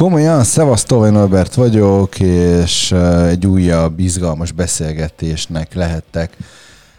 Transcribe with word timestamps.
Komolyan, 0.00 0.44
Szevasztó, 0.44 1.10
Norbert 1.10 1.54
vagyok, 1.54 2.20
és 2.20 2.92
egy 3.28 3.46
újabb 3.46 3.98
izgalmas 3.98 4.52
beszélgetésnek 4.52 5.74
lehettek. 5.74 6.36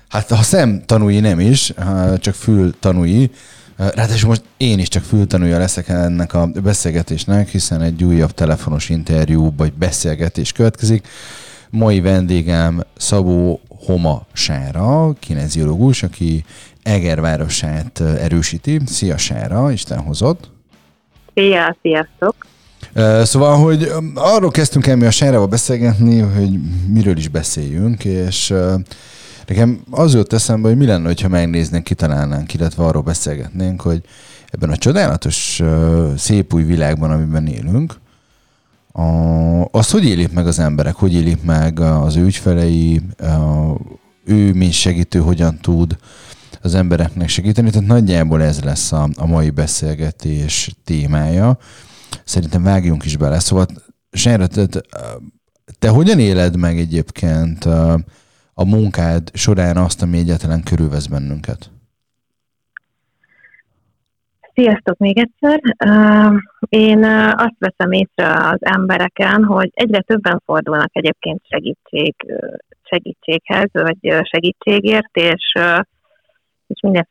Hát 0.09 0.29
ha 0.29 0.41
szem 0.41 0.83
tanúi 0.85 1.19
nem 1.19 1.39
is, 1.39 1.73
csak 2.17 2.33
fül 2.33 2.73
tanúi. 2.79 3.31
Ráadásul 3.77 4.29
most 4.29 4.43
én 4.57 4.79
is 4.79 4.87
csak 4.87 5.03
fültanúja 5.03 5.57
leszek 5.57 5.89
ennek 5.89 6.33
a 6.33 6.47
beszélgetésnek, 6.63 7.49
hiszen 7.49 7.81
egy 7.81 8.03
újabb 8.03 8.31
telefonos 8.31 8.89
interjú 8.89 9.53
vagy 9.57 9.73
beszélgetés 9.73 10.51
következik. 10.51 11.07
Mai 11.69 12.01
vendégem 12.01 12.81
Szabó 12.97 13.59
Homa 13.85 14.25
Sára, 14.33 15.13
kineziológus, 15.19 16.03
aki 16.03 16.43
Eger 16.83 17.21
városát 17.21 17.99
erősíti. 17.99 18.79
Szia 18.85 19.17
Sára, 19.17 19.71
Isten 19.71 19.99
hozott! 19.99 20.51
Szia, 21.33 21.77
sziasztok! 21.81 22.35
Szóval, 23.23 23.57
hogy 23.57 23.91
arról 24.13 24.51
kezdtünk 24.51 24.87
el 24.87 24.95
mi 24.95 25.05
a 25.05 25.11
Sárával 25.11 25.47
beszélgetni, 25.47 26.19
hogy 26.19 26.59
miről 26.87 27.17
is 27.17 27.27
beszéljünk, 27.27 28.05
és 28.05 28.53
nekem 29.47 29.81
az 29.89 30.13
jött 30.13 30.33
eszembe, 30.33 30.67
hogy 30.67 30.77
mi 30.77 30.85
lenne, 30.85 31.13
ha 31.21 31.27
megnéznénk, 31.27 31.83
kitalálnánk, 31.83 32.53
illetve 32.53 32.83
arról 32.83 33.01
beszélgetnénk, 33.01 33.81
hogy 33.81 34.01
ebben 34.49 34.69
a 34.69 34.77
csodálatos, 34.77 35.61
szép 36.17 36.53
új 36.53 36.63
világban, 36.63 37.11
amiben 37.11 37.47
élünk, 37.47 37.99
a, 38.91 39.01
azt 39.71 39.91
hogy 39.91 40.05
élik 40.05 40.31
meg 40.31 40.47
az 40.47 40.59
emberek, 40.59 40.95
hogy 40.95 41.13
élik 41.13 41.43
meg 41.43 41.79
az 41.79 42.15
ő 42.15 42.23
ügyfelei, 42.23 43.01
a, 43.19 43.75
ő, 44.25 44.53
mint 44.53 44.73
segítő, 44.73 45.19
hogyan 45.19 45.57
tud 45.61 45.97
az 46.61 46.75
embereknek 46.75 47.29
segíteni. 47.29 47.69
Tehát 47.69 47.87
nagyjából 47.87 48.43
ez 48.43 48.61
lesz 48.61 48.91
a, 48.91 49.09
a 49.15 49.25
mai 49.25 49.49
beszélgetés 49.49 50.75
témája. 50.83 51.57
Szerintem 52.23 52.63
vágjunk 52.63 53.05
is 53.05 53.17
bele. 53.17 53.39
Szóval, 53.39 53.65
Sejre, 54.11 54.47
te, 55.79 55.89
hogyan 55.89 56.19
éled 56.19 56.57
meg 56.57 56.77
egyébként 56.77 57.65
a 58.53 58.65
munkád 58.65 59.29
során 59.33 59.77
azt, 59.77 60.01
ami 60.01 60.17
egyáltalán 60.17 60.63
körülvesz 60.63 61.07
bennünket? 61.07 61.69
Sziasztok 64.53 64.97
még 64.97 65.17
egyszer! 65.17 65.59
Én 66.69 67.03
azt 67.35 67.55
veszem 67.59 67.91
észre 67.91 68.49
az 68.49 68.59
embereken, 68.59 69.43
hogy 69.43 69.69
egyre 69.73 70.01
többen 70.01 70.41
fordulnak 70.45 70.89
egyébként 70.91 71.41
segítség, 71.49 72.15
segítséghez, 72.83 73.69
vagy 73.71 73.97
segítségért, 74.21 75.17
és, 75.17 75.53
és 76.67 76.81
minden, 76.81 77.07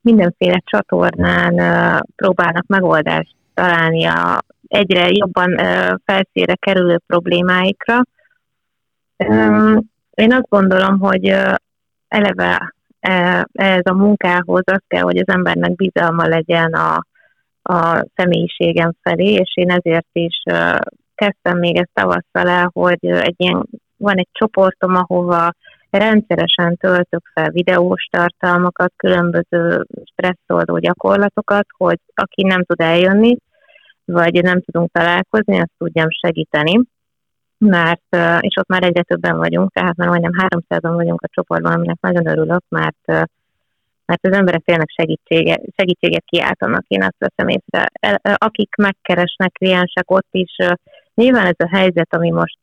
mindenféle 0.00 0.62
csatornán 0.64 1.54
próbálnak 2.16 2.66
megoldást 2.66 3.34
találni 3.54 4.04
a 4.04 4.42
egyre 4.68 5.08
jobban 5.10 5.54
felszére 6.04 6.54
kerülő 6.54 7.00
problémáikra. 7.06 8.00
Én 10.14 10.32
azt 10.32 10.48
gondolom, 10.48 10.98
hogy 10.98 11.36
eleve 12.08 12.74
ez 13.52 13.80
a 13.84 13.92
munkához 13.92 14.62
az 14.64 14.80
kell, 14.86 15.02
hogy 15.02 15.16
az 15.16 15.28
embernek 15.28 15.74
bizalma 15.74 16.26
legyen 16.26 16.72
a, 16.72 17.04
a 17.62 18.06
személyiségem 18.14 18.92
felé, 19.02 19.32
és 19.32 19.52
én 19.54 19.70
ezért 19.70 20.08
is 20.12 20.42
kezdtem 21.14 21.58
még 21.58 21.76
ezt 21.76 21.90
tavasszal 21.92 22.48
el, 22.48 22.70
hogy 22.72 22.98
egy 23.00 23.34
ilyen, 23.36 23.66
van 23.96 24.16
egy 24.16 24.28
csoportom, 24.32 24.94
ahova 24.94 25.52
rendszeresen 25.98 26.76
töltök 26.76 27.30
fel 27.34 27.50
videós 27.50 28.08
tartalmakat, 28.10 28.92
különböző 28.96 29.86
stresszoldó 30.04 30.78
gyakorlatokat, 30.78 31.66
hogy 31.76 31.98
aki 32.14 32.42
nem 32.42 32.64
tud 32.64 32.80
eljönni, 32.80 33.36
vagy 34.04 34.42
nem 34.42 34.60
tudunk 34.60 34.90
találkozni, 34.90 35.60
azt 35.60 35.72
tudjam 35.78 36.06
segíteni, 36.10 36.80
mert, 37.58 38.16
és 38.40 38.56
ott 38.56 38.68
már 38.68 38.82
egyre 38.82 39.02
többen 39.02 39.36
vagyunk, 39.36 39.72
tehát 39.72 39.96
már 39.96 40.08
majdnem 40.08 40.32
300-an 40.48 40.92
vagyunk 40.94 41.20
a 41.22 41.28
csoportban, 41.30 41.72
aminek 41.72 42.00
nagyon 42.00 42.26
örülök, 42.26 42.62
mert 42.68 43.30
mert 44.04 44.26
az 44.26 44.32
emberek 44.32 44.62
tényleg 44.64 44.88
segítsége, 44.88 45.60
segítséget 45.76 46.24
kiáltanak, 46.24 46.84
én 46.86 47.02
azt 47.02 47.16
veszem 47.18 47.48
észre. 47.48 47.86
Akik 48.22 48.74
megkeresnek 48.76 49.52
kliensek, 49.52 50.10
ott 50.10 50.28
is 50.30 50.56
nyilván 51.14 51.46
ez 51.46 51.66
a 51.66 51.76
helyzet, 51.76 52.14
ami 52.14 52.30
most 52.30 52.58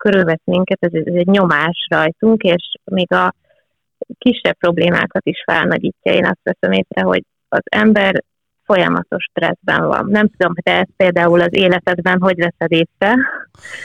körülvesz 0.00 0.42
minket, 0.44 0.78
ez, 0.80 0.92
ez 0.92 1.14
egy 1.14 1.26
nyomás 1.26 1.86
rajtunk, 1.90 2.42
és 2.42 2.74
még 2.84 3.12
a 3.12 3.34
kisebb 4.18 4.56
problémákat 4.58 5.26
is 5.26 5.42
felnagyítja. 5.46 6.12
Én 6.12 6.24
azt 6.24 6.40
veszem 6.42 6.72
észre, 6.72 7.02
hogy 7.02 7.22
az 7.48 7.62
ember 7.64 8.22
folyamatos 8.64 9.24
stresszben 9.30 9.86
van. 9.86 10.06
Nem 10.10 10.28
tudom, 10.36 10.54
te 10.62 10.78
ezt 10.78 10.92
például 10.96 11.40
az 11.40 11.52
életedben 11.52 12.20
hogy 12.20 12.36
veszed 12.36 12.72
észre, 12.72 13.16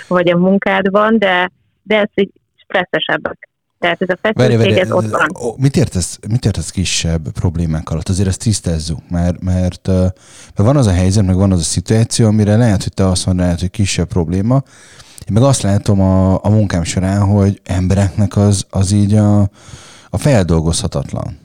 vagy 0.07 0.29
a 0.29 0.37
munkádban, 0.37 1.19
de, 1.19 1.51
de 1.83 1.97
ez 1.97 2.09
így 2.13 2.31
stresszesebbek. 2.55 3.49
Tehát 3.79 4.01
ez 4.01 4.09
a 4.09 4.17
feszültség, 4.21 4.77
ez 4.77 4.91
ott 4.91 5.09
van. 5.09 5.55
Mit 5.57 5.75
értesz, 5.75 6.19
mit 6.29 6.45
értesz 6.45 6.71
kisebb 6.71 7.31
problémák 7.31 7.89
alatt? 7.89 8.09
Azért 8.09 8.27
ezt 8.27 8.39
tisztázzuk, 8.39 9.09
mert, 9.09 9.41
mert, 9.41 9.87
mert 9.87 10.55
van 10.55 10.77
az 10.77 10.87
a 10.87 10.91
helyzet, 10.91 11.25
meg 11.25 11.35
van 11.35 11.51
az 11.51 11.59
a 11.59 11.63
szituáció, 11.63 12.27
amire 12.27 12.55
lehet, 12.57 12.83
hogy 12.83 12.93
te 12.93 13.05
azt 13.07 13.25
mondod, 13.25 13.59
hogy 13.59 13.69
kisebb 13.69 14.07
probléma, 14.07 14.63
én 15.27 15.33
meg 15.33 15.43
azt 15.43 15.61
látom 15.61 16.01
a, 16.01 16.43
a 16.43 16.49
munkám 16.49 16.83
során, 16.83 17.25
hogy 17.25 17.61
embereknek 17.63 18.37
az, 18.37 18.65
az 18.69 18.91
így 18.91 19.13
a, 19.13 19.41
a 20.09 20.17
feldolgozhatatlan. 20.17 21.37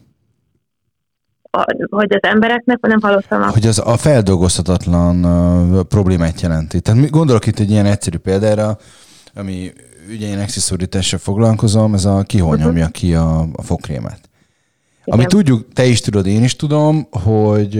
A, 1.50 1.64
hogy 1.90 2.12
az 2.12 2.30
embereknek, 2.30 2.80
nem 2.80 3.00
hallottam. 3.00 3.42
Hogy 3.42 3.66
az 3.66 3.82
a 3.84 3.96
feldolgozhatatlan 3.96 5.24
uh, 5.24 5.82
problémát 5.82 6.40
jelenti. 6.40 6.80
Tehát 6.80 7.10
gondolok 7.10 7.46
itt 7.46 7.58
egy 7.58 7.70
ilyen 7.70 7.86
egyszerű 7.86 8.16
példára, 8.16 8.78
ami 9.34 9.72
ugye 10.08 10.26
én 10.26 10.38
exiszorítással 10.38 11.18
foglalkozom, 11.18 11.94
ez 11.94 12.04
a 12.04 12.22
kihonyomja 12.22 12.86
uh-huh. 12.86 12.90
ki 12.90 13.14
a, 13.14 13.40
a 13.52 13.62
fokrémet. 13.62 14.20
Igen. 15.04 15.18
Ami 15.18 15.24
tudjuk, 15.24 15.72
te 15.72 15.84
is 15.84 16.00
tudod, 16.00 16.26
én 16.26 16.42
is 16.42 16.56
tudom, 16.56 17.06
hogy, 17.10 17.74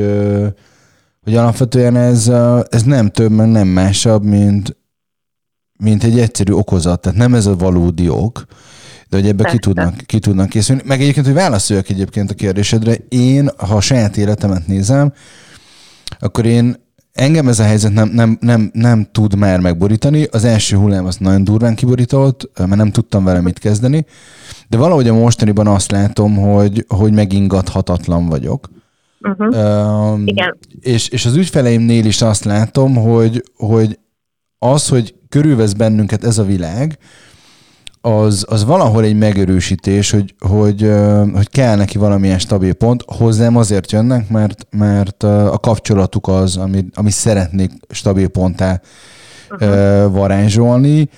hogy 1.23 1.37
alapvetően 1.37 1.97
ez, 1.97 2.29
ez 2.69 2.83
nem 2.83 3.11
több, 3.11 3.31
meg 3.31 3.49
nem 3.49 3.69
másabb, 3.69 4.25
mint 4.25 4.77
mint 5.81 6.05
egy 6.05 6.19
egyszerű 6.19 6.53
okozat, 6.53 7.01
tehát 7.01 7.19
nem 7.19 7.35
ez 7.35 7.47
a 7.47 7.57
valódi 7.57 8.09
ok, 8.09 8.45
de 9.09 9.17
hogy 9.17 9.27
ebbe 9.27 9.45
ki 9.45 9.59
tudnak, 9.59 9.97
ki 10.07 10.19
tudnak 10.19 10.49
készülni. 10.49 10.83
Meg 10.85 11.01
egyébként, 11.01 11.27
hogy 11.27 11.35
válaszoljak 11.35 11.89
egyébként 11.89 12.31
a 12.31 12.35
kérdésedre, 12.35 12.95
én, 13.09 13.51
ha 13.57 13.77
a 13.77 13.81
saját 13.81 14.17
életemet 14.17 14.67
nézem, 14.67 15.13
akkor 16.19 16.47
én 16.47 16.77
engem 17.13 17.49
ez 17.49 17.59
a 17.59 17.65
helyzet 17.65 17.93
nem, 17.93 18.09
nem, 18.09 18.39
nem, 18.41 18.71
nem 18.75 19.09
tud 19.13 19.35
már 19.35 19.61
megborítani. 19.61 20.27
Az 20.31 20.45
első 20.45 20.77
hullám 20.77 21.07
az 21.07 21.17
nagyon 21.17 21.45
durván 21.45 21.75
kiborított, 21.75 22.51
mert 22.59 22.77
nem 22.77 22.91
tudtam 22.91 23.25
vele 23.25 23.41
mit 23.41 23.59
kezdeni, 23.59 24.07
de 24.69 24.77
valahogy 24.77 25.09
a 25.09 25.15
mostaniban 25.15 25.67
azt 25.67 25.91
látom, 25.91 26.37
hogy, 26.37 26.85
hogy 26.89 27.13
megingathatatlan 27.13 28.27
vagyok. 28.27 28.71
Uh-huh. 29.21 30.13
Um, 30.13 30.27
Igen. 30.27 30.59
És, 30.81 31.09
és 31.09 31.27
az 31.27 31.37
ügyfeleimnél 31.37 32.05
is 32.05 32.23
azt 32.23 32.45
látom, 32.45 32.95
hogy, 32.95 33.45
hogy 33.57 33.99
az, 34.63 34.89
hogy 34.89 35.15
körülvesz 35.29 35.73
bennünket 35.73 36.25
ez 36.25 36.39
a 36.39 36.45
világ, 36.45 36.99
az, 38.01 38.45
az 38.49 38.65
valahol 38.65 39.05
egy 39.05 39.17
megerősítés, 39.17 40.11
hogy, 40.11 40.35
hogy, 40.39 40.91
hogy 41.33 41.49
kell 41.49 41.77
neki 41.77 41.99
valamilyen 41.99 42.39
stabil 42.39 42.73
pont. 42.73 43.03
Hozzám 43.07 43.57
azért 43.57 43.93
jönnek, 43.93 44.29
mert, 44.29 44.67
mert 44.71 45.23
a 45.23 45.59
kapcsolatuk 45.61 46.29
az, 46.29 46.57
ami, 46.57 46.85
ami 46.95 47.11
szeretnék 47.11 47.73
stabil 47.89 48.29
ponttá 48.29 48.81
uh-huh. 49.51 50.13
varázsolni. 50.13 51.09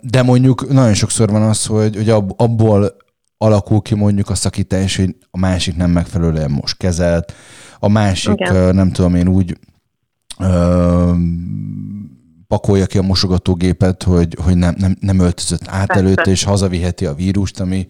De 0.00 0.22
mondjuk 0.22 0.72
nagyon 0.72 0.94
sokszor 0.94 1.30
van 1.30 1.42
az, 1.42 1.66
hogy, 1.66 1.96
hogy 1.96 2.10
abból 2.36 2.96
alakul 3.38 3.80
ki 3.80 3.94
mondjuk 3.94 4.30
a 4.30 4.34
szakítás, 4.34 4.96
hogy 4.96 5.16
a 5.30 5.38
másik 5.38 5.76
nem 5.76 5.90
megfelelően 5.90 6.50
most 6.50 6.76
kezelt, 6.76 7.32
a 7.78 7.88
másik, 7.88 8.40
Igen. 8.40 8.74
nem 8.74 8.92
tudom 8.92 9.14
én 9.14 9.28
úgy 9.28 9.58
pakolja 12.50 12.86
ki 12.86 12.98
a 12.98 13.02
mosogatógépet, 13.02 14.02
hogy, 14.02 14.36
hogy 14.44 14.56
nem, 14.56 14.74
nem, 14.78 14.96
nem 15.00 15.18
öltözött 15.18 15.66
át 15.66 15.90
előtte, 15.90 16.30
és 16.30 16.44
hazaviheti 16.44 17.06
a 17.06 17.14
vírust, 17.14 17.60
ami 17.60 17.86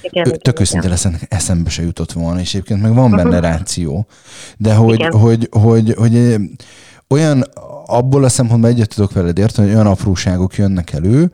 igen, 0.00 0.38
tök 0.38 0.60
őszinte 0.60 0.88
lesz, 0.88 1.06
eszembe 1.28 1.70
se 1.70 1.82
jutott 1.82 2.12
volna, 2.12 2.40
és 2.40 2.54
egyébként 2.54 2.82
meg 2.82 2.94
van 2.94 3.10
benne 3.10 3.38
uh-huh. 3.38 3.50
ráció. 3.50 4.06
De 4.56 4.74
hogy, 4.74 5.02
hogy, 5.02 5.48
hogy, 5.50 5.50
hogy, 5.50 5.94
hogy 5.96 6.36
olyan, 7.08 7.42
abból 7.86 8.24
a 8.24 8.28
szempontból 8.28 8.70
egyet 8.70 8.94
tudok 8.94 9.12
veled 9.12 9.38
érteni, 9.38 9.66
hogy 9.66 9.76
olyan 9.76 9.92
apróságok 9.92 10.54
jönnek 10.54 10.92
elő, 10.92 11.30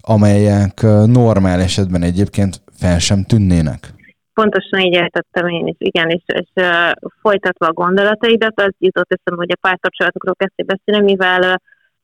amelyek 0.00 0.82
normál 1.06 1.60
esetben 1.60 2.02
egyébként 2.02 2.62
fel 2.78 2.98
sem 2.98 3.24
tűnnének. 3.24 3.94
Pontosan 4.34 4.80
így 4.80 4.94
értettem 4.94 5.46
én 5.48 5.66
is, 5.66 5.76
igen, 5.78 6.08
és, 6.08 6.22
és 6.26 6.48
uh, 6.54 7.10
folytatva 7.20 7.66
a 7.66 7.72
gondolataidat, 7.72 8.60
az 8.60 8.72
jutott 8.78 9.12
eszembe, 9.12 9.44
hogy 9.44 9.52
a 9.52 9.66
párkapcsolatokról 9.68 10.34
kezdtél 10.34 10.66
beszélni, 10.66 11.12
mivel 11.12 11.40
uh, 11.40 11.54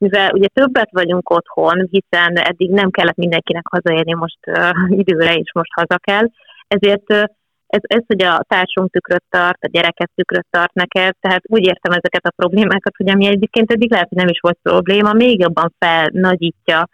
mivel 0.00 0.31
ugye 0.32 0.47
többet 0.47 0.91
vagyunk 0.93 1.31
otthon, 1.31 1.88
hiszen 1.91 2.37
eddig 2.37 2.70
nem 2.70 2.91
kellett 2.91 3.17
mindenkinek 3.17 3.67
hazaérni 3.70 4.12
most 4.14 4.38
uh, 4.47 4.70
időre, 5.00 5.35
és 5.35 5.52
most 5.52 5.70
haza 5.75 5.99
kell, 5.99 6.26
ezért 6.69 7.12
uh, 7.12 7.25
ez, 7.67 7.81
ez, 7.82 8.02
hogy 8.06 8.23
a 8.23 8.44
társunk 8.49 8.91
tükröt 8.91 9.25
tart, 9.29 9.64
a 9.64 9.69
gyereket 9.73 10.11
tükröt 10.14 10.47
tart 10.50 10.73
neked, 10.73 11.14
tehát 11.20 11.43
úgy 11.47 11.67
értem 11.67 11.93
ezeket 11.93 12.25
a 12.25 12.32
problémákat, 12.37 12.97
hogy 12.97 13.11
ami 13.11 13.26
egyébként 13.26 13.73
eddig 13.73 13.91
lehet, 13.91 14.08
hogy 14.08 14.19
nem 14.19 14.29
is 14.29 14.41
volt 14.41 14.58
probléma, 14.62 15.12
még 15.12 15.41
jobban 15.41 15.75
felnagyítja 15.79 16.88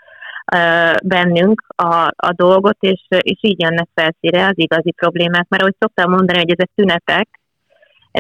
bennünk 1.05 1.63
a, 1.77 2.13
a 2.17 2.33
dolgot, 2.33 2.77
és, 2.81 3.07
és 3.09 3.39
így 3.41 3.61
jönnek 3.61 3.89
felszíre 3.95 4.47
az 4.47 4.53
igazi 4.55 4.93
problémák. 4.93 5.49
Mert 5.49 5.63
ahogy 5.63 5.77
szoktam 5.79 6.11
mondani, 6.11 6.39
hogy 6.39 6.51
ezek 6.51 6.71
tünetek, 6.75 7.29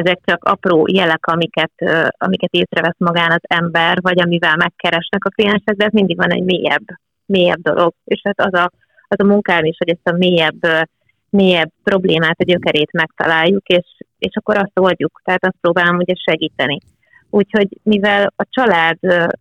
ezek 0.01 0.21
csak 0.25 0.45
apró 0.45 0.87
jelek, 0.93 1.27
amiket, 1.27 1.73
amiket 2.19 2.53
észrevesz 2.53 2.99
magán 2.99 3.31
az 3.31 3.41
ember, 3.43 3.99
vagy 4.01 4.21
amivel 4.21 4.57
megkeresnek 4.57 5.25
a 5.25 5.29
kliensek, 5.29 5.75
de 5.77 5.85
ez 5.85 5.93
mindig 5.93 6.17
van 6.17 6.31
egy 6.31 6.43
mélyebb, 6.43 6.87
mélyebb 7.27 7.61
dolog. 7.61 7.93
És 8.05 8.21
hát 8.25 8.41
az 8.41 8.61
a, 8.61 8.71
az 9.09 9.21
a 9.21 9.25
munkám 9.25 9.65
is, 9.65 9.77
hogy 9.79 9.89
ezt 9.89 10.09
a 10.09 10.17
mélyebb, 10.17 10.89
mélyebb 11.31 11.71
problémát, 11.83 12.41
a 12.41 12.45
gyökerét 12.45 12.93
megtaláljuk, 12.93 13.67
és, 13.67 13.97
és 14.19 14.37
akkor 14.37 14.57
azt 14.57 14.79
oldjuk. 14.79 15.21
Tehát 15.25 15.45
azt 15.45 15.61
próbálom 15.61 15.97
ugye 15.97 16.15
segíteni. 16.31 16.79
Úgyhogy 17.31 17.69
mivel 17.83 18.33
a 18.37 18.45
család, 18.51 18.99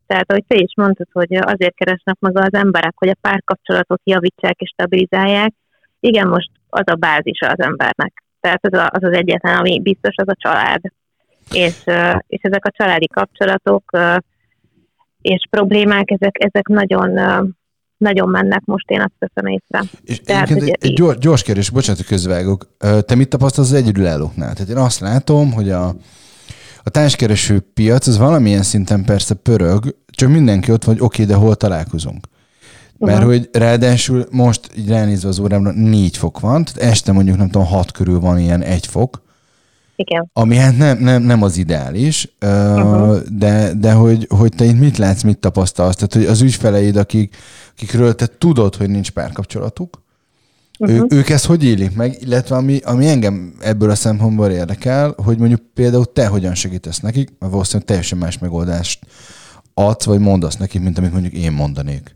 tehát 0.07 0.31
ahogy 0.31 0.45
te 0.47 0.55
is 0.55 0.73
mondtad, 0.75 1.07
hogy 1.11 1.35
azért 1.35 1.75
keresnek 1.75 2.15
maga 2.19 2.41
az 2.41 2.53
emberek, 2.53 2.93
hogy 2.95 3.09
a 3.09 3.17
párkapcsolatot 3.21 4.01
javítsák 4.03 4.59
és 4.59 4.69
stabilizálják, 4.73 5.53
igen, 5.99 6.27
most 6.27 6.49
az 6.69 6.83
a 6.85 6.95
bázisa 6.95 7.47
az 7.47 7.59
embernek. 7.59 8.24
Tehát 8.45 8.65
az, 8.65 8.73
a, 8.73 8.89
az 8.93 9.03
az 9.03 9.13
egyetlen, 9.13 9.57
ami 9.57 9.81
biztos, 9.81 10.15
az 10.15 10.27
a 10.27 10.35
család. 10.37 10.81
És, 11.51 11.83
és 12.27 12.39
ezek 12.41 12.65
a 12.65 12.71
családi 12.71 13.07
kapcsolatok 13.07 13.97
és 15.21 15.47
problémák, 15.49 16.11
ezek, 16.11 16.35
ezek 16.39 16.67
nagyon, 16.67 17.09
nagyon 17.97 18.29
mennek 18.29 18.61
most, 18.65 18.89
én 18.89 19.01
azt 19.01 19.13
veszem 19.19 19.51
észre. 19.51 19.83
És 20.03 20.19
Tehát, 20.19 20.49
egy, 20.49 20.77
egy 20.79 20.93
gyors, 20.93 21.17
gyors 21.17 21.43
kérdés, 21.43 21.69
bocsánat, 21.69 21.97
hogy 21.97 22.09
közvágok. 22.09 22.67
Te 22.77 23.15
mit 23.15 23.29
tapasztalsz 23.29 23.71
az 23.71 23.77
egyedülállóknál? 23.77 24.53
Tehát 24.53 24.69
én 24.69 24.77
azt 24.77 24.99
látom, 24.99 25.51
hogy 25.51 25.69
a, 25.69 25.87
a 26.83 26.89
társkereső 26.89 27.59
piac 27.73 28.07
az 28.07 28.17
valamilyen 28.17 28.63
szinten 28.63 29.05
persze 29.05 29.33
pörög, 29.33 29.95
csak 30.05 30.29
mindenki 30.29 30.71
ott 30.71 30.83
vagy, 30.83 30.97
oké, 30.99 31.23
de 31.23 31.35
hol 31.35 31.55
találkozunk? 31.55 32.27
Mert 33.05 33.17
uh-huh. 33.17 33.33
hogy 33.33 33.49
ráadásul 33.51 34.25
most 34.31 34.69
így 34.77 34.87
ránézve 34.89 35.29
az 35.29 35.39
órámra 35.39 35.71
négy 35.71 36.17
fok 36.17 36.39
van, 36.39 36.65
tehát 36.65 36.91
este 36.91 37.11
mondjuk 37.11 37.37
nem 37.37 37.49
tudom, 37.49 37.67
hat 37.67 37.91
körül 37.91 38.19
van 38.19 38.39
ilyen 38.39 38.61
egy 38.61 38.85
fok. 38.85 39.23
Igen. 39.95 40.29
Ami 40.33 40.55
hát 40.55 40.77
nem, 40.77 40.97
nem, 40.97 41.21
nem 41.21 41.41
az 41.41 41.57
ideális, 41.57 42.35
uh-huh. 42.41 43.17
de, 43.31 43.73
de 43.73 43.91
hogy, 43.91 44.27
hogy 44.29 44.53
te 44.55 44.65
itt 44.65 44.79
mit 44.79 44.97
látsz, 44.97 45.21
mit 45.21 45.37
tapasztalsz? 45.37 45.95
Tehát, 45.95 46.13
hogy 46.13 46.25
az 46.25 46.41
ügyfeleid, 46.41 46.95
akik, 46.95 47.35
akikről 47.71 48.15
te 48.15 48.27
tudod, 48.37 48.75
hogy 48.75 48.89
nincs 48.89 49.11
párkapcsolatuk, 49.11 50.03
Uh-huh. 50.79 50.97
Ő, 50.97 51.17
ők 51.17 51.29
ezt 51.29 51.45
hogy 51.45 51.63
élik 51.63 51.95
meg, 51.95 52.17
illetve 52.21 52.55
ami, 52.55 52.79
ami 52.83 53.07
engem 53.07 53.53
ebből 53.59 53.89
a 53.89 53.95
szempontból 53.95 54.49
érdekel, 54.49 55.13
hogy 55.23 55.37
mondjuk 55.37 55.61
például 55.73 56.11
te 56.13 56.27
hogyan 56.27 56.55
segítesz 56.55 56.99
nekik, 56.99 57.33
mert 57.39 57.51
valószínűleg 57.51 57.87
teljesen 57.87 58.17
más 58.17 58.37
megoldást 58.37 59.05
adsz, 59.73 60.05
vagy 60.05 60.19
mondasz 60.19 60.55
nekik, 60.55 60.81
mint 60.81 60.97
amit 60.97 61.11
mondjuk 61.11 61.33
én 61.33 61.51
mondanék. 61.51 62.15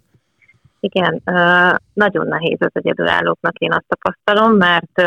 Igen, 0.79 1.21
nagyon 1.93 2.27
nehéz 2.27 2.57
az 2.59 2.71
egyedülállóknak, 2.73 3.57
én 3.57 3.71
azt 3.71 3.85
tapasztalom, 3.87 4.55
mert 4.55 5.01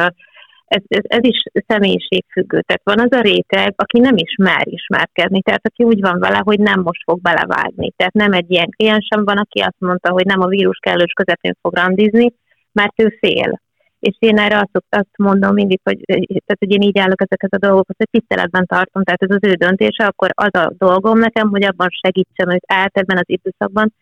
ez, 0.72 0.82
ez, 0.88 1.02
ez 1.02 1.24
is 1.24 1.42
személyiségfüggő. 1.66 2.60
Tehát 2.60 2.82
van 2.84 3.00
az 3.00 3.18
a 3.18 3.20
réteg, 3.20 3.74
aki 3.76 3.98
nem 3.98 4.16
is 4.16 4.34
mer 4.38 4.62
ismerkedni, 4.64 5.42
tehát 5.42 5.66
aki 5.66 5.84
úgy 5.84 6.00
van 6.00 6.18
vele, 6.18 6.40
hogy 6.44 6.58
nem 6.58 6.80
most 6.80 7.02
fog 7.04 7.20
belevágni. 7.20 7.92
Tehát 7.96 8.12
nem 8.12 8.32
egy 8.32 8.50
ilyen 8.50 8.70
kliensem 8.76 9.24
van, 9.24 9.38
aki 9.38 9.60
azt 9.60 9.78
mondta, 9.78 10.10
hogy 10.10 10.26
nem 10.26 10.40
a 10.40 10.46
vírus 10.46 10.78
kellős 10.78 11.12
közepén 11.12 11.56
fog 11.60 11.74
randizni, 11.74 12.34
mert 12.72 13.00
ő 13.00 13.16
fél. 13.20 13.60
És 13.98 14.16
én 14.18 14.38
erre 14.38 14.56
azt, 14.56 14.84
azt 14.88 15.16
mondom 15.16 15.54
mindig, 15.54 15.80
hogy, 15.84 15.98
tehát, 16.06 16.58
hogy 16.58 16.70
én 16.70 16.82
így 16.82 16.98
állok 16.98 17.22
ezeket 17.22 17.52
a 17.54 17.66
dolgokat, 17.66 17.96
hogy 17.96 18.08
tiszteletben 18.10 18.66
tartom, 18.66 19.02
tehát 19.02 19.22
ez 19.22 19.30
az 19.30 19.48
ő 19.50 19.52
döntése, 19.52 20.04
akkor 20.04 20.28
az 20.34 20.60
a 20.60 20.72
dolgom 20.78 21.18
nekem, 21.18 21.48
hogy 21.48 21.64
abban 21.64 21.88
segítsem 21.90 22.50
őt 22.50 22.64
át 22.66 22.96
ebben 22.96 23.16
az 23.16 23.26
időszakban, 23.26 23.92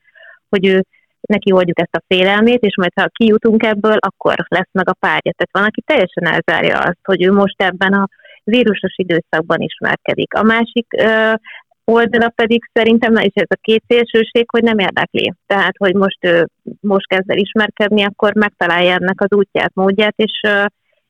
hogy 0.48 0.66
ő 0.66 0.84
neki 1.20 1.52
oldjuk 1.52 1.80
ezt 1.80 1.96
a 1.96 2.04
félelmét, 2.06 2.62
és 2.62 2.76
majd 2.76 2.92
ha 2.94 3.06
kijutunk 3.06 3.62
ebből, 3.62 3.96
akkor 3.98 4.34
lesz 4.48 4.72
meg 4.72 4.88
a 4.88 4.96
párja. 5.00 5.32
Tehát 5.36 5.52
van, 5.52 5.64
aki 5.64 5.82
teljesen 5.86 6.26
elzárja 6.26 6.78
azt, 6.78 6.98
hogy 7.02 7.24
ő 7.24 7.32
most 7.32 7.62
ebben 7.62 7.92
a 7.92 8.08
vírusos 8.44 8.94
időszakban 8.96 9.60
ismerkedik. 9.60 10.34
A 10.34 10.42
másik 10.42 10.86
oldala 11.84 12.28
pedig 12.28 12.70
szerintem, 12.72 13.14
és 13.14 13.32
ez 13.34 13.46
a 13.48 13.58
két 13.60 13.82
szélsőség, 13.88 14.44
hogy 14.50 14.62
nem 14.62 14.78
érdekli. 14.78 15.32
Tehát, 15.46 15.74
hogy 15.76 15.94
most 15.94 16.18
ő 16.20 16.48
most 16.80 17.06
kezd 17.06 17.30
el 17.30 17.36
ismerkedni, 17.36 18.04
akkor 18.04 18.34
megtalálja 18.34 18.92
ennek 18.92 19.20
az 19.20 19.32
útját, 19.32 19.74
módját, 19.74 20.14
és, 20.16 20.40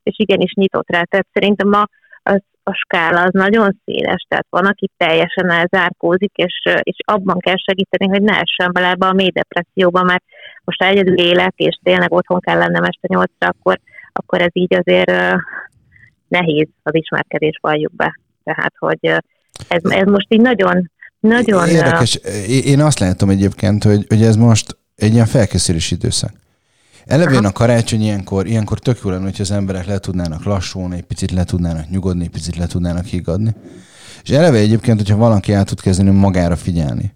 és 0.03 0.19
igenis 0.19 0.53
nyitott 0.53 0.91
rá. 0.91 1.03
Tehát 1.03 1.27
szerintem 1.33 1.73
a, 1.73 1.85
az, 2.31 2.43
a 2.63 2.73
skála 2.73 3.23
az 3.23 3.33
nagyon 3.33 3.81
széles, 3.85 4.27
tehát 4.29 4.47
van, 4.51 4.67
aki 4.67 4.91
teljesen 4.97 5.51
elzárkózik, 5.51 6.33
és, 6.35 6.63
és 6.83 6.97
abban 7.05 7.39
kell 7.39 7.57
segíteni, 7.57 8.11
hogy 8.11 8.23
ne 8.23 8.33
essen 8.33 8.73
bele 8.73 8.89
ebbe 8.89 9.07
a 9.07 9.13
mély 9.13 9.31
depresszióba, 9.31 10.03
mert 10.03 10.23
most 10.65 10.83
egyedül 10.83 11.19
élek, 11.19 11.53
és 11.57 11.79
tényleg 11.83 12.13
otthon 12.13 12.41
kell 12.41 12.59
lennem 12.59 12.85
este 12.85 13.07
nyolcra, 13.07 13.49
akkor, 13.49 13.81
akkor 14.13 14.41
ez 14.41 14.51
így 14.53 14.75
azért 14.75 15.37
nehéz 16.29 16.69
az 16.83 16.95
ismerkedés 16.95 17.59
valljuk 17.61 17.97
be. 17.97 18.19
Tehát, 18.45 18.73
hogy 18.79 18.99
ez, 19.69 19.83
ez 19.83 20.07
most 20.07 20.27
így 20.29 20.41
nagyon, 20.41 20.91
nagyon... 21.21 21.69
Érdekes. 21.69 22.15
Én 22.65 22.81
azt 22.81 22.99
látom 22.99 23.31
egyébként, 23.31 23.85
hogy, 23.85 24.05
hogy 24.09 24.23
ez 24.23 24.37
most 24.37 24.77
egy 24.97 25.13
ilyen 25.13 25.27
felkészülési 25.27 25.95
időszak. 25.95 26.31
Elevén 27.11 27.45
a 27.45 27.53
karácsony 27.53 28.03
ilyenkor, 28.03 28.47
ilyenkor 28.47 28.79
tök 28.79 29.01
jó 29.05 29.11
lenne, 29.11 29.25
hogy 29.25 29.41
az 29.41 29.51
emberek 29.51 29.87
le 29.87 29.99
tudnának 29.99 30.45
lassulni, 30.45 30.97
egy 30.97 31.03
picit 31.03 31.31
le 31.31 31.45
tudnának 31.45 31.91
nyugodni, 31.91 32.25
egy 32.25 32.31
picit 32.31 32.57
le 32.57 32.67
tudnának 32.67 33.05
higgadni. 33.05 33.55
És 34.23 34.31
eleve 34.31 34.59
egyébként, 34.59 34.99
hogyha 34.99 35.17
valaki 35.17 35.53
el 35.53 35.65
tud 35.65 35.81
kezdeni 35.81 36.11
magára 36.11 36.57
figyelni, 36.57 37.15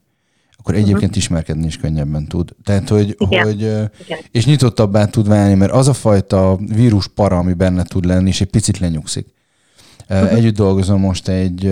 akkor 0.57 0.75
egyébként 0.75 1.03
uh-huh. 1.03 1.17
ismerkedni 1.17 1.67
is 1.67 1.77
könnyebben 1.77 2.27
tud. 2.27 2.55
Tehát, 2.65 2.89
hogy, 2.89 3.15
Igen. 3.19 3.45
hogy 3.45 3.61
Igen. 3.61 3.89
és 4.31 4.45
nyitottabbá 4.47 5.05
tud 5.05 5.29
válni, 5.29 5.55
mert 5.55 5.73
az 5.73 5.89
a 5.89 5.93
fajta 5.93 6.59
vírus 6.67 7.09
para, 7.09 7.39
ami 7.39 7.53
benne 7.53 7.83
tud 7.83 8.05
lenni, 8.05 8.29
és 8.29 8.41
egy 8.41 8.51
picit 8.51 8.79
lenyugszik. 8.79 9.27
Uh-huh. 10.09 10.33
Együtt 10.33 10.57
dolgozom 10.57 11.01
most 11.01 11.29
egy, 11.29 11.67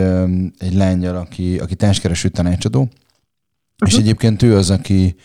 egy 0.59 0.75
lányjal, 0.75 1.17
aki, 1.17 1.59
aki 1.59 1.75
társkereső 1.75 2.29
tanácsadó, 2.29 2.81
uh-huh. 2.81 3.89
és 3.89 3.97
egyébként 3.97 4.43
ő 4.43 4.57
az, 4.57 4.71
aki 4.71 5.17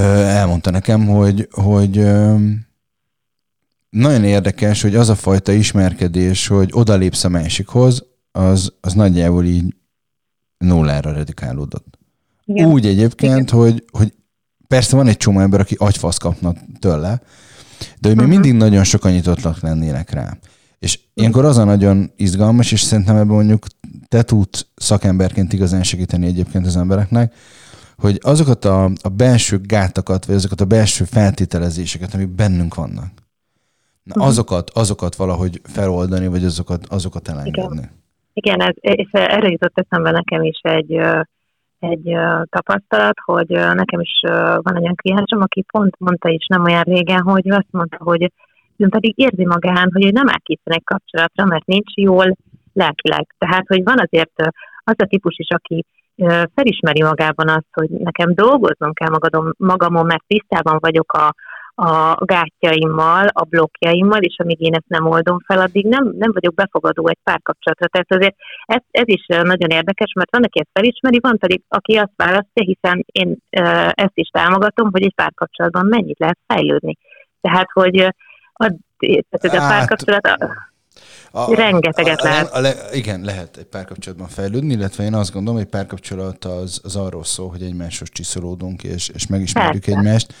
elmondta 0.00 0.70
nekem, 0.70 1.06
hogy, 1.06 1.48
hogy 1.50 1.94
nagyon 3.90 4.24
érdekes, 4.24 4.82
hogy 4.82 4.94
az 4.94 5.08
a 5.08 5.14
fajta 5.14 5.52
ismerkedés, 5.52 6.46
hogy 6.46 6.70
odalépsz 6.72 7.24
a 7.24 7.28
másikhoz, 7.28 8.04
az, 8.32 8.72
az 8.80 8.92
nagyjából 8.92 9.44
így 9.44 9.74
nullára 10.58 11.12
redikálódott. 11.12 11.98
Igen. 12.44 12.68
Úgy 12.68 12.86
egyébként, 12.86 13.50
Igen. 13.50 13.58
hogy, 13.58 13.84
hogy 13.90 14.12
persze 14.66 14.96
van 14.96 15.06
egy 15.06 15.16
csomó 15.16 15.40
ember, 15.40 15.60
aki 15.60 15.74
agyfasz 15.78 16.16
kapna 16.16 16.54
tőle, 16.78 17.22
de 18.00 18.08
hogy 18.08 18.10
uh-huh. 18.10 18.28
még 18.28 18.28
mindig 18.28 18.52
nagyon 18.52 18.84
sokan 18.84 19.12
nyitottak 19.12 19.60
lennének 19.60 20.10
rá. 20.10 20.38
És 20.78 20.98
ilyenkor 21.14 21.44
az 21.44 21.56
a 21.56 21.64
nagyon 21.64 22.12
izgalmas, 22.16 22.72
és 22.72 22.80
szerintem 22.80 23.16
ebben 23.16 23.34
mondjuk 23.34 23.66
te 24.08 24.22
tudsz 24.22 24.66
szakemberként 24.74 25.52
igazán 25.52 25.82
segíteni 25.82 26.26
egyébként 26.26 26.66
az 26.66 26.76
embereknek, 26.76 27.34
hogy 28.02 28.18
azokat 28.20 28.64
a, 28.64 28.84
a 28.84 29.08
belső 29.16 29.56
gátakat, 29.62 30.26
vagy 30.26 30.34
azokat 30.34 30.60
a 30.60 30.64
belső 30.64 31.04
feltételezéseket, 31.04 32.14
amik 32.14 32.28
bennünk 32.28 32.74
vannak, 32.74 33.10
na, 34.02 34.14
uh-huh. 34.14 34.26
azokat, 34.26 34.70
azokat 34.70 35.14
valahogy 35.16 35.60
feloldani, 35.62 36.28
vagy 36.28 36.44
azokat, 36.44 36.86
azokat 36.86 37.28
elengedni. 37.28 37.76
Igen, 37.76 37.90
Igen 38.32 38.60
ez, 38.60 38.74
és 38.80 39.08
erre 39.12 39.48
jutott 39.48 39.78
eszembe 39.78 40.10
nekem 40.10 40.42
is 40.42 40.60
egy, 40.62 40.92
egy 41.78 42.16
tapasztalat, 42.48 43.18
hogy 43.24 43.48
nekem 43.48 44.00
is 44.00 44.20
van 44.66 44.76
egy 44.76 44.82
olyan 44.82 44.94
kliensem, 44.94 45.40
aki 45.40 45.62
pont 45.72 45.94
mondta 45.98 46.28
is 46.28 46.46
nem 46.46 46.64
olyan 46.64 46.82
régen, 46.82 47.20
hogy 47.20 47.50
azt 47.50 47.70
mondta, 47.70 47.96
hogy 48.00 48.32
ön 48.76 48.90
pedig 48.90 49.18
érzi 49.18 49.44
magán, 49.44 49.90
hogy 49.92 50.12
nem 50.12 50.28
áll 50.28 50.56
egy 50.64 50.84
kapcsolatra, 50.84 51.44
mert 51.44 51.66
nincs 51.66 51.94
jól 51.94 52.36
lelkileg. 52.72 53.34
Tehát, 53.38 53.64
hogy 53.66 53.82
van 53.82 53.98
azért 53.98 54.32
az 54.84 54.94
a 54.96 55.06
típus 55.06 55.38
is, 55.38 55.48
aki 55.48 55.84
felismeri 56.54 57.02
magában 57.02 57.48
azt, 57.48 57.72
hogy 57.72 57.90
nekem 57.90 58.34
dolgoznom 58.34 58.92
kell 58.92 59.08
magadom, 59.08 59.52
magamon, 59.56 60.06
mert 60.06 60.24
tisztában 60.26 60.78
vagyok 60.80 61.12
a, 61.12 61.34
a 61.74 62.24
gátjaimmal, 62.24 63.26
a 63.26 63.44
blokkjaimmal, 63.44 64.22
és 64.22 64.36
amíg 64.38 64.60
én 64.60 64.74
ezt 64.74 64.88
nem 64.88 65.06
oldom 65.06 65.38
fel, 65.46 65.60
addig 65.60 65.86
nem, 65.86 66.12
nem 66.18 66.32
vagyok 66.32 66.54
befogadó 66.54 67.08
egy 67.08 67.18
párkapcsolatra. 67.22 67.86
Tehát 67.86 68.12
azért 68.12 68.34
ez, 68.64 68.82
ez 68.90 69.08
is 69.08 69.26
nagyon 69.26 69.70
érdekes, 69.70 70.12
mert 70.12 70.30
van, 70.30 70.44
aki 70.44 70.58
ezt 70.58 70.70
felismeri, 70.72 71.18
van 71.20 71.38
pedig, 71.38 71.62
aki 71.68 71.96
azt 71.96 72.12
választja, 72.16 72.64
hiszen 72.64 73.04
én 73.12 73.36
ezt 73.90 74.14
is 74.14 74.28
támogatom, 74.28 74.90
hogy 74.92 75.02
egy 75.02 75.14
párkapcsolatban 75.14 75.86
mennyit 75.86 76.18
lehet 76.18 76.38
fejlődni. 76.46 76.96
Tehát, 77.40 77.68
hogy 77.72 77.98
a, 78.52 78.66
tehát 78.98 79.44
ez 79.44 79.54
a 79.54 79.60
hát, 79.60 79.78
párkapcsolat... 79.78 80.38
A, 81.30 81.54
Rengeteget 81.54 82.20
a, 82.20 82.26
a, 82.26 82.28
lehet. 82.28 82.52
A, 82.52 82.66
a, 82.66 82.94
igen, 82.94 83.20
lehet 83.20 83.56
egy 83.56 83.64
párkapcsolatban 83.64 84.28
fejlődni, 84.28 84.72
illetve 84.72 85.04
én 85.04 85.14
azt 85.14 85.32
gondolom, 85.32 85.58
hogy 85.58 85.68
párkapcsolat 85.68 86.44
az, 86.44 86.80
az 86.82 86.96
arról 86.96 87.24
szól, 87.24 87.48
hogy 87.48 87.62
egymáshoz 87.62 88.08
csiszolódunk, 88.12 88.82
és, 88.82 89.08
és 89.08 89.26
megismerjük 89.26 89.84
Persze. 89.84 89.98
egymást. 89.98 90.34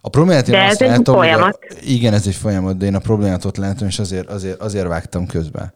A 0.00 0.08
problémát 0.08 0.48
én 0.48 0.54
De 0.54 0.62
azt 0.62 0.72
ez 0.72 0.80
egy 0.80 0.88
látom, 0.88 1.14
folyamat. 1.14 1.58
A, 1.70 1.74
igen, 1.84 2.12
ez 2.12 2.26
egy 2.26 2.34
folyamat, 2.34 2.76
de 2.76 2.86
én 2.86 2.94
a 2.94 2.98
problémát 2.98 3.44
ott 3.44 3.56
látom, 3.56 3.88
és 3.88 3.98
azért, 3.98 4.30
azért, 4.30 4.60
azért 4.60 4.86
vágtam 4.86 5.26
közbe. 5.26 5.74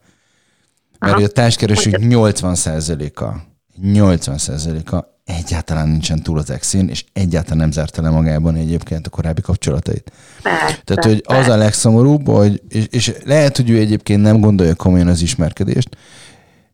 Mert 0.99 1.15
Aha. 1.15 1.25
a 1.25 1.29
társkeresők 1.29 1.97
80%-a, 2.01 3.35
80%-a 3.83 5.16
egyáltalán 5.27 5.89
nincsen 5.89 6.23
túl 6.23 6.39
az 6.39 6.51
exin, 6.51 6.89
és 6.89 7.05
egyáltalán 7.13 7.59
nem 7.59 7.71
zárta 7.71 8.03
le 8.03 8.11
magában 8.11 8.55
egyébként 8.55 9.07
a 9.07 9.11
korábbi 9.11 9.41
kapcsolatait. 9.41 10.13
Persze, 10.43 10.81
Tehát, 10.85 11.05
hogy 11.05 11.23
az 11.25 11.49
a 11.49 11.57
legszomorúbb, 11.57 12.29
hogy, 12.29 12.63
és, 12.69 12.87
és 12.91 13.15
lehet, 13.25 13.57
hogy 13.57 13.71
ő 13.71 13.79
egyébként 13.79 14.23
nem 14.23 14.41
gondolja 14.41 14.75
komolyan 14.75 15.09
az 15.09 15.23
ismerkedést, 15.23 15.89
de 15.89 15.97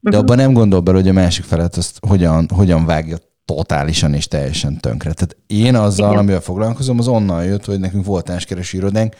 uh-huh. 0.02 0.22
abban 0.22 0.36
nem 0.36 0.52
gondol 0.52 0.80
bele, 0.80 0.98
hogy 0.98 1.08
a 1.08 1.12
másik 1.12 1.44
felet 1.44 1.76
azt 1.76 1.98
hogyan, 2.06 2.48
hogyan 2.54 2.84
vágja 2.84 3.16
totálisan 3.44 4.14
és 4.14 4.28
teljesen 4.28 4.80
tönkre. 4.80 5.12
Tehát 5.12 5.36
én 5.46 5.74
azzal, 5.74 6.08
Igen. 6.08 6.18
amivel 6.18 6.40
foglalkozom, 6.40 6.98
az 6.98 7.08
onnan 7.08 7.44
jött, 7.44 7.64
hogy 7.64 7.80
nekünk 7.80 8.04
volt 8.04 8.24
társkereső 8.24 8.78
irodánk, 8.78 9.14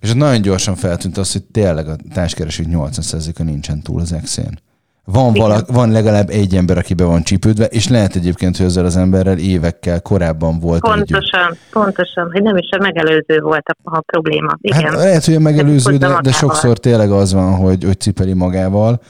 és 0.00 0.10
ott 0.10 0.16
nagyon 0.16 0.42
gyorsan 0.42 0.76
feltűnt 0.76 1.16
az, 1.16 1.32
hogy 1.32 1.42
tényleg 1.42 1.88
a 1.88 1.96
társkereső 2.12 2.64
80%-a 2.68 3.42
nincsen 3.42 3.82
túl 3.82 4.00
az 4.00 4.12
exén. 4.12 4.58
Van, 5.06 5.32
vala, 5.32 5.60
van 5.66 5.90
legalább 5.90 6.28
egy 6.30 6.54
ember, 6.54 6.78
aki 6.78 6.94
be 6.94 7.04
van 7.04 7.22
csípődve, 7.22 7.64
és 7.64 7.88
lehet 7.88 8.16
egyébként, 8.16 8.56
hogy 8.56 8.66
ezzel 8.66 8.84
az 8.84 8.96
emberrel 8.96 9.38
évekkel 9.38 10.00
korábban 10.00 10.58
volt 10.60 10.80
Pontosan, 10.80 11.46
együtt. 11.46 11.58
pontosan, 11.70 12.30
hogy 12.32 12.42
nem 12.42 12.56
is 12.56 12.68
a 12.70 12.78
megelőző 12.82 13.40
volt 13.40 13.68
a, 13.68 13.96
a 13.96 14.00
probléma. 14.00 14.48
Hát 14.48 14.58
Igen. 14.60 14.82
Hát 14.82 14.92
lehet, 14.92 15.24
hogy 15.24 15.34
a 15.34 15.40
megelőző, 15.40 15.96
de, 15.96 16.18
de 16.22 16.32
sokszor 16.32 16.78
tényleg 16.78 17.10
az 17.10 17.32
van, 17.32 17.54
hogy, 17.54 17.84
hogy 17.84 18.00
cipeli 18.00 18.32
magával. 18.32 19.00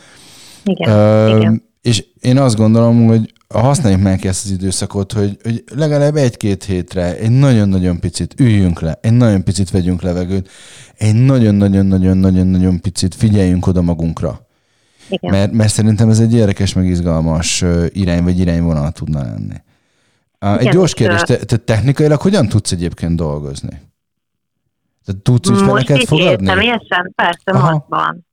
Igen, 0.64 0.90
uh, 0.90 1.36
Igen. 1.36 1.62
És 1.82 2.04
én 2.20 2.38
azt 2.38 2.56
gondolom, 2.56 3.06
hogy 3.06 3.32
használjuk 3.48 4.02
meg 4.02 4.26
ezt 4.26 4.44
az 4.44 4.50
időszakot, 4.50 5.12
hogy, 5.12 5.36
hogy 5.42 5.64
legalább 5.76 6.16
egy-két 6.16 6.64
hétre 6.64 7.16
egy 7.16 7.30
nagyon-nagyon 7.30 8.00
picit 8.00 8.40
üljünk 8.40 8.80
le, 8.80 8.98
egy 9.00 9.12
nagyon 9.12 9.44
picit 9.44 9.70
vegyünk 9.70 10.02
levegőt, 10.02 10.50
egy 10.98 11.14
nagyon-nagyon-nagyon-nagyon-nagyon 11.14 12.80
picit 12.80 13.14
figyeljünk 13.14 13.66
oda 13.66 13.82
magunkra. 13.82 14.43
Igen. 15.08 15.30
Mert, 15.30 15.52
mert 15.52 15.72
szerintem 15.72 16.08
ez 16.08 16.20
egy 16.20 16.34
érdekes, 16.34 16.72
meg 16.72 16.86
izgalmas 16.86 17.64
irány, 17.88 18.24
vagy 18.24 18.38
irányvonal 18.38 18.92
tudna 18.92 19.22
lenni. 19.22 19.54
Igen, 20.40 20.58
egy 20.58 20.68
gyors 20.68 20.94
kérdés, 20.94 21.20
te, 21.20 21.36
te 21.36 21.56
technikailag 21.56 22.20
hogyan 22.20 22.48
tudsz 22.48 22.72
egyébként 22.72 23.16
dolgozni? 23.16 23.80
Te 25.04 25.12
tudsz 25.22 25.48
ügyfeleket 25.48 26.04
fogadni? 26.04 26.46
Személyesen? 26.46 27.12
Persze, 27.14 27.52
maszkban. 27.52 28.26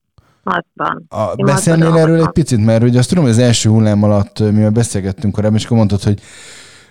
Maszkban. 0.43 1.05
A, 1.09 1.35
beszélnél 1.35 1.97
erről 1.97 2.21
egy 2.21 2.31
picit, 2.31 2.65
mert 2.65 2.83
ugye 2.83 2.99
azt 2.99 3.09
tudom, 3.09 3.23
hogy 3.23 3.33
az 3.33 3.39
első 3.39 3.69
hullám 3.69 4.03
alatt, 4.03 4.39
mivel 4.39 4.69
beszélgettünk 4.69 5.33
korábban, 5.33 5.57
és 5.57 5.65
akkor 5.65 5.77
mondtad, 5.77 6.03
hogy 6.03 6.21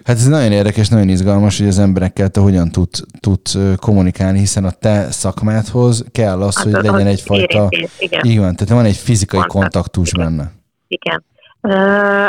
Hát 0.05 0.17
ez 0.17 0.27
nagyon 0.27 0.53
érdekes, 0.53 0.89
nagyon 0.89 1.09
izgalmas, 1.09 1.59
hogy 1.59 1.67
az 1.69 1.79
emberekkel 1.79 2.29
te 2.29 2.41
hogyan 2.41 2.69
tud, 2.69 2.89
tud 3.21 3.41
kommunikálni, 3.77 4.39
hiszen 4.39 4.65
a 4.65 4.71
te 4.71 5.11
szakmádhoz 5.11 6.05
kell 6.13 6.43
az, 6.43 6.57
hát, 6.57 6.65
hogy 6.65 6.73
legyen 6.73 7.07
egyfajta... 7.07 7.69
Igen. 7.99 8.21
igen, 8.25 8.57
tehát 8.57 8.69
van 8.69 8.85
egy 8.85 8.97
fizikai 8.97 9.41
Kontakt. 9.41 9.59
kontaktus 9.59 10.13
igen. 10.13 10.25
benne. 10.25 10.51
Igen. 10.89 11.25
Uh, 11.63 11.73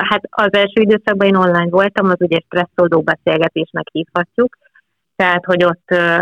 hát 0.10 0.22
az 0.30 0.54
első 0.54 0.82
időszakban 0.82 1.28
én 1.28 1.36
online 1.36 1.70
voltam, 1.70 2.10
az 2.10 2.18
ugye 2.20 2.40
stresszoló 2.46 3.02
beszélgetésnek 3.02 3.86
hívhatjuk, 3.92 4.58
tehát 5.16 5.46
hogy 5.46 5.64
ott, 5.64 5.90
uh, 5.92 6.20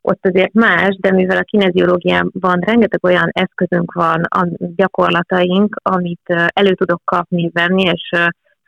ott 0.00 0.26
azért 0.26 0.52
más, 0.52 0.96
de 1.00 1.12
mivel 1.12 1.36
a 1.36 1.42
kineziológiában 1.42 2.60
rengeteg 2.60 3.04
olyan 3.04 3.28
eszközünk 3.32 3.92
van, 3.92 4.22
a 4.22 4.48
gyakorlataink, 4.58 5.76
amit 5.82 6.20
uh, 6.28 6.46
elő 6.52 6.74
tudok 6.74 7.02
kapni, 7.04 7.50
venni, 7.52 7.82
és 7.82 8.10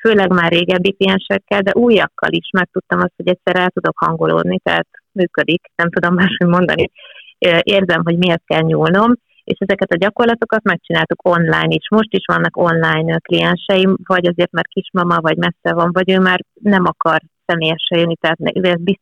főleg 0.03 0.31
már 0.33 0.51
régebbi 0.53 0.93
kliensekkel, 0.93 1.61
de 1.61 1.73
újakkal 1.75 2.33
is 2.33 2.49
megtudtam 2.53 2.99
azt, 2.99 3.13
hogy 3.17 3.29
egyszer 3.29 3.57
el 3.57 3.71
tudok 3.71 3.99
hangolódni, 3.99 4.59
tehát 4.63 4.89
működik, 5.13 5.63
nem 5.75 5.91
tudom 5.91 6.15
máshogy 6.15 6.49
mondani. 6.49 6.91
Érzem, 7.63 8.01
hogy 8.05 8.19
miért 8.19 8.43
kell 8.45 8.61
nyúlnom, 8.61 9.13
és 9.45 9.59
ezeket 9.59 9.93
a 9.93 9.97
gyakorlatokat 9.97 10.63
megcsináltuk 10.63 11.29
online 11.29 11.75
is. 11.75 11.89
Most 11.91 12.13
is 12.13 12.25
vannak 12.33 12.57
online 12.57 13.19
klienseim, 13.19 13.97
vagy 14.07 14.27
azért, 14.27 14.53
mert 14.53 14.69
kismama, 14.69 15.21
vagy 15.21 15.37
messze 15.37 15.75
van, 15.75 15.91
vagy 15.93 16.11
ő 16.11 16.19
már 16.19 16.41
nem 16.61 16.85
akar 16.85 17.21
személyesen 17.47 17.99
jönni, 17.99 18.17
tehát 18.21 18.39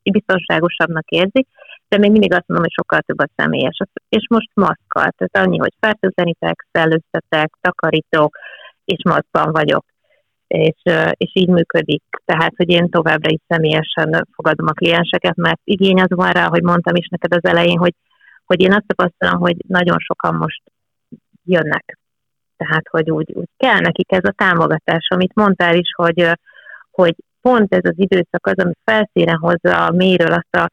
biztonságosabbnak 0.02 1.08
érzi, 1.08 1.46
de 1.88 1.98
még 1.98 2.10
mindig 2.10 2.32
azt 2.32 2.46
mondom, 2.46 2.66
hogy 2.66 2.78
sokkal 2.78 3.00
több 3.00 3.18
a 3.18 3.28
személyes. 3.36 3.78
És 4.08 4.26
most 4.28 4.50
maszkkal, 4.54 5.10
tehát 5.16 5.46
annyi, 5.46 5.58
hogy 5.58 5.72
fertőzenitek, 5.80 6.66
szellőztetek, 6.72 7.52
takarítok, 7.60 8.38
és 8.84 9.02
maszkban 9.04 9.52
vagyok 9.52 9.84
és, 10.50 10.82
és 11.10 11.30
így 11.32 11.48
működik. 11.48 12.02
Tehát, 12.24 12.52
hogy 12.56 12.68
én 12.68 12.88
továbbra 12.88 13.30
is 13.30 13.40
személyesen 13.48 14.26
fogadom 14.32 14.66
a 14.66 14.72
klienseket, 14.72 15.36
mert 15.36 15.60
igény 15.64 16.00
az 16.00 16.08
van 16.08 16.30
rá, 16.30 16.46
hogy 16.48 16.62
mondtam 16.62 16.94
is 16.94 17.08
neked 17.08 17.34
az 17.34 17.50
elején, 17.50 17.78
hogy, 17.78 17.94
hogy 18.44 18.60
én 18.60 18.72
azt 18.72 18.86
tapasztalom, 18.86 19.40
hogy 19.40 19.56
nagyon 19.68 19.98
sokan 19.98 20.34
most 20.34 20.62
jönnek. 21.44 21.98
Tehát, 22.56 22.88
hogy 22.90 23.10
úgy, 23.10 23.32
úgy 23.32 23.48
kell 23.56 23.78
nekik 23.78 24.12
ez 24.12 24.24
a 24.24 24.34
támogatás, 24.36 25.08
amit 25.08 25.34
mondtál 25.34 25.74
is, 25.74 25.92
hogy, 25.96 26.30
hogy 26.90 27.14
pont 27.40 27.74
ez 27.74 27.84
az 27.84 27.98
időszak 27.98 28.46
az, 28.46 28.58
ami 28.64 28.72
felszínen 28.84 29.36
hozza 29.36 29.86
a 29.86 29.90
méről 29.90 30.32
azt 30.32 30.56
a 30.56 30.70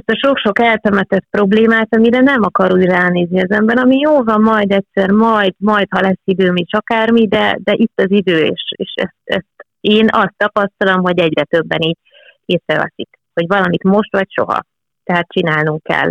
ezt 0.00 0.20
a 0.20 0.26
sok-sok 0.26 0.58
eltemetett 0.58 1.26
problémát, 1.30 1.94
amire 1.94 2.20
nem 2.20 2.42
akar 2.42 2.72
úgy 2.72 2.84
ránézni 2.84 3.42
az 3.42 3.50
ember, 3.50 3.78
ami 3.78 3.98
jó 3.98 4.22
van, 4.22 4.40
majd 4.40 4.70
egyszer, 4.72 5.10
majd, 5.10 5.54
majd, 5.58 5.86
ha 5.90 6.00
lesz 6.00 6.20
időm 6.24 6.56
is 6.56 6.72
akármi, 6.72 7.26
de, 7.26 7.58
de 7.62 7.72
itt 7.76 8.00
az 8.00 8.10
idő, 8.10 8.38
és, 8.38 8.62
és 8.76 8.92
ezt, 8.94 9.16
ezt 9.24 9.66
én 9.80 10.06
azt 10.10 10.34
tapasztalom, 10.36 11.02
hogy 11.02 11.18
egyre 11.18 11.44
többen 11.44 11.80
így 11.80 11.98
észreveszik, 12.44 13.08
hogy 13.34 13.46
valamit 13.46 13.82
most 13.82 14.12
vagy 14.12 14.30
soha, 14.30 14.60
tehát 15.04 15.28
csinálnunk 15.28 15.82
kell. 15.82 16.08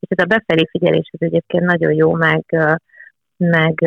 És 0.00 0.08
ez 0.08 0.24
a 0.24 0.26
befelé 0.26 0.66
figyelés 0.70 1.10
ez 1.12 1.26
egyébként 1.26 1.64
nagyon 1.64 1.92
jó, 1.92 2.12
meg, 2.12 2.44
meg 3.36 3.80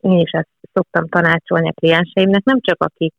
én 0.00 0.18
is 0.18 0.30
ezt 0.30 0.48
szoktam 0.72 1.08
tanácsolni 1.08 1.68
a 1.68 1.72
klienseimnek, 1.72 2.44
nem 2.44 2.60
csak 2.60 2.82
akik 2.82 3.14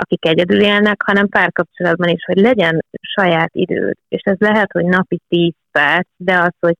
akik 0.00 0.26
egyedül 0.26 0.60
élnek, 0.60 1.02
hanem 1.02 1.28
párkapcsolatban 1.28 2.08
is, 2.08 2.24
hogy 2.24 2.36
legyen 2.36 2.84
saját 3.00 3.50
időd. 3.52 3.94
És 4.08 4.22
ez 4.22 4.36
lehet, 4.38 4.72
hogy 4.72 4.84
napi 4.84 5.20
10 5.28 5.52
perc, 5.72 6.08
de 6.16 6.38
az, 6.38 6.54
hogy, 6.60 6.76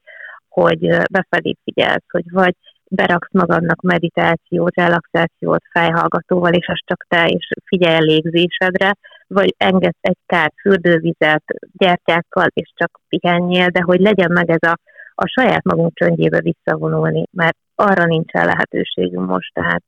hogy 0.48 0.78
befelé 1.10 1.56
figyelsz, 1.64 2.10
hogy 2.10 2.30
vagy 2.30 2.54
beraksz 2.90 3.32
magadnak 3.32 3.80
meditációt, 3.80 4.74
relaxációt 4.74 5.62
fejhallgatóval, 5.70 6.52
és 6.52 6.66
az 6.66 6.78
csak 6.84 7.06
te, 7.08 7.26
és 7.26 7.48
figyelj 7.64 7.96
a 7.96 8.00
légzésedre, 8.00 8.92
vagy 9.26 9.54
engedsz 9.56 9.98
egy 10.00 10.18
kát 10.26 10.54
fürdővizet 10.60 11.44
gyertyákkal, 11.72 12.46
és 12.52 12.72
csak 12.74 13.00
pihenjél, 13.08 13.68
de 13.68 13.80
hogy 13.82 14.00
legyen 14.00 14.32
meg 14.32 14.50
ez 14.50 14.70
a, 14.70 14.78
a 15.14 15.26
saját 15.26 15.64
magunk 15.64 15.94
csöndjébe 15.94 16.40
visszavonulni, 16.40 17.24
mert 17.30 17.56
arra 17.74 18.04
nincsen 18.04 18.46
lehetőségünk 18.46 19.26
most, 19.26 19.52
tehát 19.54 19.82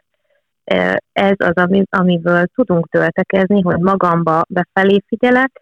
ez 1.12 1.34
az, 1.36 1.66
amiből 1.90 2.46
tudunk 2.54 2.88
töltekezni, 2.88 3.60
hogy 3.60 3.78
magamba 3.78 4.42
befelé 4.48 5.02
figyelek, 5.06 5.60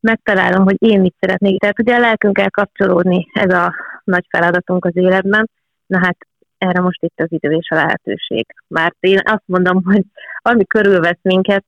megtalálom, 0.00 0.64
hogy 0.64 0.76
én 0.78 1.00
mit 1.00 1.14
szeretnék. 1.20 1.60
Tehát 1.60 1.78
ugye 1.78 1.94
a 1.94 1.98
lelkünkkel 1.98 2.50
kapcsolódni, 2.50 3.26
ez 3.32 3.52
a 3.52 3.74
nagy 4.04 4.26
feladatunk 4.28 4.84
az 4.84 4.96
életben, 4.96 5.50
na 5.86 5.98
hát 5.98 6.16
erre 6.58 6.80
most 6.80 7.02
itt 7.02 7.20
az 7.20 7.26
idő 7.30 7.50
és 7.50 7.68
a 7.70 7.74
lehetőség. 7.74 8.46
Mert 8.66 8.96
én 9.00 9.20
azt 9.24 9.42
mondom, 9.44 9.84
hogy 9.84 10.04
ami 10.42 10.64
körülvesz 10.64 11.18
minket, 11.22 11.66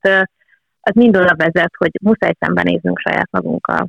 az 0.81 0.95
mind 0.95 1.17
oda 1.17 1.35
vezet, 1.37 1.73
hogy 1.77 1.91
muszáj 2.03 2.33
szembenéznünk 2.39 2.99
saját 2.99 3.29
magunkkal. 3.31 3.89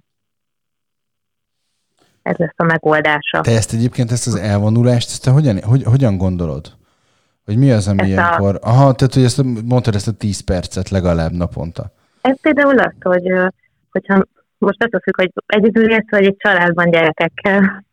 Ez 2.21 2.35
lesz 2.35 2.53
a 2.55 2.63
megoldása. 2.63 3.41
Te 3.41 3.51
ezt 3.51 3.73
egyébként, 3.73 4.11
ezt 4.11 4.27
az 4.27 4.35
elvonulást, 4.35 5.09
ezt 5.09 5.23
te 5.23 5.31
hogyan, 5.31 5.63
hogy, 5.63 5.83
hogyan 5.83 6.17
gondolod? 6.17 6.79
Hogy 7.45 7.57
mi 7.57 7.71
az, 7.71 7.87
ami 7.87 7.99
ezt 7.99 8.09
ilyenkor... 8.09 8.59
A... 8.61 8.67
Aha, 8.67 8.93
tehát 8.93 9.13
hogy 9.13 9.23
ezt 9.23 9.43
mondtad 9.65 9.95
ezt 9.95 10.07
a 10.07 10.11
10 10.11 10.39
percet 10.39 10.89
legalább 10.89 11.31
naponta. 11.31 11.93
Ez 12.21 12.41
például 12.41 12.79
az, 12.79 12.93
hogy 12.99 13.31
hogyha 13.91 14.25
most 14.57 14.83
attól 14.83 14.99
függ, 14.99 15.15
hogy 15.15 15.31
egyedül 15.45 15.91
élsz, 15.91 16.09
vagy 16.09 16.25
egy 16.25 16.35
családban 16.37 16.89
gyerekekkel. 16.89 17.85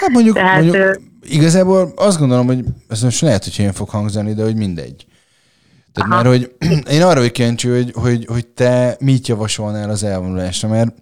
Hát 0.00 0.10
mondjuk, 0.10 0.34
Tehát, 0.34 0.62
mondjuk 0.62 1.00
igazából 1.22 1.92
azt 1.96 2.18
gondolom, 2.18 2.46
hogy 2.46 2.64
ez 2.88 3.02
most 3.02 3.20
lehet, 3.20 3.44
hogy 3.44 3.58
ilyen 3.58 3.72
fog 3.72 3.88
hangzani, 3.88 4.34
de 4.34 4.42
hogy 4.42 4.56
mindegy. 4.56 5.06
Tehát 5.92 6.10
Aha. 6.10 6.22
mert 6.22 6.36
hogy 6.36 6.56
én 6.94 7.02
arra 7.02 7.18
vagyok 7.18 7.32
kíváncsi, 7.32 7.68
hogy, 7.68 7.92
hogy, 7.94 8.26
hogy 8.26 8.46
te 8.46 8.96
mit 9.00 9.28
javasolnál 9.28 9.90
az 9.90 10.02
elvonulásra, 10.02 10.68
mert 10.68 10.94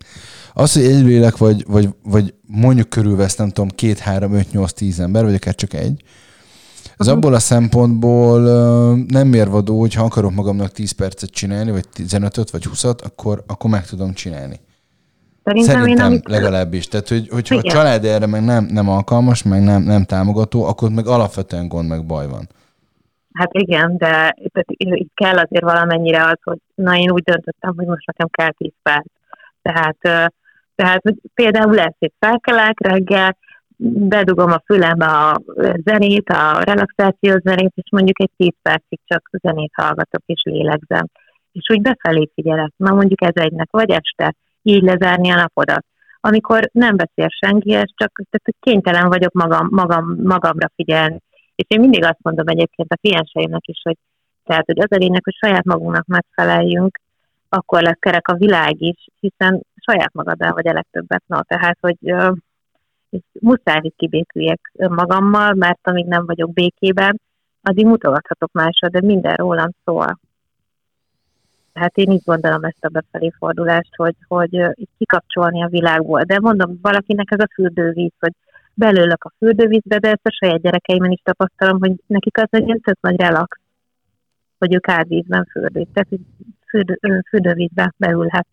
az, 0.53 0.73
hogy 0.73 0.85
egy 0.85 1.05
lélek 1.05 1.37
vagy, 1.37 1.65
vagy, 1.67 1.89
vagy 2.03 2.35
mondjuk 2.47 2.89
körülvesz, 2.89 3.37
nem 3.37 3.49
tudom, 3.49 3.69
két, 3.69 3.99
három, 3.99 4.33
öt, 4.33 4.53
nyolc, 4.53 4.73
tíz 4.73 5.01
ember, 5.01 5.25
vagy 5.25 5.35
akár 5.35 5.55
csak 5.55 5.73
egy, 5.73 6.03
az 7.01 7.09
abból 7.09 7.35
a 7.35 7.39
szempontból 7.39 8.41
nem 9.07 9.29
mérvadó, 9.29 9.81
hogy 9.81 9.95
ha 9.95 10.05
akarok 10.05 10.35
magamnak 10.35 10.71
10 10.71 10.93
percet 10.93 11.31
csinálni, 11.31 11.71
vagy 11.71 11.85
15-öt, 11.97 12.51
vagy 12.51 12.65
20-at, 12.75 13.05
akkor, 13.05 13.43
akkor 13.47 13.71
meg 13.71 13.87
tudom 13.87 14.13
csinálni. 14.13 14.61
Szerintem, 15.45 15.75
Szerintem 15.75 16.07
én, 16.07 16.13
amit... 16.13 16.29
legalábbis. 16.29 16.89
Tehát, 16.89 17.09
hogy, 17.09 17.29
hogyha 17.29 17.55
Igen. 17.55 17.71
a 17.71 17.73
család 17.75 18.05
erre 18.05 18.27
meg 18.27 18.45
nem, 18.45 18.65
nem 18.65 18.89
alkalmas, 18.89 19.43
meg 19.43 19.63
nem, 19.63 19.83
nem 19.83 20.05
támogató, 20.05 20.65
akkor 20.65 20.91
meg 20.91 21.07
alapvetően 21.07 21.69
gond, 21.69 21.89
meg 21.89 22.07
baj 22.07 22.27
van. 22.27 22.49
Hát 23.33 23.51
igen, 23.53 23.97
de 23.97 24.35
itt 24.77 25.11
kell 25.15 25.37
azért 25.37 25.65
valamennyire 25.65 26.25
az, 26.25 26.39
hogy 26.43 26.59
na 26.75 26.97
én 26.97 27.11
úgy 27.11 27.23
döntöttem, 27.23 27.73
hogy 27.77 27.87
most 27.87 28.07
nekem 28.07 28.29
kell 28.31 28.53
10 28.53 28.73
perc. 28.83 29.07
Tehát 29.63 29.97
Tehát, 30.75 31.03
hogy 31.03 31.17
például 31.35 31.75
lesz, 31.75 31.97
hogy 31.99 32.13
felkelek 32.19 32.81
reggel, 32.81 33.37
bedugom 33.83 34.51
a 34.51 34.63
fülembe 34.65 35.07
a 35.07 35.41
zenét, 35.85 36.29
a 36.29 36.61
relaxációs 36.63 37.41
zenét, 37.41 37.73
és 37.75 37.91
mondjuk 37.91 38.21
egy 38.21 38.31
10 38.37 38.51
percig 38.63 38.99
csak 39.05 39.31
zenét 39.43 39.73
hallgatok 39.75 40.23
és 40.27 40.43
lélegzem. 40.45 41.07
És 41.53 41.67
úgy 41.71 41.81
befelé 41.81 42.31
figyelek, 42.35 42.73
na 42.77 42.95
mondjuk 42.95 43.23
ez 43.23 43.35
egynek, 43.35 43.69
vagy 43.71 43.91
este, 43.91 44.35
így 44.63 44.83
lezárni 44.83 45.31
a 45.31 45.35
napodat. 45.35 45.85
Amikor 46.21 46.69
nem 46.73 46.97
beszél 46.97 47.29
senki, 47.29 47.75
ez 47.75 47.89
csak 47.95 48.13
tehát 48.31 48.57
kénytelen 48.61 49.09
vagyok 49.09 49.33
magam, 49.33 49.69
magam, 49.71 50.17
magamra 50.23 50.71
figyelni. 50.75 51.21
És 51.55 51.65
én 51.69 51.81
mindig 51.81 52.05
azt 52.05 52.23
mondom 52.23 52.49
egyébként 52.49 52.93
a 52.93 52.97
klienseimnek 52.97 53.67
is, 53.67 53.81
hogy 53.83 53.97
tehát, 54.45 54.67
hogy 54.67 54.81
az 54.81 54.93
a 54.93 54.97
lényeg, 54.97 55.25
hogy 55.25 55.35
saját 55.35 55.65
magunknak 55.65 56.07
megfeleljünk, 56.07 57.01
akkor 57.49 57.83
lesz 57.83 57.99
kerek 57.99 58.29
a 58.29 58.35
világ 58.35 58.83
is, 58.83 59.07
hiszen 59.21 59.63
saját 59.77 60.13
magaddal 60.13 60.53
vagy 60.53 60.69
a 60.69 60.73
legtöbbet. 60.73 61.23
Na, 61.27 61.43
tehát, 61.43 61.79
hogy 61.81 61.97
uh, 63.11 63.21
muszáj, 63.41 63.81
hogy 63.81 63.93
kibéküljek 63.97 64.73
magammal, 64.79 65.55
mert 65.55 65.79
amíg 65.83 66.07
nem 66.07 66.27
vagyok 66.27 66.53
békében, 66.53 67.21
addig 67.63 67.87
mutogathatok 67.87 68.53
másra, 68.53 68.89
de 68.89 69.01
minden 69.01 69.35
rólam 69.35 69.71
szól. 69.85 70.19
Tehát 71.73 71.97
én 71.97 72.11
így 72.11 72.23
gondolom 72.25 72.65
ezt 72.65 72.85
a 72.85 72.89
befelé 72.89 73.31
fordulást, 73.39 73.97
hogy, 73.97 74.17
hogy 74.29 74.75
kikapcsolni 74.99 75.63
a 75.63 75.69
világból. 75.69 76.23
De 76.23 76.39
mondom, 76.41 76.79
valakinek 76.83 77.31
ez 77.31 77.41
a 77.41 77.49
fürdővíz, 77.55 78.13
hogy 78.19 78.33
belőlök 78.75 79.25
a 79.25 79.33
fürdővízbe, 79.39 79.99
de 79.99 80.09
ezt 80.09 80.27
a 80.27 80.37
saját 80.41 80.61
gyerekeimen 80.61 81.11
is 81.11 81.21
tapasztalom, 81.23 81.79
hogy 81.81 81.93
nekik 82.07 82.39
az 82.39 82.49
egy 82.51 82.81
tök 82.83 83.01
nagy 83.01 83.21
relax, 83.21 83.59
hogy 84.59 84.75
ők 84.75 84.89
átvízben 84.89 85.45
fürdik. 85.45 85.89
Tehát, 85.93 86.09
fürdő, 86.69 86.99
fürdővízbe 87.29 87.93
beülhet, 87.97 88.47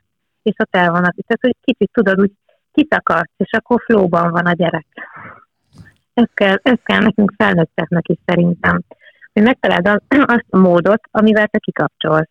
és 0.44 0.54
ott 0.58 0.76
el 0.76 0.92
vannak. 0.92 1.16
Tehát, 1.16 1.42
hogy 1.42 1.56
kicsit 1.62 1.90
tudod, 1.94 2.20
úgy 2.20 2.32
kitakarsz, 2.78 3.32
és 3.38 3.52
akkor 3.52 3.82
flóban 3.86 4.32
van 4.32 4.46
a 4.46 4.54
gyerek. 4.54 4.86
Ez 6.14 6.30
kell, 6.34 6.60
ez 6.64 6.78
kell 6.84 7.00
nekünk 7.00 7.34
felnőtteknek 7.38 8.08
is 8.08 8.18
szerintem. 8.26 8.82
Hogy 9.34 9.44
megtaláld 9.44 10.02
azt 10.36 10.46
a 10.50 10.58
módot, 10.58 11.02
amivel 11.12 11.48
te 11.48 11.58
kikapcsolsz. 11.58 12.30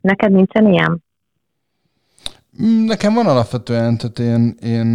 Neked 0.00 0.32
nincsen 0.32 0.66
ilyen? 0.72 1.02
Mm, 2.62 2.84
nekem 2.84 3.14
van 3.14 3.26
alapvetően, 3.26 3.96
tehát 3.96 4.18
én, 4.18 4.54
én 4.62 4.86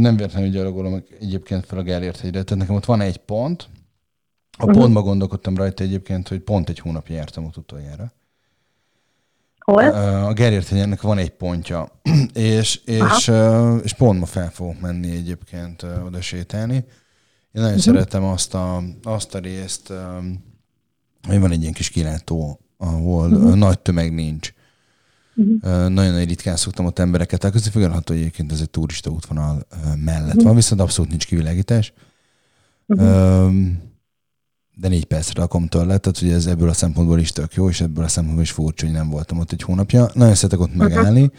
nem 0.00 0.16
véletlenül 0.16 0.50
gyalogolom 0.50 1.02
egyébként 1.20 1.66
fel 1.66 1.78
a 1.78 1.82
Gellért 1.82 2.20
hegyre, 2.20 2.42
tehát 2.42 2.62
nekem 2.62 2.74
ott 2.74 2.84
van 2.84 3.00
egy 3.00 3.16
pont, 3.16 3.68
a 4.58 4.64
uh-huh. 4.64 4.80
pontban 4.80 5.02
gondolkodtam 5.02 5.56
rajta 5.56 5.82
egyébként, 5.84 6.28
hogy 6.28 6.40
pont 6.40 6.68
egy 6.68 6.78
hónapja 6.78 7.14
jártam 7.14 7.44
ott 7.44 7.56
utoljára. 7.56 8.12
Hol? 9.70 9.84
A 10.24 10.32
Gellért 10.32 10.68
hegynek 10.68 11.02
van 11.02 11.18
egy 11.18 11.30
pontja, 11.30 12.00
és, 12.32 12.80
és, 12.84 13.32
és 13.82 13.92
pont 13.92 14.20
ma 14.20 14.26
fel 14.26 14.50
fogok 14.50 14.80
menni 14.80 15.10
egyébként 15.10 15.86
oda 16.06 16.20
sétálni. 16.20 16.74
Én 16.74 17.62
nagyon 17.62 17.78
uh-huh. 17.78 17.84
szeretem 17.84 18.24
azt 18.24 18.54
a, 18.54 18.82
azt 19.02 19.34
a 19.34 19.38
részt, 19.38 19.92
hogy 21.28 21.40
van 21.40 21.50
egy 21.50 21.60
ilyen 21.60 21.72
kis 21.72 21.88
kilátó, 21.88 22.60
ahol 22.76 23.30
uh-huh. 23.30 23.54
nagy 23.54 23.78
tömeg 23.78 24.14
nincs 24.14 24.52
Uh-huh. 25.34 25.70
Nagyon-nagyon 25.70 26.24
ritkán 26.24 26.56
szoktam 26.56 26.84
ott 26.84 26.98
embereket 26.98 27.44
elközni, 27.44 27.70
függetlenül, 27.70 28.02
hogy 28.06 28.16
egyébként 28.16 28.52
ez 28.52 28.60
egy 28.60 28.70
turista 28.70 29.10
útvonal 29.10 29.66
mellett 30.04 30.26
uh-huh. 30.26 30.44
van, 30.44 30.54
viszont 30.54 30.80
abszolút 30.80 31.10
nincs 31.10 31.26
kivilágítás. 31.26 31.92
Uh-huh. 32.86 33.52
De 34.80 34.88
négy 34.88 35.04
percre 35.04 35.40
rakom 35.40 35.66
tőle, 35.66 35.98
tehát 35.98 36.18
hogy 36.18 36.30
ez 36.30 36.46
ebből 36.46 36.68
a 36.68 36.72
szempontból 36.72 37.18
is 37.18 37.32
tök 37.32 37.54
jó, 37.54 37.68
és 37.68 37.80
ebből 37.80 38.04
a 38.04 38.08
szempontból 38.08 38.42
is 38.44 38.50
furcsa, 38.50 38.86
hogy 38.86 38.94
nem 38.94 39.10
voltam 39.10 39.38
ott 39.38 39.52
egy 39.52 39.62
hónapja. 39.62 40.08
Nagyon 40.12 40.34
szeretek 40.34 40.60
ott 40.60 40.74
megállni, 40.74 41.20
uh-huh. 41.20 41.36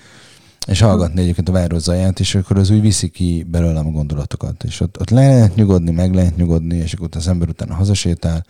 és 0.67 0.81
hallgatni 0.81 1.21
egyébként 1.21 1.49
a 1.49 1.51
város 1.51 1.81
zaját, 1.81 2.19
és 2.19 2.35
akkor 2.35 2.57
az 2.57 2.69
úgy 2.69 2.81
viszi 2.81 3.09
ki 3.09 3.45
belőlem 3.51 3.87
a 3.87 3.91
gondolatokat. 3.91 4.63
És 4.63 4.79
ott, 4.79 4.99
ott 4.99 5.09
le 5.09 5.27
lehet 5.27 5.55
nyugodni, 5.55 5.91
meg 5.91 6.13
lehet 6.13 6.35
nyugodni, 6.35 6.75
és 6.75 6.93
akkor 6.93 7.07
az 7.11 7.27
ember 7.27 7.47
utána 7.47 7.73
hazasétál, 7.73 8.45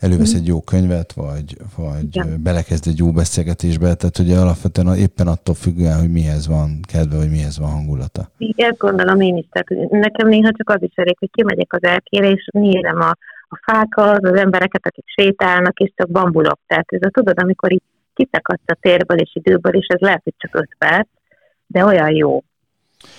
elővesz 0.00 0.34
egy 0.34 0.46
jó 0.46 0.60
könyvet, 0.60 1.12
vagy, 1.12 1.56
vagy 1.76 2.04
Igen. 2.04 2.42
belekezd 2.42 2.86
egy 2.86 2.98
jó 2.98 3.12
beszélgetésbe, 3.12 3.94
tehát 3.94 4.18
ugye 4.18 4.38
alapvetően 4.38 4.96
éppen 4.96 5.26
attól 5.26 5.54
függően, 5.54 5.98
hogy 5.98 6.10
mihez 6.10 6.46
van 6.46 6.80
kedve, 6.92 7.16
vagy 7.16 7.30
mihez 7.30 7.58
van 7.58 7.70
hangulata. 7.70 8.30
Ezt 8.56 8.78
gondolom 8.78 9.20
én 9.20 9.36
is, 9.36 9.46
tehát 9.50 9.90
nekem 9.90 10.28
néha 10.28 10.50
csak 10.56 10.70
az 10.70 10.82
is 10.82 10.92
elég, 10.94 11.16
hogy 11.18 11.30
kimegyek 11.32 11.72
az 11.72 11.82
elkére, 11.82 12.30
és 12.30 12.48
nézem 12.52 13.00
a, 13.00 13.16
a 13.52 13.72
fákat, 13.72 14.24
az 14.24 14.34
embereket, 14.34 14.86
akik 14.86 15.04
sétálnak, 15.06 15.78
és 15.78 15.92
csak 15.96 16.10
bambulok. 16.10 16.60
Tehát 16.66 16.86
ez 16.88 17.02
a 17.02 17.10
tudod, 17.10 17.40
amikor 17.40 17.72
így 17.72 17.82
kiszakadsz 18.14 18.62
a 18.66 18.76
térből 18.80 19.18
és 19.18 19.30
időből, 19.34 19.74
és 19.74 19.86
ez 19.86 20.00
lehet, 20.00 20.20
hogy 20.24 20.34
csak 20.36 20.54
öt 20.54 20.70
perc, 20.78 21.08
de 21.66 21.84
olyan 21.84 22.10
jó 22.10 22.44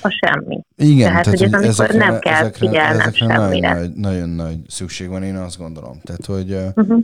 a 0.02 0.10
semmi. 0.10 0.62
Igen, 0.76 1.08
tehát, 1.08 1.24
tehát 1.24 1.40
hogy 1.40 1.54
ez 1.54 1.64
ezekre, 1.64 1.98
nem 1.98 2.20
kell 2.20 2.42
ezekre, 2.42 2.68
figyelnem 2.68 3.00
ezekre 3.00 3.34
semmire. 3.34 3.74
Nagyon 3.74 3.90
nagy, 3.90 3.94
nagyon 3.96 4.30
nagy 4.30 4.58
szükség 4.68 5.10
van, 5.10 5.24
én 5.24 5.36
azt 5.36 5.58
gondolom. 5.58 6.00
Tehát, 6.04 6.26
hogy 6.26 6.52
uh-huh. 6.52 7.04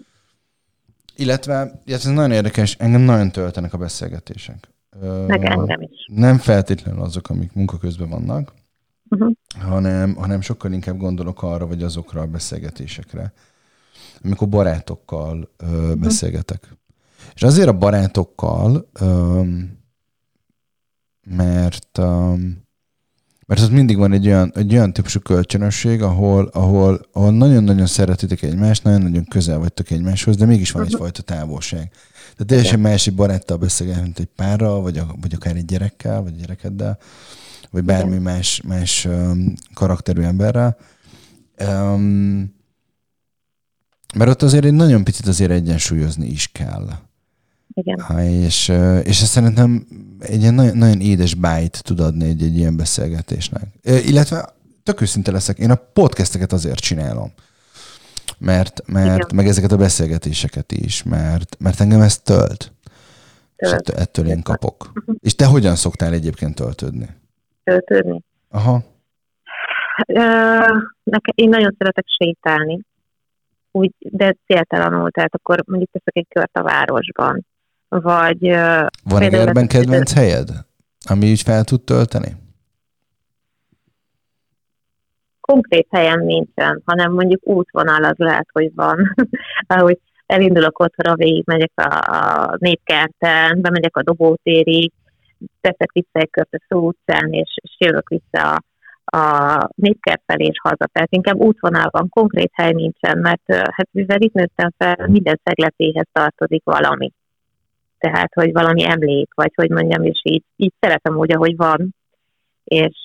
illetve, 1.16 1.72
illetve 1.86 2.10
ez 2.10 2.16
nagyon 2.16 2.32
érdekes, 2.32 2.76
engem 2.80 3.02
nagyon 3.02 3.32
töltenek 3.32 3.74
a 3.74 3.78
beszélgetések. 3.78 4.70
Meg 5.28 5.44
engem 5.44 5.82
is. 5.82 6.08
Nem 6.14 6.38
feltétlenül 6.38 7.02
azok, 7.02 7.30
amik 7.30 7.54
munka 7.54 7.78
közben 7.78 8.10
vannak, 8.10 8.54
uh-huh. 9.10 9.32
hanem, 9.60 10.16
hanem 10.16 10.42
sokkal 10.42 10.72
inkább 10.72 10.98
gondolok 10.98 11.44
arra, 11.44 11.68
vagy 11.68 11.84
azokra 11.84 12.22
a 12.22 12.28
beszélgetésekre, 12.28 13.34
amikor 14.24 14.50
barátokkal 14.50 15.50
ö, 15.58 15.66
uh-huh. 15.66 15.96
beszélgetek. 15.96 16.78
És 17.36 17.44
azért 17.44 17.68
a 17.68 17.78
barátokkal, 17.78 18.90
ö, 19.00 19.42
mert 21.24 21.98
um, 21.98 22.68
mert 23.50 23.62
ott 23.62 23.72
mindig 23.72 23.98
van 23.98 24.12
egy 24.12 24.28
olyan, 24.28 24.52
egy 24.56 24.74
olyan 24.74 24.94
típusú 24.94 25.20
kölcsönösség, 25.20 26.02
ahol, 26.02 26.50
ahol, 26.54 27.02
ahol 27.12 27.32
nagyon-nagyon 27.32 27.86
szeretitek 27.86 28.42
egymást, 28.42 28.84
nagyon-nagyon 28.84 29.26
közel 29.26 29.58
vagytok 29.58 29.92
egymáshoz, 29.92 30.36
de 30.36 30.46
mégis 30.46 30.72
van 30.72 30.82
uh-huh. 30.82 30.96
egyfajta 30.96 31.22
távolság. 31.22 31.92
Tehát 32.22 32.46
teljesen 32.46 32.80
másik 32.80 33.16
baráttal 33.16 33.58
beszélgetni, 33.58 34.02
mint 34.02 34.20
egy 34.20 34.30
párral, 34.36 34.82
vagy, 34.82 35.02
vagy 35.22 35.34
akár 35.34 35.56
egy 35.56 35.66
gyerekkel, 35.66 36.22
vagy 36.22 36.36
gyerekeddel, 36.36 36.98
vagy 37.72 37.84
bármi 37.84 38.10
Igen. 38.10 38.22
más, 38.22 38.62
más 38.62 39.06
um, 39.06 39.54
karakterű 39.74 40.22
emberrel. 40.22 40.78
Um, 41.70 42.58
mert 44.16 44.30
ott 44.30 44.42
azért 44.42 44.66
egy 44.66 44.74
nagyon 44.74 45.04
picit 45.04 45.28
azért 45.28 45.52
egyensúlyozni 45.52 46.28
is 46.28 46.48
kell. 46.52 46.90
Igen. 47.74 48.00
Ha, 48.00 48.24
és, 48.24 48.68
és 49.04 49.22
ezt 49.22 49.32
szerintem 49.32 49.88
egy 50.20 50.42
ilyen 50.42 50.54
nagyon, 50.54 50.78
nagyon 50.78 51.02
édes 51.02 51.34
bájt 51.34 51.84
tud 51.84 52.00
adni 52.00 52.28
egy, 52.28 52.44
egy 52.44 52.58
ilyen 52.58 52.76
beszélgetésnek. 52.76 53.64
Illetve 53.84 54.54
tök 54.84 55.02
őszinte 55.02 55.32
leszek, 55.32 55.58
én 55.58 55.72
a 55.72 55.76
podcasteket 55.76 56.54
azért 56.54 56.80
csinálom. 56.80 57.32
Mert, 58.38 58.82
mert 58.86 59.34
meg 59.34 59.48
ezeket 59.48 59.72
a 59.72 59.78
beszélgetéseket 59.78 60.72
is, 60.72 61.04
mert, 61.04 61.56
mert 61.60 61.80
engem 61.80 62.02
ez 62.02 62.18
tölt. 62.18 62.48
tölt. 62.48 62.72
És 63.56 63.70
ettől, 63.72 63.96
ettől 63.96 64.28
én 64.28 64.42
kapok. 64.42 64.92
Uh-huh. 64.96 65.16
És 65.20 65.36
te 65.36 65.46
hogyan 65.46 65.76
szoktál 65.76 66.14
egyébként 66.14 66.56
töltődni? 66.56 67.10
Töltődni? 67.64 68.22
Aha. 68.50 68.84
Nekem, 71.04 71.34
én 71.36 71.50
nagyon 71.50 71.76
szeretek 71.78 72.06
sétálni, 72.08 72.80
úgy, 73.72 73.92
de 74.00 74.36
céltalanul, 74.46 75.12
tehát 75.12 75.36
akkor 75.36 75.64
mondjuk 75.66 75.92
teszek 75.92 76.16
egy 76.16 76.28
kört 76.30 76.58
a 76.58 76.64
városban, 76.64 77.46
vagy... 77.90 78.50
Van 79.04 79.22
egy 79.22 79.68
kedvenc 79.68 80.14
helyed, 80.14 80.50
ami 81.10 81.26
így 81.26 81.42
fel 81.42 81.64
tud 81.64 81.82
tölteni? 81.82 82.36
Konkrét 85.42 85.88
helyen 85.90 86.20
nincsen, 86.20 86.82
hanem 86.86 87.12
mondjuk 87.12 87.48
útvonal 87.48 88.04
az 88.04 88.18
lehet, 88.18 88.48
hogy 88.52 88.72
van. 88.76 89.16
Ahogy 89.68 90.00
elindulok 90.26 90.80
otthonra, 90.80 91.16
végig 91.16 91.44
megyek 91.46 91.72
a, 91.76 92.16
a 92.16 92.56
népkerten, 92.58 93.62
bemegyek 93.62 93.98
a 93.98 94.04
dobótérig, 94.04 94.92
teszek 95.62 95.92
vissza 95.92 96.10
egy 96.12 96.30
kört 96.30 96.54
a 96.54 96.66
szó 96.68 96.88
utcán, 96.88 97.34
és, 97.34 97.56
és 97.56 97.76
jövök 97.78 98.10
vissza 98.10 98.56
a, 98.56 98.62
a 99.18 99.70
népkert 99.76 100.22
felé 100.26 100.46
és 100.46 100.60
haza. 100.62 100.90
Tehát 100.92 101.14
inkább 101.14 101.38
útvonalban 101.38 102.10
konkrét 102.10 102.52
hely 102.54 102.72
nincsen, 102.72 103.18
mert 103.18 103.54
hát 103.54 103.88
mivel 103.92 104.22
itt 104.22 104.34
nőttem 104.34 104.72
fel, 104.78 105.08
minden 105.08 105.40
szegletéhez 105.44 106.08
tartozik 106.12 106.64
valami 106.64 107.12
tehát 108.00 108.34
hogy 108.34 108.52
valami 108.52 108.86
emlék, 108.86 109.34
vagy 109.36 109.52
hogy 109.56 109.70
mondjam, 109.70 110.04
és 110.04 110.22
így, 110.24 110.44
így 110.56 110.74
szeretem 110.80 111.18
úgy, 111.18 111.32
ahogy 111.32 111.56
van, 111.56 111.96
és, 112.64 113.04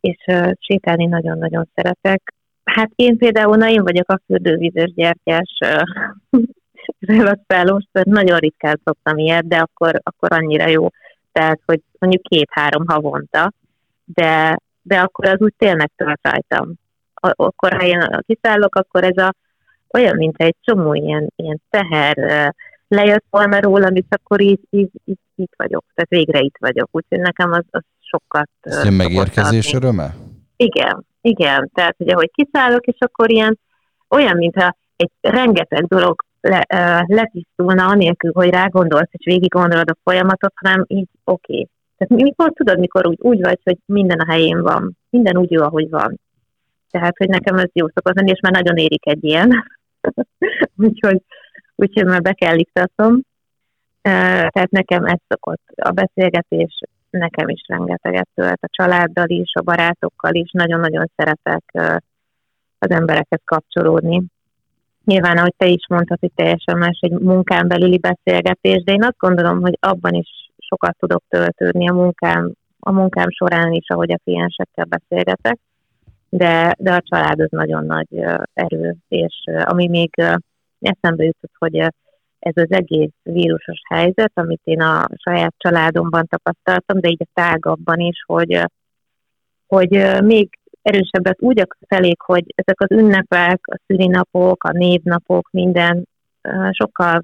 és 0.00 0.16
sétálni 0.58 1.04
nagyon-nagyon 1.04 1.68
szeretek. 1.74 2.34
Hát 2.64 2.90
én 2.94 3.18
például, 3.18 3.56
na 3.56 3.68
én 3.68 3.82
vagyok 3.82 4.10
a 4.10 4.20
fürdővízes 4.26 4.92
gyertyás 4.94 5.58
relaxálós, 6.98 7.84
nagyon 7.92 8.38
ritkán 8.38 8.80
szoktam 8.84 9.18
ilyet, 9.18 9.48
de 9.48 9.56
akkor, 9.56 10.00
akkor 10.02 10.32
annyira 10.32 10.66
jó, 10.66 10.88
tehát, 11.32 11.60
hogy 11.66 11.80
mondjuk 11.98 12.22
két-három 12.22 12.86
havonta, 12.86 13.52
de, 14.04 14.58
de 14.82 15.00
akkor 15.00 15.26
az 15.26 15.40
úgy 15.40 15.54
tényleg 15.58 15.90
tölt 15.96 16.20
rajtam. 16.22 16.72
Akkor, 17.14 17.72
ha 17.72 17.84
én 17.84 18.22
kiszállok, 18.26 18.74
akkor 18.74 19.04
ez 19.04 19.16
a 19.16 19.34
olyan, 19.92 20.16
mint 20.16 20.36
egy 20.36 20.56
csomó 20.60 20.94
ilyen, 20.94 21.32
ilyen 21.36 21.62
teher, 21.70 22.52
lejött 22.88 23.24
volna 23.30 23.60
rólam, 23.60 23.94
és 23.94 24.04
akkor 24.08 24.40
így, 24.40 24.60
így, 24.70 24.90
így 25.04 25.18
itt 25.34 25.52
vagyok, 25.56 25.84
tehát 25.94 26.10
végre 26.10 26.40
itt 26.40 26.56
vagyok. 26.58 26.88
Úgyhogy 26.90 27.18
nekem 27.18 27.52
az, 27.52 27.64
az 27.70 27.82
sokat... 28.00 28.48
Ez 28.60 28.84
megérkezés 28.84 29.72
öröme? 29.72 30.14
Igen, 30.56 31.06
igen. 31.20 31.70
Tehát 31.74 31.96
hogy 32.12 32.30
kiszállok, 32.32 32.86
és 32.86 32.96
akkor 32.98 33.30
ilyen 33.30 33.58
olyan, 34.08 34.36
mintha 34.36 34.76
egy 34.96 35.10
rengeteg 35.20 35.86
dolog 35.86 36.24
le, 36.40 36.64
letisztulna, 37.06 37.86
anélkül, 37.86 38.32
hogy 38.34 38.50
rá 38.50 38.66
gondolsz, 38.66 39.10
és 39.10 39.24
végig 39.24 39.50
gondolod 39.50 39.90
a 39.90 39.96
folyamatot, 40.02 40.52
hanem 40.54 40.84
így 40.86 41.08
oké. 41.24 41.52
Okay. 41.52 41.68
Tehát 41.96 42.22
mikor 42.22 42.52
tudod, 42.52 42.78
mikor 42.78 43.06
úgy, 43.06 43.18
úgy 43.20 43.40
vagy, 43.40 43.58
hogy 43.64 43.78
minden 43.84 44.18
a 44.18 44.30
helyén 44.30 44.62
van. 44.62 44.96
Minden 45.10 45.36
úgy 45.36 45.50
jó, 45.50 45.62
ahogy 45.62 45.88
van. 45.90 46.20
Tehát, 46.90 47.16
hogy 47.16 47.28
nekem 47.28 47.56
ez 47.56 47.70
jó 47.72 47.86
szokott 47.94 48.14
lenni, 48.14 48.30
és 48.30 48.40
már 48.40 48.52
nagyon 48.52 48.76
érik 48.76 49.06
egy 49.06 49.24
ilyen. 49.24 49.64
úgyhogy, 50.86 51.22
úgyhogy 51.74 52.04
már 52.04 52.22
be 52.22 52.32
kell 52.32 52.58
iktatom. 52.58 53.20
Tehát 54.00 54.70
nekem 54.70 55.04
ez 55.04 55.18
szokott 55.28 55.62
a 55.74 55.90
beszélgetés, 55.90 56.80
nekem 57.10 57.48
is 57.48 57.64
rengeteget 57.68 58.28
tölt, 58.34 58.58
a 58.62 58.68
családdal 58.70 59.28
is, 59.28 59.52
a 59.54 59.62
barátokkal 59.62 60.34
is, 60.34 60.50
nagyon-nagyon 60.50 61.10
szeretek 61.16 61.64
az 62.78 62.90
emberekhez 62.90 63.40
kapcsolódni. 63.44 64.22
Nyilván, 65.08 65.36
ahogy 65.36 65.54
te 65.56 65.66
is 65.66 65.86
mondtad, 65.88 66.18
hogy 66.20 66.30
teljesen 66.34 66.78
más 66.78 66.98
egy 67.00 67.10
munkán 67.10 67.68
belüli 67.68 67.98
beszélgetés, 67.98 68.82
de 68.82 68.92
én 68.92 69.02
azt 69.02 69.18
gondolom, 69.18 69.60
hogy 69.60 69.78
abban 69.80 70.12
is 70.12 70.28
sokat 70.58 70.96
tudok 70.98 71.22
töltődni 71.28 71.88
a 71.88 71.92
munkám, 71.92 72.52
a 72.78 72.92
munkám 72.92 73.30
során 73.30 73.72
is, 73.72 73.88
ahogy 73.88 74.12
a 74.12 74.20
kliensekkel 74.24 74.84
beszélgetek, 74.84 75.58
de, 76.28 76.74
de 76.78 76.94
a 76.94 77.00
család 77.00 77.40
az 77.40 77.50
nagyon 77.50 77.84
nagy 77.86 78.08
erő, 78.52 78.96
és 79.08 79.44
ami 79.64 79.88
még 79.88 80.10
eszembe 80.80 81.24
jutott, 81.24 81.54
hogy 81.58 81.76
ez 82.38 82.52
az 82.54 82.70
egész 82.70 83.14
vírusos 83.22 83.80
helyzet, 83.88 84.32
amit 84.34 84.60
én 84.64 84.80
a 84.80 85.06
saját 85.16 85.54
családomban 85.56 86.26
tapasztaltam, 86.26 87.00
de 87.00 87.08
így 87.08 87.22
a 87.22 87.30
tágabban 87.34 87.98
is, 87.98 88.24
hogy, 88.26 88.62
hogy 89.66 90.22
még 90.22 90.57
erősebbet 90.88 91.42
úgy 91.42 91.66
felék, 91.86 92.20
hogy 92.20 92.44
ezek 92.54 92.80
az 92.80 92.90
ünnepek, 92.90 93.60
a 93.62 93.78
szülinapok, 93.86 94.64
a 94.64 94.72
névnapok, 94.72 95.48
minden 95.50 96.04
sokkal 96.70 97.22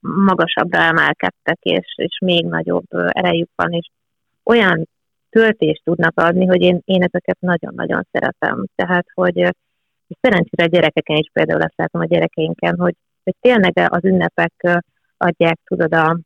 magasabbra 0.00 0.80
emelkedtek, 0.82 1.58
és, 1.60 1.94
és 1.96 2.18
még 2.24 2.44
nagyobb 2.44 2.86
erejük 3.08 3.50
van, 3.54 3.72
és 3.72 3.88
olyan 4.44 4.88
töltést 5.30 5.82
tudnak 5.84 6.20
adni, 6.20 6.46
hogy 6.46 6.60
én, 6.60 6.80
én 6.84 7.02
ezeket 7.02 7.36
nagyon-nagyon 7.40 8.06
szeretem. 8.12 8.64
Tehát, 8.74 9.06
hogy 9.14 9.36
és 10.06 10.16
szerencsére 10.20 10.64
a 10.64 10.66
gyerekeken 10.66 11.16
is 11.16 11.30
például 11.32 11.62
azt 11.62 11.76
látom 11.76 12.00
a 12.00 12.06
gyerekeinken, 12.06 12.78
hogy, 12.78 12.94
hogy 13.24 13.34
tényleg 13.40 13.72
az 13.88 14.04
ünnepek 14.04 14.82
adják, 15.16 15.58
tudod, 15.64 15.94
a, 15.94 16.18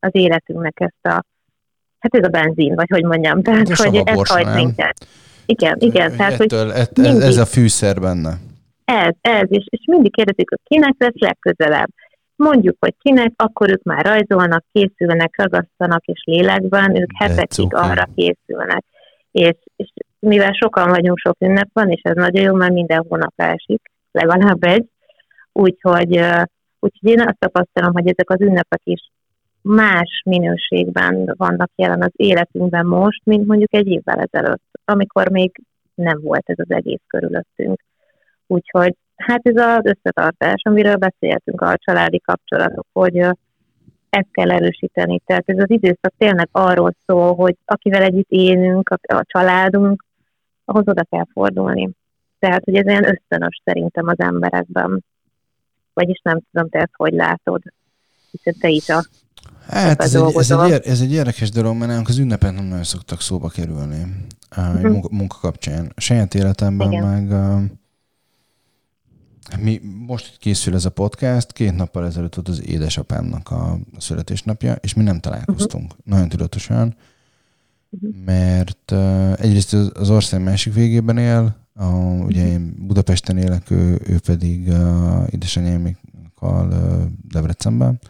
az 0.00 0.10
életünknek 0.12 0.80
ezt 0.80 1.06
a, 1.06 1.24
hát 1.98 2.14
ez 2.14 2.24
a 2.24 2.28
benzin, 2.28 2.74
vagy 2.74 2.88
hogy 2.88 3.04
mondjam, 3.04 3.42
tehát, 3.42 3.68
Most 3.68 3.82
hogy 3.82 4.02
ez 4.04 4.28
hajt 4.28 4.54
minket. 4.54 5.06
Igen, 5.50 5.76
igen. 5.78 6.16
Tehát, 6.16 6.40
Ettől, 6.40 6.64
hogy 6.64 6.80
ett, 6.80 6.96
mindig, 6.96 7.22
ez 7.22 7.36
a 7.36 7.46
fűszer 7.46 8.00
benne. 8.00 8.32
Ez, 8.84 9.14
ez, 9.20 9.46
és, 9.48 9.64
és 9.68 9.80
mindig 9.86 10.12
kérdezik, 10.12 10.50
hogy 10.50 10.58
kinek 10.64 10.94
lesz 10.98 11.18
legközelebb. 11.18 11.88
Mondjuk, 12.36 12.76
hogy 12.80 12.94
kinek, 12.98 13.32
akkor 13.36 13.70
ők 13.70 13.82
már 13.82 14.04
rajzolnak, 14.04 14.64
készülnek, 14.72 15.34
ragasztanak, 15.36 16.04
és 16.04 16.22
lélekben, 16.24 17.00
ők 17.00 17.10
hetekig 17.14 17.74
arra 17.74 18.08
készülnek. 18.14 18.84
És, 19.30 19.56
és 19.76 19.92
mivel 20.18 20.52
sokan 20.52 20.88
vagyunk, 20.88 21.18
sok 21.18 21.36
ünnep 21.38 21.68
van, 21.72 21.90
és 21.90 22.00
ez 22.02 22.16
nagyon 22.16 22.42
jó, 22.42 22.54
mert 22.54 22.72
minden 22.72 23.04
hónap 23.08 23.32
esik, 23.36 23.82
legalább 24.12 24.64
egy, 24.64 24.84
úgyhogy, 25.52 26.20
úgyhogy 26.80 27.10
én 27.10 27.20
azt 27.20 27.38
tapasztalom, 27.38 27.92
hogy 27.92 28.06
ezek 28.06 28.30
az 28.30 28.40
ünnepek 28.40 28.80
is 28.84 29.10
más 29.62 30.22
minőségben 30.24 31.34
vannak 31.36 31.70
jelen 31.74 32.02
az 32.02 32.12
életünkben 32.12 32.86
most, 32.86 33.20
mint 33.24 33.46
mondjuk 33.46 33.74
egy 33.74 33.86
évvel 33.86 34.28
ezelőtt, 34.30 34.62
amikor 34.90 35.30
még 35.30 35.60
nem 35.94 36.20
volt 36.20 36.50
ez 36.50 36.58
az 36.58 36.70
egész 36.70 37.00
körülöttünk. 37.06 37.84
Úgyhogy 38.46 38.96
hát 39.16 39.40
ez 39.42 39.56
az 39.56 39.84
összetartás, 39.84 40.62
amiről 40.62 40.96
beszéltünk 40.96 41.60
a 41.60 41.76
családi 41.76 42.20
kapcsolatok, 42.20 42.86
hogy 42.92 43.16
ezt 44.10 44.28
kell 44.30 44.50
erősíteni. 44.50 45.20
Tehát 45.24 45.42
ez 45.46 45.58
az 45.58 45.70
időszak 45.70 46.12
tényleg 46.18 46.48
arról 46.52 46.94
szól, 47.06 47.34
hogy 47.34 47.56
akivel 47.64 48.02
együtt 48.02 48.30
élünk, 48.30 48.88
a, 48.88 49.14
a 49.14 49.24
családunk, 49.26 50.04
ahhoz 50.64 50.88
oda 50.88 51.04
kell 51.10 51.24
fordulni. 51.32 51.90
Tehát, 52.38 52.64
hogy 52.64 52.74
ez 52.74 52.86
olyan 52.86 53.08
ösztönös 53.08 53.60
szerintem 53.64 54.08
az 54.08 54.18
emberekben. 54.18 55.04
Vagyis 55.92 56.20
nem 56.22 56.40
tudom, 56.52 56.68
te 56.68 56.78
ezt 56.78 56.94
hogy 56.96 57.12
látod, 57.12 57.62
hiszen 58.30 58.54
te 58.60 58.68
is 58.68 58.88
a 58.88 59.04
Hát 59.70 60.02
ez 60.02 60.14
egy, 60.14 60.34
ez, 60.36 60.50
egy, 60.50 60.80
ez 60.84 61.00
egy 61.00 61.12
érdekes 61.12 61.50
dolog, 61.50 61.76
mert 61.76 61.90
nálunk 61.90 62.08
az 62.08 62.18
ünnepek 62.18 62.54
nem 62.54 62.64
nagyon 62.64 62.84
szoktak 62.84 63.20
szóba 63.20 63.48
kerülni 63.48 64.06
uh-huh. 64.56 64.82
munka, 64.82 65.08
munka 65.10 65.36
kapcsán. 65.40 65.92
A 65.94 66.00
saját 66.00 66.34
életemben 66.34 66.92
Igen. 66.92 67.06
meg 67.06 67.30
uh, 67.30 67.62
mi, 69.62 69.80
most 70.06 70.36
készül 70.38 70.74
ez 70.74 70.84
a 70.84 70.90
podcast, 70.90 71.52
két 71.52 71.76
nappal 71.76 72.06
ezelőtt 72.06 72.34
volt 72.34 72.48
az 72.48 72.66
édesapámnak 72.66 73.50
a, 73.50 73.78
születésnapja, 73.98 74.74
és 74.74 74.94
mi 74.94 75.02
nem 75.02 75.20
találkoztunk. 75.20 75.90
Uh-huh. 75.90 76.04
Nagyon 76.04 76.28
tudatosan, 76.28 76.96
uh-huh. 77.90 78.10
mert 78.24 78.90
uh, 78.92 79.32
egyrészt 79.40 79.72
az 79.74 80.10
ország 80.10 80.42
másik 80.42 80.74
végében 80.74 81.18
él, 81.18 81.56
a, 81.74 81.86
ugye 82.26 82.46
én 82.46 82.74
Budapesten 82.78 83.38
élek, 83.38 83.70
ő, 83.70 84.00
ő 84.06 84.18
pedig 84.18 84.68
uh, 84.68 85.26
édesanyámékkal 85.30 86.68
uh, 86.68 87.02
Debrecenben. 87.28 88.00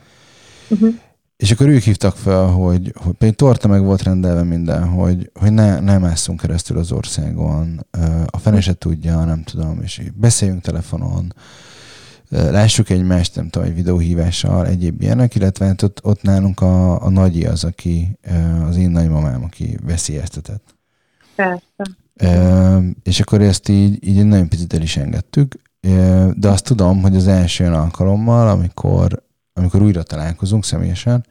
Uh-huh. 0.68 0.94
És 1.40 1.50
akkor 1.50 1.68
ők 1.68 1.82
hívtak 1.82 2.16
fel, 2.16 2.46
hogy, 2.46 2.92
hogy 2.96 3.12
például 3.12 3.34
torta 3.34 3.68
meg 3.68 3.84
volt 3.84 4.02
rendelve 4.02 4.42
minden, 4.42 4.88
hogy, 4.88 5.30
hogy 5.34 5.52
ne, 5.52 5.80
ne 5.80 5.98
másszunk 5.98 6.40
keresztül 6.40 6.78
az 6.78 6.92
országon, 6.92 7.86
a 8.26 8.38
fene 8.38 8.60
se 8.60 8.74
tudja, 8.74 9.24
nem 9.24 9.42
tudom, 9.42 9.80
és 9.82 10.02
beszéljünk 10.14 10.62
telefonon, 10.62 11.34
lássuk 12.28 12.90
egymást, 12.90 13.34
nem 13.34 13.48
tudom, 13.48 13.68
egy 13.68 13.74
videóhívással, 13.74 14.66
egyéb 14.66 15.02
ilyenek, 15.02 15.34
illetve 15.34 15.66
hát 15.66 15.82
ott, 15.82 16.00
ott 16.02 16.22
nálunk 16.22 16.60
a, 16.60 17.02
a 17.04 17.10
nagyi 17.10 17.44
az, 17.44 17.64
aki, 17.64 18.18
az 18.68 18.76
én 18.76 18.90
nagymamám, 18.90 19.44
aki 19.44 19.78
veszélyeztetett. 19.82 20.74
Persze. 21.34 21.96
és 23.02 23.20
akkor 23.20 23.40
ezt 23.40 23.68
így, 23.68 24.08
így 24.08 24.24
nagyon 24.24 24.48
picit 24.48 24.74
el 24.74 24.82
is 24.82 24.96
engedtük, 24.96 25.54
de 26.34 26.48
azt 26.48 26.64
tudom, 26.64 27.02
hogy 27.02 27.16
az 27.16 27.26
első 27.26 27.64
alkalommal, 27.64 28.48
amikor 28.48 29.28
amikor 29.52 29.82
újra 29.82 30.02
találkozunk 30.02 30.64
személyesen, 30.64 31.24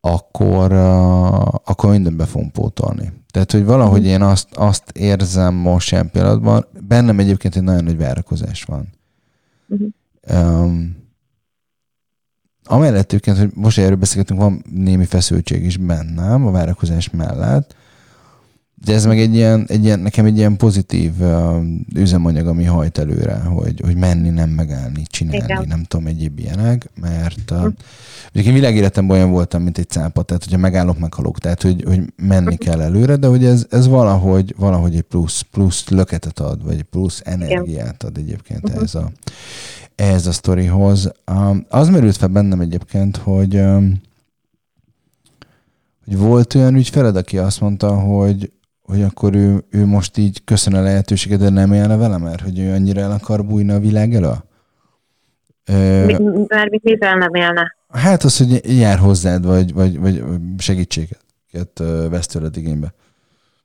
akkor, 0.00 0.72
uh, 0.72 1.54
akkor 1.54 1.90
mindent 1.90 2.16
be 2.16 2.26
fogunk 2.26 2.52
pótolni. 2.52 3.12
Tehát, 3.30 3.52
hogy 3.52 3.64
valahogy 3.64 4.04
én 4.04 4.22
azt, 4.22 4.54
azt 4.54 4.90
érzem 4.90 5.54
most 5.54 5.92
ilyen 5.92 6.10
pillanatban, 6.10 6.66
bennem 6.80 7.18
egyébként 7.18 7.56
egy 7.56 7.62
nagyon 7.62 7.84
nagy 7.84 7.96
várakozás 7.96 8.64
van. 8.64 8.88
Uh-huh. 9.68 9.88
Um, 10.62 10.96
amellett 12.64 13.04
egyébként, 13.12 13.38
hogy 13.38 13.50
most 13.54 13.78
erről 13.78 13.96
beszélgetünk, 13.96 14.40
van 14.40 14.64
némi 14.70 15.04
feszültség 15.04 15.64
is 15.64 15.76
bennem 15.76 16.46
a 16.46 16.50
várakozás 16.50 17.10
mellett, 17.10 17.74
de 18.84 18.94
ez 18.94 19.06
meg 19.06 19.20
egy 19.20 19.34
ilyen, 19.34 19.64
egy 19.68 19.84
ilyen, 19.84 20.00
nekem 20.00 20.24
egy 20.24 20.36
ilyen 20.36 20.56
pozitív 20.56 21.20
uh, 21.20 21.64
üzemanyag, 21.94 22.46
ami 22.46 22.64
hajt 22.64 22.98
előre, 22.98 23.38
hogy, 23.38 23.80
hogy 23.84 23.96
menni, 23.96 24.28
nem 24.28 24.48
megállni, 24.48 25.02
csinálni, 25.06 25.44
Igen. 25.44 25.64
nem 25.68 25.84
tudom, 25.84 26.06
egyéb 26.06 26.38
ilyenek, 26.38 26.90
mert 27.00 27.50
uh, 27.50 27.66
én 28.32 28.52
világéletemben 28.52 29.16
olyan 29.16 29.30
voltam, 29.30 29.62
mint 29.62 29.78
egy 29.78 29.88
cápa, 29.88 30.22
tehát 30.22 30.44
hogyha 30.44 30.58
megállok, 30.58 30.98
meghalok, 30.98 31.38
tehát 31.38 31.62
hogy, 31.62 31.84
hogy 31.86 32.12
menni 32.16 32.54
hm. 32.54 32.64
kell 32.64 32.80
előre, 32.80 33.16
de 33.16 33.26
hogy 33.26 33.44
ez, 33.44 33.66
ez 33.70 33.86
valahogy, 33.86 34.54
valahogy 34.58 34.96
egy 34.96 35.02
plusz, 35.02 35.40
plusz 35.40 35.88
löketet 35.88 36.38
ad, 36.38 36.64
vagy 36.64 36.82
plusz 36.82 37.22
energiát 37.24 38.02
ad 38.02 38.16
egyébként 38.16 38.68
uh-huh. 38.68 38.82
ez 38.82 38.94
a, 38.94 39.10
ehhez 39.94 40.26
a 40.26 40.32
sztorihoz. 40.32 41.12
Um, 41.32 41.66
az 41.68 41.88
merült 41.88 42.16
fel 42.16 42.28
bennem 42.28 42.60
egyébként, 42.60 43.16
hogy 43.16 43.54
um, 43.54 44.00
hogy 46.04 46.18
volt 46.18 46.54
olyan 46.54 46.74
ügyfeled, 46.74 47.16
aki 47.16 47.38
azt 47.38 47.60
mondta, 47.60 47.94
hogy, 47.94 48.52
hogy 48.90 49.02
akkor 49.02 49.34
ő, 49.34 49.64
ő 49.70 49.86
most 49.86 50.16
így 50.16 50.44
köszön 50.44 50.74
a 50.74 50.80
lehetőséget, 50.80 51.38
de 51.38 51.48
nem 51.48 51.72
élne 51.72 51.96
vele, 51.96 52.18
mert 52.18 52.40
hogy 52.40 52.58
ő 52.58 52.72
annyira 52.72 53.00
el 53.00 53.10
akar 53.10 53.44
bújni 53.44 53.72
a 53.72 53.78
világ 53.78 54.14
elő? 54.14 54.32
Mert 56.46 56.70
mit 56.70 56.82
mivel 56.82 57.14
nem 57.14 57.34
élne? 57.34 57.76
Hát 57.88 58.22
az, 58.22 58.38
hogy 58.38 58.78
jár 58.78 58.98
hozzád, 58.98 59.46
vagy, 59.46 59.72
vagy, 59.72 60.00
vagy 60.00 60.22
segítséget 60.58 61.82
vesz 62.10 62.26
tőled 62.26 62.56
igénybe. 62.56 62.94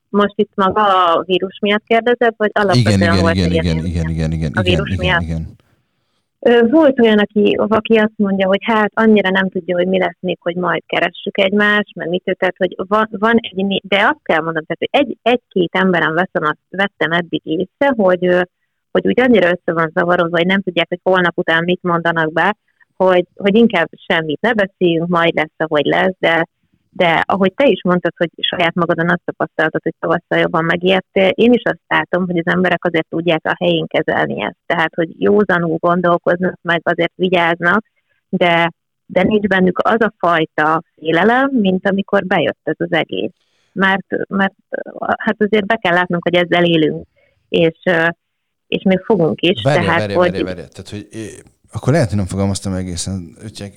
Most 0.09 0.33
itt 0.35 0.51
maga 0.55 1.13
a 1.13 1.23
vírus 1.25 1.59
miatt 1.61 1.83
kérdezed, 1.88 2.33
vagy 2.38 2.51
alapvetően 2.53 2.99
igen, 2.99 3.11
igen, 3.11 3.21
volt 3.21 3.35
igen, 3.35 3.51
igen, 3.51 3.85
igen, 3.85 4.09
igen, 4.09 4.31
igen, 4.31 4.51
a 4.53 4.61
vírus 4.61 4.89
igen, 4.89 5.05
miatt? 5.05 5.21
igen, 5.21 5.38
igen. 5.41 5.55
Volt 6.69 6.99
olyan, 6.99 7.19
aki, 7.19 7.55
aki 7.58 7.97
azt 7.97 8.13
mondja, 8.15 8.47
hogy 8.47 8.60
hát 8.62 8.91
annyira 8.93 9.29
nem 9.29 9.49
tudja, 9.49 9.75
hogy 9.75 9.88
mi 9.88 9.99
lesz 9.99 10.17
még, 10.19 10.38
hogy 10.41 10.55
majd 10.55 10.84
keressük 10.86 11.38
egymást, 11.38 11.95
mert 11.95 12.10
mit 12.10 12.23
tehát, 12.23 12.55
hogy 12.58 12.75
van, 12.88 13.08
van 13.12 13.36
egy, 13.39 13.81
de 13.84 13.95
azt 13.95 14.23
kell 14.23 14.41
mondanom, 14.41 14.65
tehát, 14.65 14.77
hogy 14.77 14.89
egy, 14.91 15.17
egy-két 15.21 15.75
emberen 15.75 16.13
veszem, 16.13 16.43
azt, 16.43 16.60
vettem 16.69 17.12
eddig 17.12 17.41
észre, 17.43 17.93
hogy, 17.95 18.47
hogy 18.91 19.08
úgy 19.08 19.19
annyira 19.19 19.47
össze 19.47 19.73
van 19.73 19.91
zavarodva, 19.93 20.38
hogy 20.38 20.45
nem 20.45 20.62
tudják, 20.62 20.88
hogy 20.89 20.99
holnap 21.03 21.38
után 21.38 21.63
mit 21.63 21.81
mondanak 21.81 22.31
be, 22.31 22.55
hogy, 22.95 23.25
hogy 23.36 23.55
inkább 23.55 23.89
semmit 24.08 24.41
ne 24.41 24.53
beszéljünk, 24.53 25.08
majd 25.08 25.36
lesz, 25.36 25.55
ahogy 25.58 25.86
lesz, 25.86 26.15
de, 26.19 26.47
De 26.97 27.23
ahogy 27.25 27.53
te 27.53 27.65
is 27.67 27.81
mondtad, 27.84 28.13
hogy 28.17 28.29
saját 28.38 28.73
magadon 28.73 29.10
azt 29.10 29.21
tapasztaltad, 29.25 29.81
hogy 29.84 29.93
tavasszal 29.99 30.38
jobban 30.38 30.65
megijedtél, 30.65 31.27
én 31.27 31.53
is 31.53 31.62
azt 31.63 31.81
látom, 31.88 32.25
hogy 32.25 32.38
az 32.38 32.53
emberek 32.53 32.86
azért 32.86 33.08
tudják 33.10 33.41
a 33.43 33.55
helyén 33.60 33.86
kezelni 33.88 34.41
ezt. 34.41 34.58
Tehát, 34.65 34.95
hogy 34.95 35.21
józanul 35.21 35.77
gondolkoznak, 35.77 36.60
meg 36.62 36.81
azért 36.84 37.12
vigyáznak, 37.15 37.86
de, 38.29 38.71
de 39.05 39.23
nincs 39.23 39.47
bennük 39.47 39.79
az 39.79 40.01
a 40.01 40.13
fajta 40.17 40.84
félelem, 40.95 41.49
mint 41.51 41.88
amikor 41.88 42.25
bejött 42.25 42.60
ez 42.63 42.75
az 42.77 42.91
egész. 42.91 43.34
Mert, 43.71 44.05
mert 44.27 44.53
hát 45.17 45.36
azért 45.38 45.65
be 45.65 45.75
kell 45.75 45.93
látnunk, 45.93 46.23
hogy 46.23 46.36
ezzel 46.36 46.63
élünk, 46.63 47.08
és, 47.49 47.79
és 48.67 48.84
még 48.84 48.99
fogunk 48.99 49.41
is. 49.41 49.62
Várj, 49.63 49.86
tehát, 49.86 49.99
várj, 49.99 50.13
hogy... 50.13 50.31
várj, 50.31 50.43
várj. 50.43 50.55
Tehát, 50.55 50.89
hogy 50.89 51.08
akkor 51.71 51.93
lehet, 51.93 52.08
hogy 52.08 52.17
nem 52.17 52.27
fogalmaztam 52.27 52.73
egészen, 52.73 53.36
Úgyhogy 53.43 53.71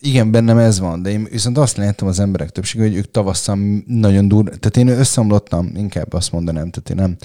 igen, 0.00 0.30
bennem 0.30 0.58
ez 0.58 0.80
van, 0.80 1.02
de 1.02 1.10
én 1.10 1.28
viszont 1.30 1.58
azt 1.58 1.76
láttam 1.76 2.08
az 2.08 2.20
emberek 2.20 2.50
többsége, 2.50 2.84
hogy 2.84 2.96
ők 2.96 3.10
tavasszal 3.10 3.58
nagyon 3.86 4.28
dur, 4.28 4.44
tehát 4.44 4.76
én 4.76 4.88
összeomlottam, 4.88 5.72
inkább 5.76 6.12
azt 6.12 6.32
mondanám, 6.32 6.70
tehát 6.70 6.90
én 6.90 6.96
nem, 6.96 7.16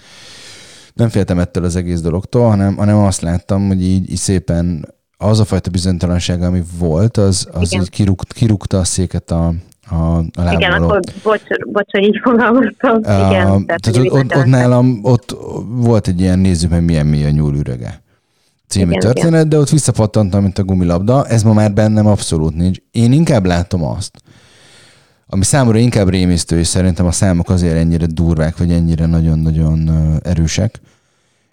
nem 0.94 1.10
féltem 1.10 1.40
ettől 1.40 1.64
az 1.64 1.76
egész 1.76 2.02
dologtól, 2.02 2.50
hanem, 2.50 2.76
hanem 2.76 2.98
azt 2.98 3.22
láttam, 3.22 3.68
hogy 3.68 3.84
így, 3.84 4.12
így 4.12 4.18
szépen 4.18 4.94
az 5.18 5.40
a 5.40 5.46
fajta 5.46 5.70
bizonytalanság, 5.70 6.42
ami 6.42 6.64
volt, 6.78 7.18
az, 7.18 7.48
az 7.52 7.74
így 7.74 7.90
kirúgt, 7.90 8.34
kirúgta 8.34 8.80
a 8.80 8.84
széket 8.84 9.32
a, 9.32 9.54
a, 9.90 10.18
a. 10.18 10.52
Igen, 10.52 10.72
akkor 10.72 11.00
bocs, 11.24 11.42
bocs, 11.72 11.92
hogy 11.92 12.04
így 12.04 12.20
fogalmaztam. 12.24 12.96
Uh, 12.96 13.02
Igen, 13.02 13.66
tehát, 13.66 13.82
tehát 13.82 13.98
ott, 13.98 14.36
ott, 14.36 14.46
nálam 14.46 15.00
ott 15.02 15.38
volt 15.66 16.08
egy 16.08 16.20
ilyen 16.20 16.40
nézzük 16.40 16.70
meg 16.70 16.84
milyen 16.84 17.06
mély 17.06 17.26
a 17.26 17.30
nyúl 17.30 17.56
ürege 17.56 18.04
című 18.68 18.90
igen, 18.90 19.00
történet, 19.00 19.34
igen. 19.34 19.50
de 19.50 19.58
ott 19.58 19.70
visszapattantam, 19.70 20.42
mint 20.42 20.58
a 20.58 20.64
gumilabda. 20.64 21.26
Ez 21.28 21.44
ma 21.44 21.54
már 21.54 21.74
bennem 21.74 22.08
abszolút 22.08 22.56
nincs. 22.56 22.78
Én 22.92 23.12
inkább 23.12 23.46
látom 23.46 23.84
azt, 23.84 24.22
ami 25.28 25.44
számomra 25.44 25.78
inkább 25.78 26.10
rémisztő, 26.10 26.60
és 26.60 26.68
szerintem 26.68 27.06
a 27.06 27.12
számok 27.12 27.50
azért 27.50 27.76
ennyire 27.76 28.06
durvák, 28.06 28.58
vagy 28.58 28.72
ennyire 28.72 29.06
nagyon-nagyon 29.06 29.90
erősek, 30.24 30.82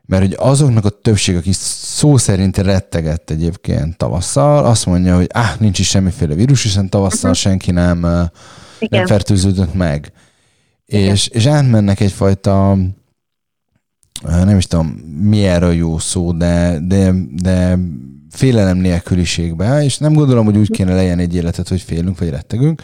mert 0.06 0.22
hogy 0.22 0.36
azoknak 0.38 0.84
a 0.84 0.88
többség, 0.88 1.36
aki 1.36 1.50
szó 1.52 2.16
szerint 2.16 2.58
rettegett 2.58 3.30
egyébként 3.30 3.96
tavasszal, 3.96 4.64
azt 4.64 4.86
mondja, 4.86 5.16
hogy 5.16 5.28
ah, 5.32 5.58
nincs 5.58 5.78
is 5.78 5.88
semmiféle 5.88 6.34
vírus, 6.34 6.62
hiszen 6.62 6.88
tavasszal 6.88 7.30
uh-huh. 7.30 7.44
senki 7.44 7.70
nem, 7.70 8.00
nem 8.78 9.06
fertőződött 9.06 9.74
meg. 9.74 10.12
És, 10.86 11.26
és 11.26 11.46
átmennek 11.46 12.00
egyfajta 12.00 12.76
nem 14.22 14.56
is 14.56 14.66
tudom, 14.66 14.86
mi 15.22 15.48
a 15.48 15.70
jó 15.70 15.98
szó, 15.98 16.32
de, 16.32 16.78
de, 16.86 17.14
de 17.42 17.78
félelem 18.30 18.76
nélküliségbe, 18.76 19.84
és 19.84 19.98
nem 19.98 20.12
gondolom, 20.12 20.44
hogy 20.44 20.56
úgy 20.56 20.70
kéne 20.70 20.94
legyen 20.94 21.18
egy 21.18 21.34
életet, 21.34 21.68
hogy 21.68 21.80
félünk, 21.80 22.18
vagy 22.18 22.28
rettegünk, 22.28 22.82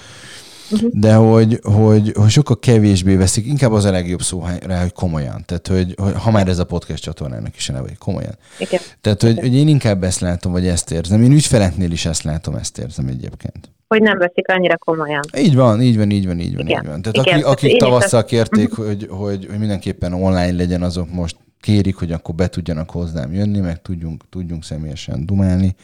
uh-huh. 0.70 0.90
de 0.92 1.14
hogy, 1.14 1.60
hogy, 1.62 2.12
hogy 2.16 2.30
sokkal 2.30 2.58
kevésbé 2.58 3.14
veszik, 3.14 3.46
inkább 3.46 3.72
az 3.72 3.84
a 3.84 3.90
legjobb 3.90 4.22
szó 4.22 4.44
rá, 4.66 4.80
hogy 4.80 4.92
komolyan. 4.92 5.42
Tehát, 5.46 5.66
hogy, 5.66 5.94
hogy 5.96 6.14
ha 6.14 6.30
már 6.30 6.48
ez 6.48 6.58
a 6.58 6.64
podcast 6.64 7.02
csatornának 7.02 7.56
is 7.56 7.68
a 7.68 7.72
neve, 7.72 7.88
komolyan. 7.98 8.36
Igen. 8.58 8.80
Tehát, 9.00 9.22
hogy, 9.22 9.38
hogy 9.38 9.54
én 9.54 9.68
inkább 9.68 10.04
ezt 10.04 10.20
látom, 10.20 10.52
vagy 10.52 10.66
ezt 10.66 10.90
érzem. 10.90 11.22
Én 11.22 11.32
ügyfeleknél 11.32 11.90
is 11.90 12.06
ezt 12.06 12.22
látom, 12.22 12.54
ezt 12.54 12.78
érzem 12.78 13.06
egyébként 13.06 13.70
hogy 13.88 14.02
nem 14.02 14.18
veszik 14.18 14.48
annyira 14.48 14.76
komolyan. 14.76 15.22
Így 15.36 15.54
van, 15.54 15.80
így 15.80 15.96
van, 15.96 16.10
így 16.10 16.26
van, 16.26 16.38
így 16.38 16.56
van. 16.56 16.66
Igen. 16.66 16.82
Így 16.82 16.88
van. 16.88 17.02
Tehát 17.02 17.26
Igen. 17.26 17.34
Akik, 17.34 17.46
akik 17.46 17.78
tavasszal 17.78 18.24
kérték, 18.24 18.72
hogy, 18.72 19.06
hogy, 19.10 19.46
hogy 19.50 19.58
mindenképpen 19.58 20.12
online 20.12 20.56
legyen, 20.56 20.82
azok 20.82 21.10
most 21.10 21.36
kérik, 21.60 21.96
hogy 21.96 22.12
akkor 22.12 22.34
be 22.34 22.48
tudjanak 22.48 22.90
hozzám 22.90 23.32
jönni, 23.32 23.60
meg 23.60 23.82
tudjunk, 23.82 24.22
tudjunk 24.30 24.64
személyesen 24.64 25.26
dumálni. 25.26 25.74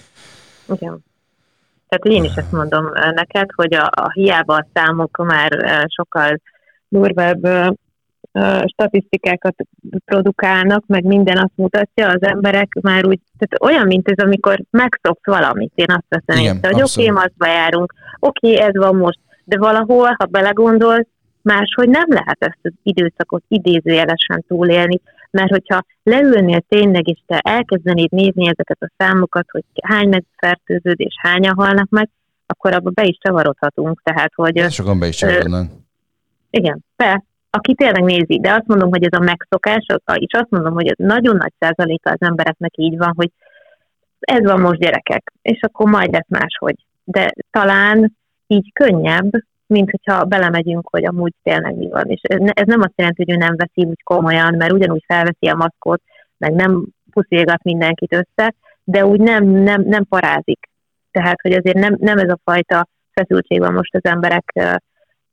Igen. 0.68 1.04
Tehát 1.88 2.18
én 2.18 2.24
is 2.24 2.34
ezt 2.34 2.52
mondom 2.52 2.84
neked, 3.14 3.50
hogy 3.54 3.74
a, 3.74 3.90
a 3.94 4.10
hiába 4.12 4.54
a 4.54 4.66
számok 4.74 5.16
már 5.16 5.50
sokkal 5.86 6.40
durvább 6.88 7.46
statisztikákat 8.66 9.54
produkálnak, 10.04 10.86
meg 10.86 11.04
minden 11.04 11.36
azt 11.36 11.52
mutatja, 11.54 12.08
az 12.08 12.22
emberek 12.22 12.68
már 12.80 13.06
úgy, 13.06 13.20
tehát 13.38 13.74
olyan, 13.74 13.86
mint 13.86 14.08
ez, 14.08 14.24
amikor 14.24 14.62
megszoksz 14.70 15.26
valamit, 15.26 15.72
én 15.74 15.86
azt 15.88 16.06
veszem 16.08 16.42
Igen, 16.42 16.56
észre, 16.56 16.68
hogy 16.68 16.82
oké, 16.82 17.08
okay, 17.08 17.24
azba 17.24 17.46
járunk, 17.46 17.94
oké, 18.18 18.54
okay, 18.54 18.66
ez 18.66 18.76
van 18.76 18.96
most, 18.96 19.18
de 19.44 19.58
valahol, 19.58 20.14
ha 20.18 20.24
belegondolsz, 20.24 21.08
máshogy 21.42 21.88
nem 21.88 22.06
lehet 22.08 22.36
ezt 22.38 22.58
az 22.62 22.72
időszakot 22.82 23.42
idézőjelesen 23.48 24.44
túlélni, 24.48 25.00
mert 25.30 25.50
hogyha 25.50 25.84
leülnél 26.02 26.60
tényleg, 26.68 27.08
és 27.08 27.18
te 27.26 27.38
elkezdenéd 27.38 28.10
nézni 28.10 28.44
ezeket 28.44 28.78
a 28.80 28.90
számokat, 28.96 29.44
hogy 29.50 29.64
hány 29.82 30.08
megfertőződés, 30.08 31.14
hányan 31.20 31.54
halnak 31.56 31.88
meg, 31.88 32.08
akkor 32.46 32.72
abba 32.72 32.90
be 32.90 33.04
is 33.04 33.18
csavarodhatunk. 33.20 34.00
Tehát, 34.02 34.32
hogy, 34.34 34.70
Sokan 34.70 34.98
be 34.98 35.06
is 35.06 35.16
csavarodnak. 35.16 35.70
Igen, 36.50 36.84
be, 36.96 37.24
aki 37.56 37.74
tényleg 37.74 38.02
nézi, 38.02 38.40
de 38.40 38.52
azt 38.52 38.66
mondom, 38.66 38.88
hogy 38.90 39.04
ez 39.04 39.18
a 39.18 39.24
megszokás, 39.24 39.86
és 40.14 40.32
azt 40.32 40.50
mondom, 40.50 40.72
hogy 40.72 40.94
nagyon 40.96 41.36
nagy 41.36 41.52
százaléka 41.58 42.10
az 42.10 42.20
embereknek 42.20 42.70
így 42.76 42.96
van, 42.96 43.12
hogy 43.16 43.30
ez 44.18 44.42
van 44.42 44.60
most 44.60 44.80
gyerekek, 44.80 45.32
és 45.42 45.60
akkor 45.60 45.90
majd 45.90 46.12
lesz 46.12 46.28
máshogy. 46.28 46.76
De 47.04 47.30
talán 47.50 48.16
így 48.46 48.72
könnyebb, 48.72 49.30
mint 49.66 49.90
hogyha 49.90 50.24
belemegyünk, 50.24 50.88
hogy 50.90 51.04
amúgy 51.06 51.32
tényleg 51.42 51.76
mi 51.76 51.88
van. 51.88 52.04
És 52.06 52.20
ez 52.52 52.66
nem 52.66 52.80
azt 52.80 52.92
jelenti, 52.96 53.24
hogy 53.24 53.34
ő 53.34 53.36
nem 53.36 53.56
veszi 53.56 53.88
úgy 53.88 54.02
komolyan, 54.02 54.54
mert 54.54 54.72
ugyanúgy 54.72 55.04
felveszi 55.06 55.46
a 55.46 55.54
maszkot, 55.54 56.02
meg 56.38 56.52
nem 56.52 56.84
puszilgat 57.10 57.62
mindenkit 57.62 58.12
össze, 58.12 58.54
de 58.84 59.06
úgy 59.06 59.20
nem, 59.20 59.44
nem, 59.44 59.82
nem 59.82 60.04
parázik. 60.04 60.68
Tehát, 61.10 61.40
hogy 61.40 61.52
azért 61.52 61.78
nem, 61.78 61.96
nem 61.98 62.18
ez 62.18 62.30
a 62.30 62.38
fajta 62.44 62.88
feszültség 63.12 63.58
van 63.58 63.72
most 63.72 63.94
az 63.94 64.04
emberek 64.04 64.52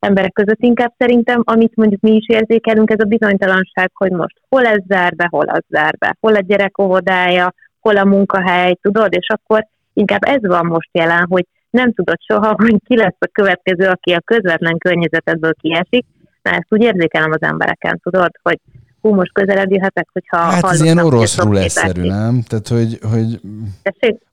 emberek 0.02 0.32
között. 0.32 0.60
Inkább 0.60 0.92
szerintem, 0.98 1.40
amit 1.44 1.76
mondjuk 1.76 2.00
mi 2.00 2.10
is 2.10 2.28
érzékelünk, 2.28 2.90
ez 2.90 3.00
a 3.00 3.04
bizonytalanság, 3.04 3.90
hogy 3.94 4.10
most 4.10 4.36
hol 4.48 4.66
ez 4.66 4.80
zár 4.88 5.14
be, 5.14 5.26
hol 5.30 5.48
az 5.48 5.62
zár 5.68 5.94
be, 5.98 6.16
hol 6.20 6.34
a 6.34 6.40
gyerek 6.40 6.78
óvodája, 6.78 7.54
hol 7.80 7.96
a 7.96 8.04
munkahely, 8.04 8.74
tudod, 8.82 9.14
és 9.14 9.26
akkor 9.28 9.66
inkább 9.92 10.24
ez 10.24 10.40
van 10.40 10.66
most 10.66 10.88
jelen, 10.92 11.26
hogy 11.28 11.46
nem 11.70 11.92
tudod 11.92 12.16
soha, 12.20 12.54
hogy 12.62 12.76
ki 12.86 12.96
lesz 12.96 13.16
a 13.18 13.28
következő, 13.32 13.88
aki 13.88 14.12
a 14.12 14.20
közvetlen 14.24 14.78
környezetedből 14.78 15.54
kiesik, 15.60 16.04
Na, 16.42 16.50
ezt 16.50 16.66
úgy 16.68 16.82
érzékelem 16.82 17.30
az 17.30 17.42
embereken, 17.42 18.00
tudod, 18.02 18.30
hogy 18.42 18.58
hú, 19.02 19.14
most 19.14 19.32
közelebb 19.32 19.70
jöhetek, 19.70 20.08
hogyha 20.12 20.36
Hát 20.36 20.64
ez 20.64 20.80
ilyen 20.80 20.98
orosz 20.98 21.38
rulesszerű, 21.38 22.02
nem? 22.02 22.42
Tehát, 22.42 22.68
hogy, 22.68 22.98
hogy 23.10 23.40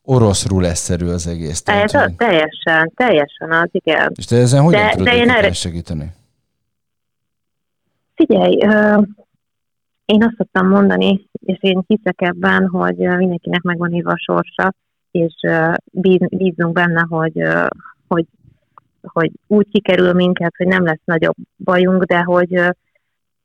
orosz 0.03 0.47
rulesszerű 0.47 1.07
az 1.07 1.27
egész. 1.27 1.61
Tehát, 1.61 1.91
hogy... 1.91 2.15
Teljesen, 2.15 2.91
teljesen 2.95 3.51
az, 3.51 3.69
igen. 3.71 4.11
És 4.15 4.25
te 4.25 4.35
ezen 4.35 4.61
hogyan 4.61 4.81
de, 4.81 4.89
tudod 4.89 5.07
de 5.07 5.15
én 5.15 5.29
erre... 5.29 5.53
segíteni? 5.53 6.11
Figyelj, 8.15 8.65
uh, 8.65 9.03
én 10.05 10.23
azt 10.23 10.35
szoktam 10.37 10.67
mondani, 10.67 11.29
és 11.45 11.57
én 11.59 11.83
hiszek 11.87 12.21
ebben, 12.21 12.67
hogy 12.67 12.95
mindenkinek 12.95 13.61
megvan 13.61 13.93
írva 13.93 14.11
a 14.11 14.17
sorsa, 14.17 14.73
és 15.11 15.33
uh, 15.41 15.73
bíz, 15.91 16.27
bízunk 16.29 16.73
benne, 16.73 17.05
hogy, 17.09 17.41
uh, 17.41 17.67
hogy, 18.07 18.25
hogy 19.01 19.31
úgy 19.47 19.67
kikerül 19.71 20.13
minket, 20.13 20.53
hogy 20.57 20.67
nem 20.67 20.83
lesz 20.83 21.01
nagyobb 21.05 21.35
bajunk, 21.57 22.03
de 22.03 22.19
hogy 22.19 22.61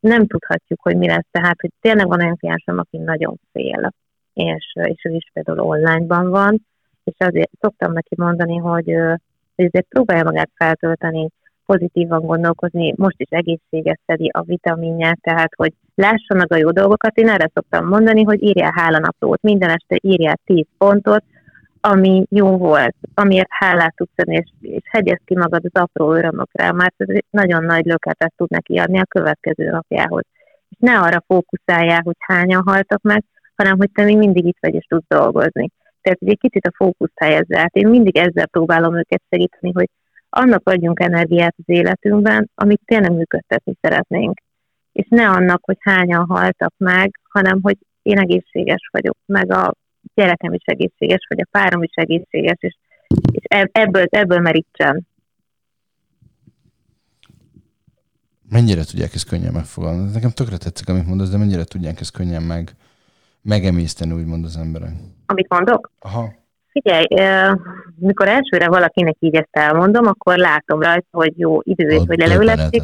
nem 0.05 0.27
tudhatjuk, 0.27 0.81
hogy 0.83 0.97
mi 0.97 1.07
lesz. 1.07 1.27
Tehát, 1.31 1.61
hogy 1.61 1.71
tényleg 1.81 2.07
van 2.07 2.21
olyan 2.21 2.37
kliensem, 2.37 2.79
aki 2.79 2.99
nagyon 2.99 3.41
fél, 3.53 3.93
és, 4.33 4.73
és 4.83 5.05
ő 5.05 5.11
is 5.11 5.31
például 5.33 5.61
online-ban 5.61 6.31
van, 6.31 6.67
és 7.05 7.15
azért 7.19 7.51
szoktam 7.61 7.93
neki 7.93 8.15
mondani, 8.17 8.57
hogy, 8.57 8.87
hogy 9.57 9.65
ezért 9.65 9.87
próbálja 9.89 10.25
magát 10.25 10.51
feltölteni, 10.55 11.29
pozitívan 11.67 12.21
gondolkozni, 12.21 12.93
most 12.97 13.21
is 13.21 13.29
egészséges 13.31 13.99
szedi 14.07 14.29
a 14.33 14.43
vitaminját, 14.43 15.19
tehát 15.21 15.53
hogy 15.57 15.73
lássa 15.95 16.35
meg 16.35 16.53
a 16.53 16.57
jó 16.57 16.71
dolgokat. 16.71 17.17
Én 17.17 17.29
erre 17.29 17.51
szoktam 17.55 17.87
mondani, 17.87 18.23
hogy 18.23 18.43
írjál 18.43 18.73
hálanaplót, 18.75 19.43
minden 19.43 19.71
este 19.71 19.99
írjál 20.03 20.39
10 20.45 20.65
pontot, 20.79 21.25
ami 21.87 22.27
jó 22.29 22.57
volt, 22.57 22.97
amiért 23.15 23.49
hálát 23.51 23.95
tudsz 23.97 24.13
adni, 24.17 24.35
és, 24.35 24.51
és 24.61 24.83
hegyez 24.91 25.21
ki 25.25 25.37
magad 25.37 25.65
az 25.65 25.81
apró 25.83 26.13
örömökre, 26.13 26.73
mert 26.73 26.95
ez 26.97 27.17
nagyon 27.31 27.65
nagy 27.65 27.85
löketet 27.85 28.33
tud 28.37 28.51
neki 28.51 28.79
adni 28.79 28.99
a 28.99 29.05
következő 29.05 29.71
napjához. 29.71 30.23
És 30.69 30.77
ne 30.81 30.99
arra 30.99 31.25
fókuszáljál, 31.27 32.01
hogy 32.05 32.17
hányan 32.19 32.63
haltak 32.67 33.03
meg, 33.03 33.25
hanem 33.55 33.77
hogy 33.77 33.91
te 33.93 34.05
még 34.05 34.17
mindig 34.17 34.45
itt 34.47 34.57
vagy 34.61 34.75
és 34.75 34.85
tudsz 34.89 35.07
dolgozni. 35.09 35.69
Tehát 36.01 36.19
egy 36.21 36.39
kicsit 36.39 36.67
a 36.67 36.75
fókuszt 36.77 37.19
helyezze 37.19 37.59
át. 37.61 37.75
Én 37.75 37.89
mindig 37.89 38.17
ezzel 38.17 38.47
próbálom 38.47 38.97
őket 38.97 39.23
segíteni, 39.31 39.73
hogy 39.73 39.89
annak 40.29 40.69
adjunk 40.69 41.01
energiát 41.01 41.55
az 41.59 41.75
életünkben, 41.75 42.51
amit 42.55 42.81
tényleg 42.85 43.13
működtetni 43.13 43.75
szeretnénk. 43.81 44.39
És 44.93 45.07
ne 45.09 45.29
annak, 45.29 45.61
hogy 45.65 45.77
hányan 45.81 46.27
haltak 46.29 46.75
meg, 46.77 47.11
hanem 47.29 47.59
hogy 47.63 47.77
én 48.03 48.19
egészséges 48.19 48.89
vagyok, 48.93 49.17
meg 49.27 49.53
a 49.53 49.75
gyerekem 50.15 50.53
is 50.53 50.63
egészséges, 50.65 51.27
vagy 51.29 51.41
a 51.41 51.49
párom 51.51 51.83
is 51.83 51.93
egészséges, 51.95 52.57
és, 52.59 52.77
és 53.33 53.67
ebből, 53.73 54.05
ebből 54.11 54.39
merítsen. 54.39 55.07
Mennyire 58.49 58.85
tudják 58.85 59.15
ezt 59.15 59.29
könnyen 59.29 59.53
megfogalmazni? 59.53 60.13
Nekem 60.13 60.31
tökre 60.31 60.57
tetszik, 60.57 60.89
amit 60.89 61.07
mondasz, 61.07 61.31
de 61.31 61.39
mennyire 61.39 61.65
tudják 61.65 62.01
ezt 62.01 62.13
könnyen 62.13 62.43
meg, 62.43 62.71
megemészteni, 63.43 64.13
úgymond 64.13 64.45
az 64.45 64.57
emberek? 64.57 64.93
Amit 65.27 65.49
mondok? 65.49 65.91
Aha. 65.99 66.33
Figyelj, 66.71 67.05
mikor 67.99 68.29
elsőre 68.29 68.69
valakinek 68.69 69.17
így 69.19 69.35
ezt 69.35 69.49
elmondom, 69.51 70.07
akkor 70.07 70.37
látom 70.37 70.81
rajta, 70.81 71.07
hogy 71.11 71.39
jó 71.39 71.61
idő, 71.63 71.97
hogy 71.97 72.19
leleületszik. 72.19 72.83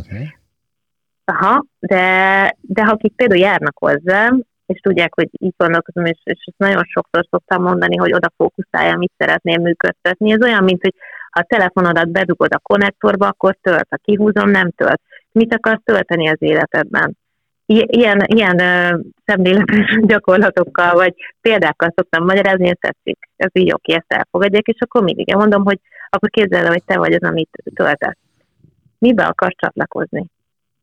Aha, 1.25 1.65
de, 1.79 2.57
de 2.61 2.83
akik 2.83 3.13
például 3.13 3.41
járnak 3.41 3.79
hozzám, 3.79 4.43
és 4.71 4.81
tudják, 4.81 5.15
hogy 5.15 5.29
így 5.33 5.55
gondolkozom, 5.57 6.05
és, 6.05 6.19
és 6.25 6.45
ezt 6.45 6.59
nagyon 6.59 6.85
sokszor 6.85 7.27
szoktam 7.31 7.63
mondani, 7.63 7.97
hogy 7.97 8.13
oda 8.13 8.33
fókuszálja, 8.37 8.97
mit 8.97 9.13
szeretném 9.19 9.63
működtetni. 9.63 10.33
Ez 10.33 10.43
olyan, 10.43 10.65
mint 10.65 10.83
hogy 10.83 10.95
ha 11.31 11.41
a 11.41 11.47
telefonodat 11.49 12.09
bedugod 12.09 12.55
a 12.55 12.59
konnektorba, 12.59 13.27
akkor 13.27 13.57
tölt, 13.61 13.87
ha 13.91 13.97
kihúzom, 13.97 14.51
nem 14.51 14.71
tölt. 14.71 15.01
Mit 15.33 15.55
akarsz 15.55 15.83
tölteni 15.85 16.29
az 16.29 16.37
életedben? 16.39 17.19
ilyen, 17.73 18.25
ilyen 18.27 18.57
szemléletes 19.27 19.99
gyakorlatokkal, 20.13 20.95
vagy 20.95 21.15
példákkal 21.41 21.93
szoktam 21.97 22.25
magyarázni, 22.25 22.67
hogy 22.67 22.79
tetszik. 22.79 23.29
Ez 23.37 23.51
így 23.53 23.73
oké, 23.73 23.93
ezt 23.93 24.13
elfogadják, 24.13 24.67
és 24.67 24.81
akkor 24.81 25.03
mindig 25.03 25.35
mondom, 25.35 25.65
hogy 25.65 25.79
akkor 26.09 26.31
képzeld 26.31 26.65
el, 26.65 26.71
hogy 26.71 26.85
te 26.85 26.99
vagy 26.99 27.13
az, 27.13 27.23
amit 27.23 27.63
töltesz. 27.75 28.19
Mibe 28.99 29.25
akarsz 29.25 29.57
csatlakozni? 29.59 30.27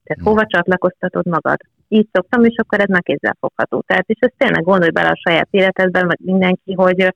Tehát 0.03 0.23
hova 0.23 0.45
csatlakoztatod 0.45 1.25
magad? 1.25 1.57
Így 1.87 2.07
szoktam, 2.11 2.43
és 2.43 2.55
akkor 2.57 2.79
ez 2.79 2.87
már 2.87 3.35
fogható. 3.39 3.83
Tehát, 3.87 4.07
és 4.07 4.17
ezt 4.19 4.33
tényleg 4.37 4.63
gondolj 4.63 4.91
bele 4.91 5.09
a 5.09 5.21
saját 5.27 5.47
életedben, 5.51 6.05
meg 6.05 6.17
mindenki, 6.21 6.73
hogy, 6.73 7.15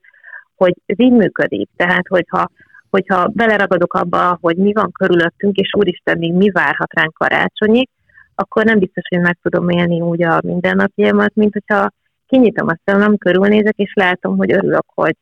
hogy 0.54 0.74
ez 0.86 1.00
így 1.00 1.12
működik. 1.12 1.68
Tehát, 1.76 2.06
hogyha, 2.08 2.50
hogyha 2.90 3.28
beleragadok 3.28 3.94
abba, 3.94 4.38
hogy 4.40 4.56
mi 4.56 4.72
van 4.72 4.92
körülöttünk, 4.92 5.56
és 5.56 5.74
úristen, 5.76 6.18
még 6.18 6.32
mi 6.32 6.50
várhat 6.50 6.94
ránk 6.94 7.14
karácsonyig, 7.14 7.88
akkor 8.34 8.64
nem 8.64 8.78
biztos, 8.78 9.04
hogy 9.08 9.20
meg 9.20 9.38
tudom 9.42 9.68
élni 9.68 10.00
úgy 10.00 10.22
a 10.22 10.40
mindennapjaimat, 10.44 11.34
mint 11.34 11.52
hogyha 11.52 11.90
kinyitom 12.26 12.68
a 12.68 12.76
szemem, 12.84 13.16
körülnézek, 13.16 13.76
és 13.76 13.92
látom, 13.94 14.36
hogy 14.36 14.52
örülök, 14.52 14.84
hogy 14.94 15.16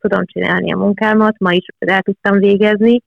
tudom 0.00 0.24
csinálni 0.24 0.72
a 0.72 0.76
munkámat, 0.76 1.38
ma 1.38 1.52
is 1.52 1.66
el 1.78 2.02
tudtam 2.02 2.38
végezni, 2.38 3.02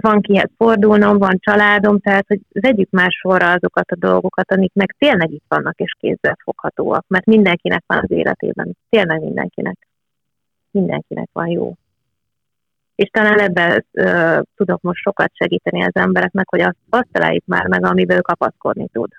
van 0.00 0.20
kihez 0.20 0.50
fordulnom, 0.56 1.18
van 1.18 1.38
családom, 1.40 1.98
tehát 1.98 2.26
hogy 2.26 2.40
vegyük 2.52 2.90
már 2.90 3.10
sorra 3.10 3.52
azokat 3.52 3.90
a 3.90 3.96
dolgokat, 3.96 4.52
amik 4.52 4.72
meg 4.74 4.94
tényleg 4.98 5.30
itt 5.30 5.44
vannak 5.48 5.78
és 5.78 5.96
kézzel 5.98 6.36
foghatóak, 6.42 7.04
mert 7.08 7.26
mindenkinek 7.26 7.84
van 7.86 7.98
az 7.98 8.10
életében, 8.10 8.76
tényleg 8.88 9.20
mindenkinek. 9.20 9.88
Mindenkinek 10.70 11.28
van 11.32 11.46
jó 11.46 11.74
és 12.96 13.08
talán 13.10 13.38
ebben 13.38 13.84
uh, 13.92 14.42
tudok 14.54 14.80
most 14.80 15.02
sokat 15.02 15.30
segíteni 15.34 15.82
az 15.82 15.94
embereknek, 15.94 16.48
hogy 16.48 16.60
azt, 16.60 16.76
azt 16.88 17.08
találjuk 17.12 17.44
már 17.46 17.66
meg, 17.66 17.84
amiből 17.84 18.20
kapaszkodni 18.20 18.88
tud. 18.92 19.10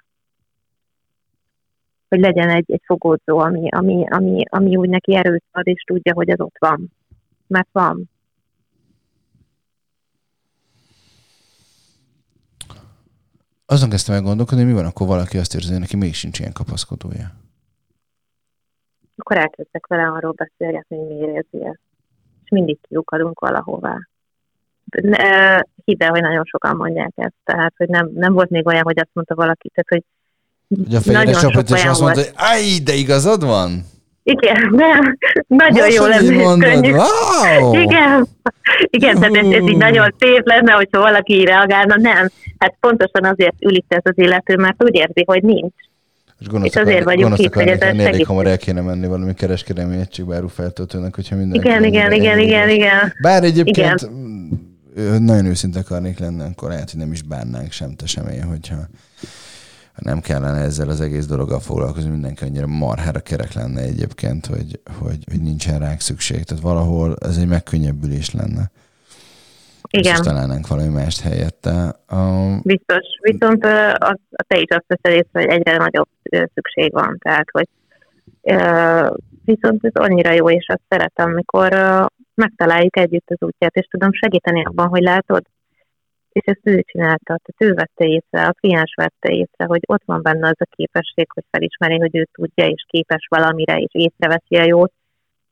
Hogy 2.10 2.20
legyen 2.20 2.50
egy, 2.50 2.72
egy 2.72 2.82
fogódzó, 2.86 3.38
ami, 3.38 3.70
ami, 3.70 4.06
ami, 4.10 4.44
ami 4.50 4.76
úgy 4.76 4.90
neki 4.90 5.16
erőt 5.16 5.44
ad, 5.52 5.68
és 5.68 5.84
tudja, 5.84 6.14
hogy 6.14 6.30
ez 6.30 6.40
ott 6.40 6.56
van. 6.60 6.92
Mert 7.48 7.68
van. 7.72 8.10
Azon 13.70 13.90
kezdtem 13.90 14.16
el 14.16 14.22
gondolkodni, 14.22 14.64
hogy 14.64 14.74
mi 14.74 14.78
van, 14.80 14.90
akkor 14.90 15.08
valaki 15.08 15.38
azt 15.38 15.56
érzi, 15.56 15.72
hogy 15.72 15.80
neki 15.80 15.96
még 15.96 16.14
sincs 16.14 16.40
ilyen 16.40 16.54
kapaszkodója. 16.54 17.32
Akkor 19.16 19.38
elkezdtek 19.38 19.88
vele 19.88 20.08
arról 20.08 20.32
beszélgetni, 20.32 20.98
hogy 20.98 21.08
miért 21.08 21.36
érzi 21.36 21.66
ezt 21.66 21.80
és 22.48 22.54
mindig 22.54 22.78
kiukadunk 22.82 23.40
valahová. 23.40 24.08
Hidd 25.86 26.04
el, 26.04 26.10
hogy 26.10 26.22
nagyon 26.22 26.44
sokan 26.46 26.76
mondják 26.76 27.12
ezt, 27.16 27.34
tehát 27.44 27.74
hogy 27.78 27.88
nem, 27.88 28.10
nem 28.14 28.34
volt 28.34 28.50
még 28.50 28.68
olyan, 28.68 28.84
hogy 28.84 29.00
azt 29.00 29.10
mondta 29.14 29.36
valaki, 29.36 29.72
tehát 29.74 29.90
hogy 29.90 30.04
hogy 30.86 30.96
a 30.96 31.02
fejére 31.02 31.32
csapott, 31.32 31.70
és 31.70 31.86
azt 31.86 32.02
mondta, 32.02 32.22
hogy 32.22 32.32
áj, 32.36 32.80
de 32.84 32.94
igazad 32.94 33.44
van? 33.44 33.84
Igen, 34.32 34.70
nem, 34.72 35.18
nagyon 35.48 35.86
Most 35.86 35.96
jó 35.96 36.06
lenne, 36.06 36.66
könnyű. 36.66 36.92
Wow. 36.92 37.74
Igen, 37.82 38.28
igen, 38.90 39.20
tehát 39.20 39.36
ez, 39.36 39.46
ez 39.46 39.68
így 39.68 39.78
nagyon 39.78 40.16
szép 40.20 40.48
lenne, 40.48 40.72
hogyha 40.72 41.00
valaki 41.00 41.46
reagálna, 41.46 41.96
nem. 41.96 42.30
Hát 42.58 42.76
pontosan 42.80 43.24
azért 43.24 43.56
ül 43.60 43.76
itt 43.76 43.94
ez 43.94 44.02
az 44.04 44.14
illető, 44.16 44.56
mert 44.56 44.84
úgy 44.84 44.96
érzi, 44.96 45.24
hogy 45.26 45.44
nincs. 45.44 45.74
És, 46.40 46.48
és 46.64 46.76
azért 46.76 47.04
vagyunk 47.04 47.38
itt, 47.38 47.54
hogy 47.54 47.68
ez 47.68 47.80
elég 47.80 48.26
hamar 48.26 48.48
el 48.48 48.58
kéne 48.58 48.82
menni 48.82 49.08
valami 49.08 49.34
kereskedelmi 49.34 49.98
egységbe 49.98 50.36
árufeltöltőnek, 50.36 51.16
hogyha 51.16 51.36
minden. 51.36 51.62
Igen, 51.62 51.84
igen, 51.84 52.12
igen, 52.12 52.40
igen, 52.40 52.70
igen. 52.70 53.14
Bár 53.22 53.44
egyébként 53.44 54.02
igen. 54.96 55.24
nagyon 55.24 55.46
őszinte 55.46 55.80
akarnék 55.80 56.20
lenni, 56.20 56.44
akkor 56.52 56.70
lehet, 56.70 56.92
hogy 56.92 57.00
nem 57.00 57.12
is 57.12 57.22
bánnánk 57.22 57.72
sem 57.72 57.96
te 57.96 58.06
sem 58.06 58.28
én, 58.28 58.44
hogyha 58.44 58.76
nem 60.02 60.20
kellene 60.20 60.62
ezzel 60.62 60.90
az 60.90 61.02
egész 61.02 61.26
dologgal 61.26 61.60
foglalkozni, 61.60 62.10
mindenki 62.10 62.44
annyira 62.44 62.68
marhára 62.68 63.20
kerek 63.20 63.54
lenne 63.54 63.82
egyébként, 63.82 64.46
hogy, 64.46 64.80
hogy, 65.00 65.18
hogy 65.32 65.42
nincsen 65.42 65.80
rá 65.80 65.96
szükség. 65.98 66.44
Tehát 66.44 66.64
valahol 66.64 67.16
ez 67.20 67.38
egy 67.38 67.48
megkönnyebbülés 67.48 68.34
lenne. 68.34 68.72
Igen. 69.90 70.14
És 70.14 70.20
találnánk 70.20 70.68
valami 70.68 70.88
mást 70.88 71.22
helyette. 71.22 71.96
Um, 72.12 72.60
Biztos. 72.64 73.06
Viszont 73.22 73.66
a, 73.66 73.94
a 74.30 74.44
te 74.48 74.58
is 74.58 74.68
azt 74.70 74.86
veszed 74.88 75.18
észre, 75.18 75.42
hogy 75.42 75.50
egyre 75.50 75.78
nagyobb 75.78 76.08
szükség 76.54 76.92
van. 76.92 77.18
Tehát, 77.20 77.48
hogy 77.52 77.68
viszont 79.46 79.86
ez 79.86 79.92
annyira 79.94 80.32
jó, 80.32 80.50
és 80.50 80.68
azt 80.68 80.82
szeretem, 80.90 81.30
amikor 81.30 81.70
megtaláljuk 82.34 82.98
együtt 82.98 83.30
az 83.30 83.48
útját, 83.48 83.76
és 83.76 83.88
tudom 83.88 84.14
segíteni 84.14 84.66
abban, 84.66 84.88
hogy 84.88 85.02
látod, 85.02 85.44
és 86.38 86.44
ezt 86.46 86.68
ő 86.68 86.82
csinálta, 86.82 87.40
tehát 87.44 87.58
ő 87.58 87.74
vette 87.74 88.06
észre, 88.06 88.48
a 88.48 88.52
kliens 88.52 88.94
vette 88.96 89.30
észre, 89.30 89.66
hogy 89.66 89.82
ott 89.88 90.04
van 90.06 90.22
benne 90.22 90.48
az 90.48 90.56
a 90.60 90.76
képesség, 90.76 91.28
hogy 91.34 91.44
felismeri, 91.52 91.98
hogy 91.98 92.16
ő 92.16 92.28
tudja, 92.32 92.68
és 92.68 92.86
képes 92.88 93.28
valamire, 93.30 93.78
és 93.78 93.90
észreveszi 93.92 94.56
a 94.56 94.64
jót, 94.64 94.94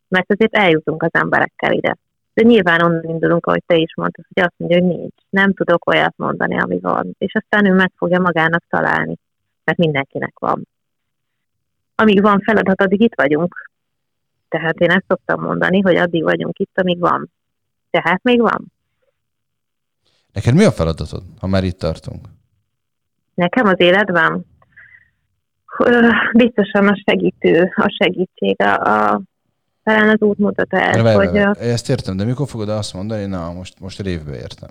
mert 0.07 0.31
azért 0.31 0.55
eljutunk 0.55 1.03
az 1.03 1.09
emberekkel 1.11 1.73
ide. 1.73 1.95
De 2.33 2.43
nyilván 2.43 2.81
onnan 2.81 3.03
indulunk, 3.03 3.45
ahogy 3.45 3.63
te 3.65 3.75
is 3.75 3.95
mondtad, 3.95 4.25
hogy 4.33 4.43
azt 4.43 4.53
mondja, 4.57 4.79
hogy 4.79 4.87
nincs. 4.87 5.15
Nem 5.29 5.53
tudok 5.53 5.89
olyat 5.89 6.13
mondani, 6.17 6.59
ami 6.59 6.79
van. 6.79 7.15
És 7.17 7.33
aztán 7.33 7.65
ő 7.65 7.73
meg 7.73 7.91
fogja 7.95 8.19
magának 8.19 8.63
találni, 8.69 9.15
mert 9.63 9.77
mindenkinek 9.77 10.39
van. 10.39 10.67
Amíg 11.95 12.21
van 12.21 12.39
feladat, 12.39 12.81
addig 12.81 13.01
itt 13.01 13.15
vagyunk. 13.15 13.69
Tehát 14.49 14.79
én 14.79 14.89
ezt 14.89 15.05
szoktam 15.07 15.41
mondani, 15.41 15.81
hogy 15.81 15.95
addig 15.95 16.23
vagyunk 16.23 16.59
itt, 16.59 16.79
amíg 16.79 16.99
van. 16.99 17.31
Tehát 17.89 18.23
még 18.23 18.41
van. 18.41 18.73
Neked 20.35 20.55
mi 20.55 20.63
a 20.63 20.71
feladatod, 20.71 21.23
ha 21.39 21.47
már 21.47 21.63
itt 21.63 21.77
tartunk? 21.77 22.27
Nekem 23.33 23.65
az 23.65 23.79
életben? 23.79 24.45
Biztosan 26.37 26.87
a 26.87 26.95
segítő, 27.05 27.71
a 27.75 27.97
segítség, 28.03 28.61
a, 28.61 28.73
a 28.73 29.21
talán 29.83 30.09
az 30.09 30.21
útmutatás. 30.21 31.01
Várj, 31.01 31.15
hogy 31.15 31.31
várj, 31.31 31.59
Ezt 31.59 31.89
értem, 31.89 32.17
de 32.17 32.23
mikor 32.23 32.47
fogod 32.47 32.69
azt 32.69 32.93
mondani, 32.93 33.25
na 33.25 33.53
most, 33.53 33.79
most 33.79 34.01
révbe 34.01 34.35
értem? 34.35 34.69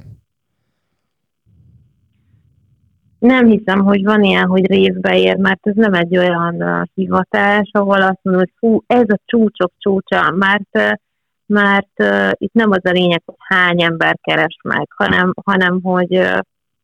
Nem 3.18 3.46
hiszem, 3.46 3.81
hogy 3.81 4.05
van 4.05 4.22
ilyen, 4.22 4.46
hogy 4.46 4.66
révbe 4.66 5.18
ér, 5.18 5.37
mert 5.37 5.66
ez 5.66 5.74
nem 5.74 5.94
egy 5.94 6.18
olyan 6.18 6.88
hivatás, 6.94 7.70
ahol 7.72 8.03
azt 8.03 8.18
mondom, 8.22 8.42
hogy 8.42 8.53
fú, 8.59 8.83
ez 8.87 9.09
a 9.09 9.20
csúcsok 9.24 9.72
csúcsa, 9.79 10.31
mert, 10.31 11.00
mert 11.46 11.92
uh, 11.98 12.30
itt 12.37 12.52
nem 12.52 12.70
az 12.70 12.85
a 12.85 12.90
lényeg, 12.90 13.22
hogy 13.24 13.35
hány 13.38 13.83
ember 13.83 14.18
keres 14.22 14.57
meg, 14.62 14.87
hanem, 14.96 15.33
hanem 15.44 15.80
hogy 15.83 16.16
uh, 16.16 16.38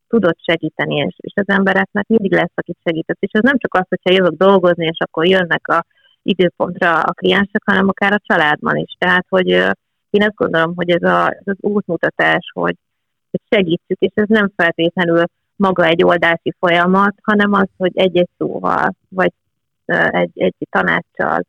tudod 0.08 0.36
segíteni, 0.40 0.96
és, 0.96 1.14
és 1.16 1.32
az 1.34 1.48
embereknek 1.48 2.06
mindig 2.06 2.32
lesz, 2.32 2.52
akit 2.54 2.78
segített. 2.84 3.16
És 3.20 3.30
ez 3.32 3.42
nem 3.42 3.58
csak 3.58 3.74
az, 3.74 3.84
hogyha 3.88 4.12
jövök 4.12 4.36
dolgozni, 4.36 4.86
és 4.86 4.98
akkor 4.98 5.26
jönnek 5.26 5.68
a 5.68 5.84
időpontra 6.22 7.00
a 7.00 7.12
kliensek, 7.12 7.62
hanem 7.64 7.88
akár 7.88 8.12
a 8.12 8.22
családban 8.26 8.76
is. 8.76 8.96
Tehát, 8.98 9.26
hogy 9.28 9.48
én 10.10 10.22
azt 10.22 10.34
gondolom, 10.34 10.72
hogy 10.76 10.90
ez, 10.90 11.02
a, 11.02 11.30
ez 11.30 11.42
az 11.44 11.56
útmutatás, 11.60 12.50
hogy, 12.54 12.74
hogy 13.30 13.40
segítsük, 13.50 13.98
és 13.98 14.12
ez 14.14 14.28
nem 14.28 14.52
feltétlenül 14.56 15.24
maga 15.56 15.84
egy 15.84 16.04
oldási 16.04 16.54
folyamat, 16.58 17.14
hanem 17.22 17.52
az, 17.52 17.68
hogy 17.76 17.92
egy-egy 17.94 18.28
szóval, 18.38 18.94
vagy 19.08 19.32
egy, 20.10 20.30
egy 20.34 20.54
tanácssal, 20.70 21.44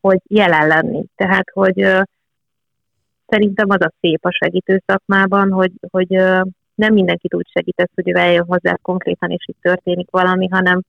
hogy 0.00 0.18
jelen 0.26 0.66
lenni. 0.66 1.04
Tehát, 1.16 1.50
hogy 1.52 1.80
szerintem 3.26 3.70
az 3.70 3.80
a 3.80 3.92
szép 4.00 4.24
a 4.24 4.32
segítő 4.32 4.82
szakmában, 4.86 5.52
hogy, 5.52 5.72
hogy 5.90 6.08
nem 6.74 6.92
mindenki 6.92 7.28
úgy 7.30 7.48
segítesz, 7.52 7.90
hogy 7.94 8.08
ő 8.08 8.16
eljön 8.16 8.44
hozzá 8.46 8.76
konkrétan, 8.82 9.30
és 9.30 9.44
itt 9.46 9.60
történik 9.60 10.10
valami, 10.10 10.48
hanem, 10.48 10.80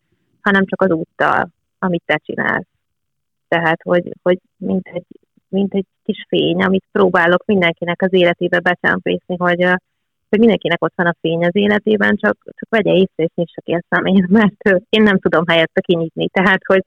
hanem 0.42 0.66
csak 0.66 0.82
az 0.82 0.92
úttal, 0.92 1.50
amit 1.80 2.04
te 2.06 2.20
csinálsz. 2.26 2.68
Tehát, 3.48 3.82
hogy, 3.84 4.12
hogy 4.22 4.40
mint, 4.58 4.88
egy, 4.94 5.06
mint 5.48 5.74
egy 5.74 5.86
kis 6.04 6.26
fény, 6.28 6.64
amit 6.64 6.84
próbálok 6.92 7.46
mindenkinek 7.46 8.02
az 8.02 8.14
életébe 8.14 8.60
becsempészni, 8.60 9.36
hogy, 9.38 9.64
hogy 10.30 10.40
mindenkinek 10.40 10.84
ott 10.84 10.94
van 10.96 11.08
a 11.08 11.16
fény 11.22 11.46
az 11.46 11.56
életében, 11.56 12.16
csak, 12.16 12.38
csak 12.44 12.70
vegye 12.70 12.92
észre, 12.92 13.24
és 13.24 13.32
nyissa 13.36 13.62
ki 13.62 13.74
a 13.74 13.82
mert 14.30 14.84
én 14.90 15.04
nem 15.04 15.20
tudom 15.20 15.48
helyette 15.48 15.82
kinyitni. 15.82 16.30
Tehát, 16.30 16.60
hogy 16.66 16.84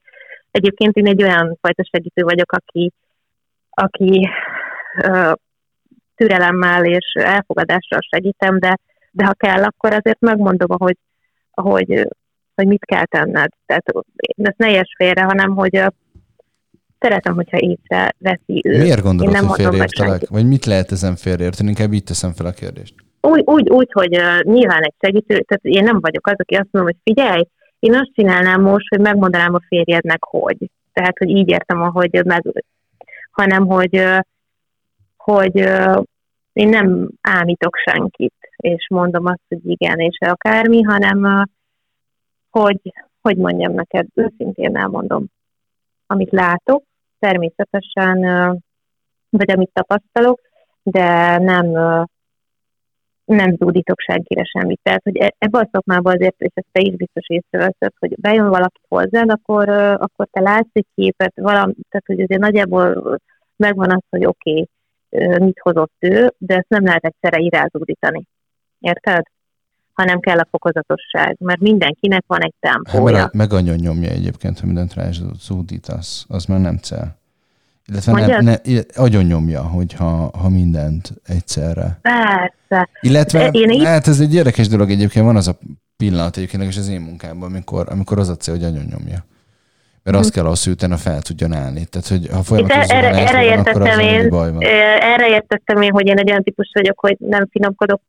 egyébként 0.51 0.95
én 0.95 1.07
egy 1.07 1.23
olyan 1.23 1.57
fajta 1.61 1.83
segítő 1.83 2.23
vagyok, 2.23 2.51
aki, 2.51 2.91
aki 3.69 4.29
türelemmel 6.15 6.85
és 6.85 7.13
elfogadással 7.13 7.99
segítem, 8.09 8.59
de, 8.59 8.77
de 9.11 9.25
ha 9.25 9.33
kell, 9.33 9.63
akkor 9.63 9.93
azért 9.93 10.19
megmondom, 10.19 10.77
hogy, 10.79 10.97
hogy, 11.51 12.07
hogy 12.55 12.67
mit 12.67 12.85
kell 12.85 13.05
tenned. 13.05 13.49
Tehát 13.65 13.83
ezt 14.35 14.57
ne 14.57 14.71
érts 14.71 14.95
félre, 14.95 15.21
hanem 15.21 15.55
hogy 15.55 15.83
szeretem, 16.99 17.33
hogyha 17.33 17.57
észre 17.57 18.15
veszi 18.17 18.61
ő. 18.63 18.77
Miért 18.77 19.01
gondolod, 19.01 19.35
hogy 19.35 19.55
félreértelek? 19.55 20.29
Vagy 20.29 20.47
mit 20.47 20.65
lehet 20.65 20.91
ezen 20.91 21.15
félreérteni? 21.15 21.69
Inkább 21.69 21.93
így 21.93 22.03
teszem 22.03 22.31
fel 22.31 22.45
a 22.45 22.51
kérdést. 22.51 22.95
Úgy, 23.21 23.43
úgy, 23.45 23.69
úgy 23.69 23.89
hogy 23.91 24.17
uh, 24.17 24.41
nyilván 24.41 24.81
egy 24.81 24.93
segítő, 24.99 25.39
tehát 25.39 25.63
én 25.63 25.83
nem 25.83 25.99
vagyok 25.99 26.27
az, 26.27 26.35
aki 26.37 26.55
azt 26.55 26.67
mondom, 26.71 26.93
hogy 26.93 27.13
figyelj, 27.13 27.43
én 27.79 27.95
azt 27.95 28.11
csinálnám 28.13 28.61
most, 28.61 28.87
hogy 28.89 28.99
megmondanám 28.99 29.53
a 29.53 29.61
férjednek, 29.67 30.23
hogy. 30.23 30.57
Tehát, 30.93 31.17
hogy 31.17 31.29
így 31.29 31.49
értem, 31.49 31.81
ahogy 31.81 32.21
meg, 32.25 32.41
hanem, 33.31 33.65
hogy, 33.65 33.97
uh, 33.97 34.19
hogy 35.23 35.55
én 36.53 36.69
nem 36.69 37.09
ámítok 37.21 37.75
senkit, 37.75 38.35
és 38.55 38.87
mondom 38.89 39.25
azt, 39.25 39.43
hogy 39.47 39.69
igen, 39.69 39.99
és 39.99 40.17
akármi, 40.19 40.81
hanem 40.81 41.45
hogy, 42.49 42.93
hogy 43.21 43.37
mondjam 43.37 43.73
neked, 43.73 44.07
őszintén 44.13 44.77
elmondom, 44.77 45.25
amit 46.07 46.31
látok, 46.31 46.83
természetesen, 47.19 48.19
vagy 49.29 49.51
amit 49.51 49.71
tapasztalok, 49.73 50.41
de 50.83 51.37
nem, 51.37 51.65
nem 53.25 53.55
zúdítok 53.55 53.99
senkire 53.99 54.43
semmit. 54.43 54.79
Tehát, 54.83 55.03
hogy 55.03 55.17
e, 55.17 55.35
ebben 55.37 55.61
a 55.61 55.69
szakmában 55.71 56.13
azért, 56.13 56.41
és 56.41 56.51
ezt 56.53 56.67
te 56.71 56.81
is 56.81 56.95
biztos 56.95 57.27
észreveszed, 57.27 57.93
hogy 57.99 58.15
bejön 58.19 58.49
valaki 58.49 58.81
hozzád, 58.87 59.29
akkor, 59.29 59.69
akkor 59.69 60.27
te 60.31 60.39
látsz 60.39 60.69
egy 60.71 60.87
képet, 60.95 61.33
valami, 61.35 61.73
tehát 61.89 62.05
hogy 62.05 62.21
azért 62.21 62.41
nagyjából 62.41 63.19
megvan 63.55 63.91
az, 63.91 64.03
hogy 64.09 64.25
oké, 64.25 64.51
okay, 64.51 64.67
mit 65.39 65.59
hozott 65.59 65.95
ő, 65.99 66.33
de 66.37 66.55
ezt 66.55 66.69
nem 66.69 66.85
lehet 66.85 67.05
egyszerre 67.05 67.37
irázódítani. 67.39 68.27
Érted? 68.79 69.23
hanem 69.93 70.19
kell 70.19 70.37
a 70.37 70.47
fokozatosság, 70.49 71.35
mert 71.39 71.59
mindenkinek 71.59 72.23
van 72.27 72.43
egy 72.43 72.53
tempója. 72.59 73.17
Hát, 73.17 73.33
meg 73.33 73.53
anyon 73.53 73.75
nyomja 73.75 74.09
egyébként, 74.09 74.59
hogy 74.59 74.67
mindent 74.67 74.93
zúdítasz, 75.39 76.25
az 76.27 76.45
már 76.45 76.59
nem 76.59 76.77
cél. 76.77 77.19
Illetve 77.85 78.11
nem, 78.11 78.43
ne, 78.43 78.55
agyon 78.95 79.23
nyomja, 79.23 79.61
hogyha 79.63 80.31
ha 80.37 80.49
mindent 80.49 81.13
egyszerre. 81.25 81.99
Persze. 82.01 82.89
Illetve, 83.01 83.47
Én 83.47 83.85
hát 83.85 84.07
ez 84.07 84.19
egy 84.19 84.33
érdekes 84.33 84.67
dolog 84.67 84.89
egyébként, 84.89 85.25
van 85.25 85.35
az 85.35 85.47
a 85.47 85.57
pillanat 85.97 86.37
egyébként 86.37 86.63
és 86.63 86.77
az 86.77 86.87
én 86.87 87.01
munkámban, 87.01 87.49
amikor, 87.49 87.87
amikor 87.89 88.19
az 88.19 88.29
a 88.29 88.35
cél, 88.35 88.53
hogy 88.53 88.63
agyon 88.63 88.85
nyomja. 88.85 89.25
Mert 90.03 90.17
azt 90.17 90.31
kell 90.31 90.45
ahhoz, 90.45 90.63
hogy 90.63 90.73
utána 90.73 90.97
fel 90.97 91.21
tudjon 91.21 91.53
állni. 91.53 91.85
Tehát, 91.85 92.07
hogy 92.07 92.27
ha 92.31 92.43
folyamatosan 92.43 92.97
erre, 92.97 93.09
erre, 93.09 93.43
értettem 93.43 93.99
én, 93.99 94.29
baj 94.29 94.51
van. 94.51 94.61
erre 95.13 95.29
értettem 95.29 95.81
én, 95.81 95.91
hogy 95.91 96.07
én 96.07 96.17
egy 96.17 96.29
olyan 96.29 96.43
típus 96.43 96.69
vagyok, 96.73 96.99
hogy 96.99 97.15
nem 97.19 97.47
finomkodok, 97.51 98.01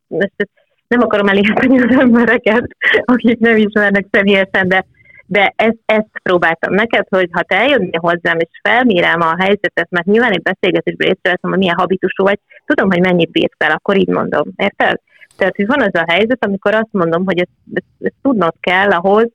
nem 0.89 1.01
akarom 1.01 1.29
elérteni 1.29 1.81
az 1.81 1.99
embereket, 1.99 2.67
akik 3.05 3.39
nem 3.39 3.57
ismernek 3.57 4.07
személyesen, 4.11 4.69
de, 4.69 4.87
de 5.27 5.53
ezt, 5.57 5.79
ezt 5.87 6.21
próbáltam 6.23 6.75
neked, 6.75 7.07
hogy 7.09 7.29
ha 7.33 7.43
te 7.43 7.57
eljönnél 7.57 8.01
hozzám, 8.01 8.39
és 8.39 8.61
felmérem 8.63 9.21
a 9.21 9.37
helyzetet, 9.39 9.91
mert 9.91 10.07
nyilván 10.07 10.33
egy 10.33 10.43
beszélgetésből 10.43 11.09
észreveszem, 11.09 11.51
hogy 11.51 11.59
milyen 11.59 11.79
habitusú 11.79 12.25
vagy, 12.25 12.39
tudom, 12.67 12.91
hogy 12.91 13.01
mennyit 13.01 13.31
bírsz 13.31 13.55
fel, 13.59 13.71
akkor 13.71 13.97
így 13.97 14.09
mondom, 14.09 14.53
érted? 14.57 15.01
Tehát, 15.37 15.57
hogy 15.57 15.67
van 15.67 15.81
az 15.81 15.95
a 15.95 16.05
helyzet, 16.09 16.45
amikor 16.45 16.75
azt 16.75 16.93
mondom, 16.93 17.25
hogy 17.25 17.39
ezt, 17.39 17.51
ezt, 17.75 17.87
ezt 18.01 18.15
tudnod 18.23 18.55
kell 18.61 18.91
ahhoz, 18.91 19.31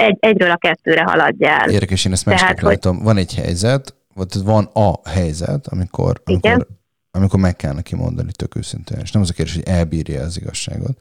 egy, 0.00 0.16
egyről 0.20 0.50
a 0.50 0.56
kettőre 0.56 1.02
haladjál. 1.02 1.70
Érdekes, 1.70 2.04
én 2.04 2.12
ezt 2.12 2.26
másképp 2.26 2.60
látom. 2.60 2.96
Hogy... 2.96 3.04
Van 3.04 3.16
egy 3.16 3.34
helyzet, 3.34 3.94
vagy 4.14 4.42
van 4.44 4.64
a 4.64 5.08
helyzet, 5.08 5.66
amikor, 5.66 6.20
amikor 6.24 6.66
amikor 7.10 7.40
meg 7.40 7.56
kell 7.56 7.72
neki 7.72 7.94
mondani 7.94 8.30
tök 8.32 8.56
őszintén. 8.56 8.98
És 8.98 9.12
nem 9.12 9.22
az 9.22 9.30
a 9.30 9.32
kérdés, 9.32 9.54
hogy 9.54 9.66
elbírja 9.66 10.22
az 10.22 10.36
igazságot, 10.36 10.98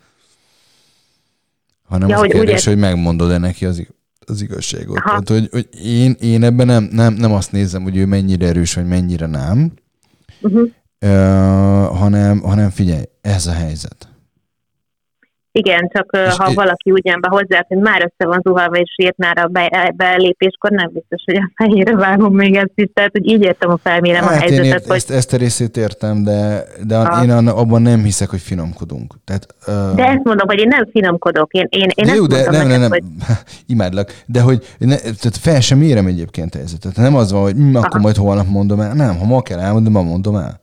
hanem 1.88 2.10
ja, 2.10 2.16
az 2.16 2.22
a 2.22 2.26
kérdés, 2.26 2.66
hogy 2.66 2.78
megmondod-e 2.78 3.38
neki 3.38 3.66
az, 3.66 3.88
az 4.26 4.42
igazságot. 4.42 4.98
Aha. 4.98 5.22
Tehát, 5.22 5.30
hogy, 5.30 5.50
hogy 5.52 5.86
én, 5.86 6.16
én 6.20 6.44
ebben 6.44 6.66
nem, 6.66 6.84
nem, 6.92 7.14
nem 7.14 7.32
azt 7.32 7.52
nézem, 7.52 7.84
hogy 7.84 7.98
ő 7.98 8.06
mennyire 8.06 8.48
erős, 8.48 8.74
vagy 8.74 8.86
mennyire 8.86 9.26
nem, 9.26 9.72
uh-huh. 10.42 10.62
uh, 10.62 11.98
hanem, 11.98 12.40
hanem 12.40 12.70
figyelj, 12.70 13.04
ez 13.22 13.48
a 13.48 13.52
helyzet. 13.52 14.08
Igen, 15.52 15.90
csak 15.94 16.18
és 16.28 16.36
ha 16.38 16.52
é... 16.52 16.54
valaki 16.54 16.92
úgy 16.92 17.06
jön 17.06 17.22
be 17.22 17.28
hozzá, 17.28 17.66
hogy 17.68 17.78
már 17.78 18.02
össze 18.02 18.30
van 18.30 18.42
zuhalva 18.44 18.76
és 18.76 18.96
írt 18.98 19.18
már 19.18 19.38
a 19.38 19.48
be, 19.48 19.94
belépéskor, 19.96 20.72
nem 20.72 20.90
biztos, 20.94 21.24
hogy 21.26 21.36
a 21.36 21.52
fejére 21.64 21.96
vágom 21.96 22.36
még 22.36 22.56
ezt 22.56 22.72
is. 22.76 22.90
Tehát, 22.94 23.12
hogy 23.12 23.28
így 23.32 23.42
értem 23.42 23.70
a 23.70 23.78
felmérem 23.78 24.24
hát 24.24 24.32
a 24.32 24.40
helyzetet. 24.40 24.66
Én 24.66 24.72
ért, 24.72 24.86
hogy... 24.86 24.96
ezt, 24.96 25.12
ezt 25.12 25.34
a 25.34 25.38
részét 25.38 25.78
értem, 25.78 26.24
de, 26.24 26.64
de 26.88 26.98
a... 26.98 27.24
én 27.24 27.30
abban 27.32 27.82
nem 27.82 28.04
hiszek, 28.04 28.30
hogy 28.30 28.42
finomkodunk. 28.42 29.14
Tehát, 29.26 29.56
uh... 29.68 29.96
De 29.96 30.06
ezt 30.06 30.24
mondom, 30.24 30.48
hogy 30.48 30.60
én 30.60 30.68
nem 30.68 30.88
finomkodok. 30.92 31.54
Én, 31.54 31.68
én, 31.70 31.88
én 31.96 32.06
de 32.06 32.14
jó, 32.14 32.26
de 32.26 32.50
nem, 32.50 32.68
nem, 32.68 32.80
nem, 32.80 32.90
hogy... 32.90 33.04
imádlak. 33.68 34.24
De 34.26 34.42
hogy 34.42 34.66
ne, 34.78 34.96
tehát 34.96 35.38
fel 35.40 35.62
sem 35.62 35.78
mérem 35.78 36.06
egyébként 36.06 36.56
a 36.56 36.58
helyzetet. 36.58 36.96
Nem 36.96 37.16
az 37.16 37.32
van, 37.32 37.42
hogy 37.42 37.54
hm, 37.54 37.76
akkor 37.76 38.00
majd 38.00 38.16
holnap 38.16 38.48
mondom 38.48 38.80
el. 38.80 38.94
Nem, 38.94 39.18
ha 39.18 39.26
ma 39.26 39.42
kell 39.42 39.60
elmondom, 39.60 39.94
ma 39.94 40.02
mondom 40.02 40.36
el. 40.36 40.60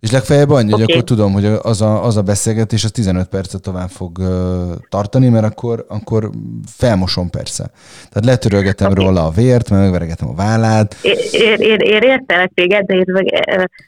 És 0.00 0.10
legfeljebb 0.10 0.50
annyi, 0.50 0.72
okay. 0.72 0.84
hogy 0.84 0.92
akkor 0.92 1.04
tudom, 1.04 1.32
hogy 1.32 1.44
az 1.44 1.82
a, 1.82 2.04
az 2.04 2.16
a 2.16 2.22
beszélgetés 2.22 2.84
az 2.84 2.90
15 2.90 3.28
percet 3.28 3.62
tovább 3.62 3.88
fog 3.88 4.18
uh, 4.18 4.26
tartani, 4.88 5.28
mert 5.28 5.44
akkor, 5.44 5.84
akkor 5.88 6.30
felmosom 6.76 7.30
persze. 7.30 7.70
Tehát 8.08 8.24
letörölgetem 8.24 8.90
okay. 8.90 9.04
róla 9.04 9.26
a 9.26 9.30
vért, 9.30 9.70
meg 9.70 9.80
megveregetem 9.80 10.28
a 10.28 10.34
vállát. 10.34 10.96
Én, 11.02 11.56
én, 11.58 11.78
én 11.78 12.02
értelek 12.02 12.50
téged, 12.54 12.86
de 12.86 12.94
én 12.94 13.04
meg... 13.06 13.24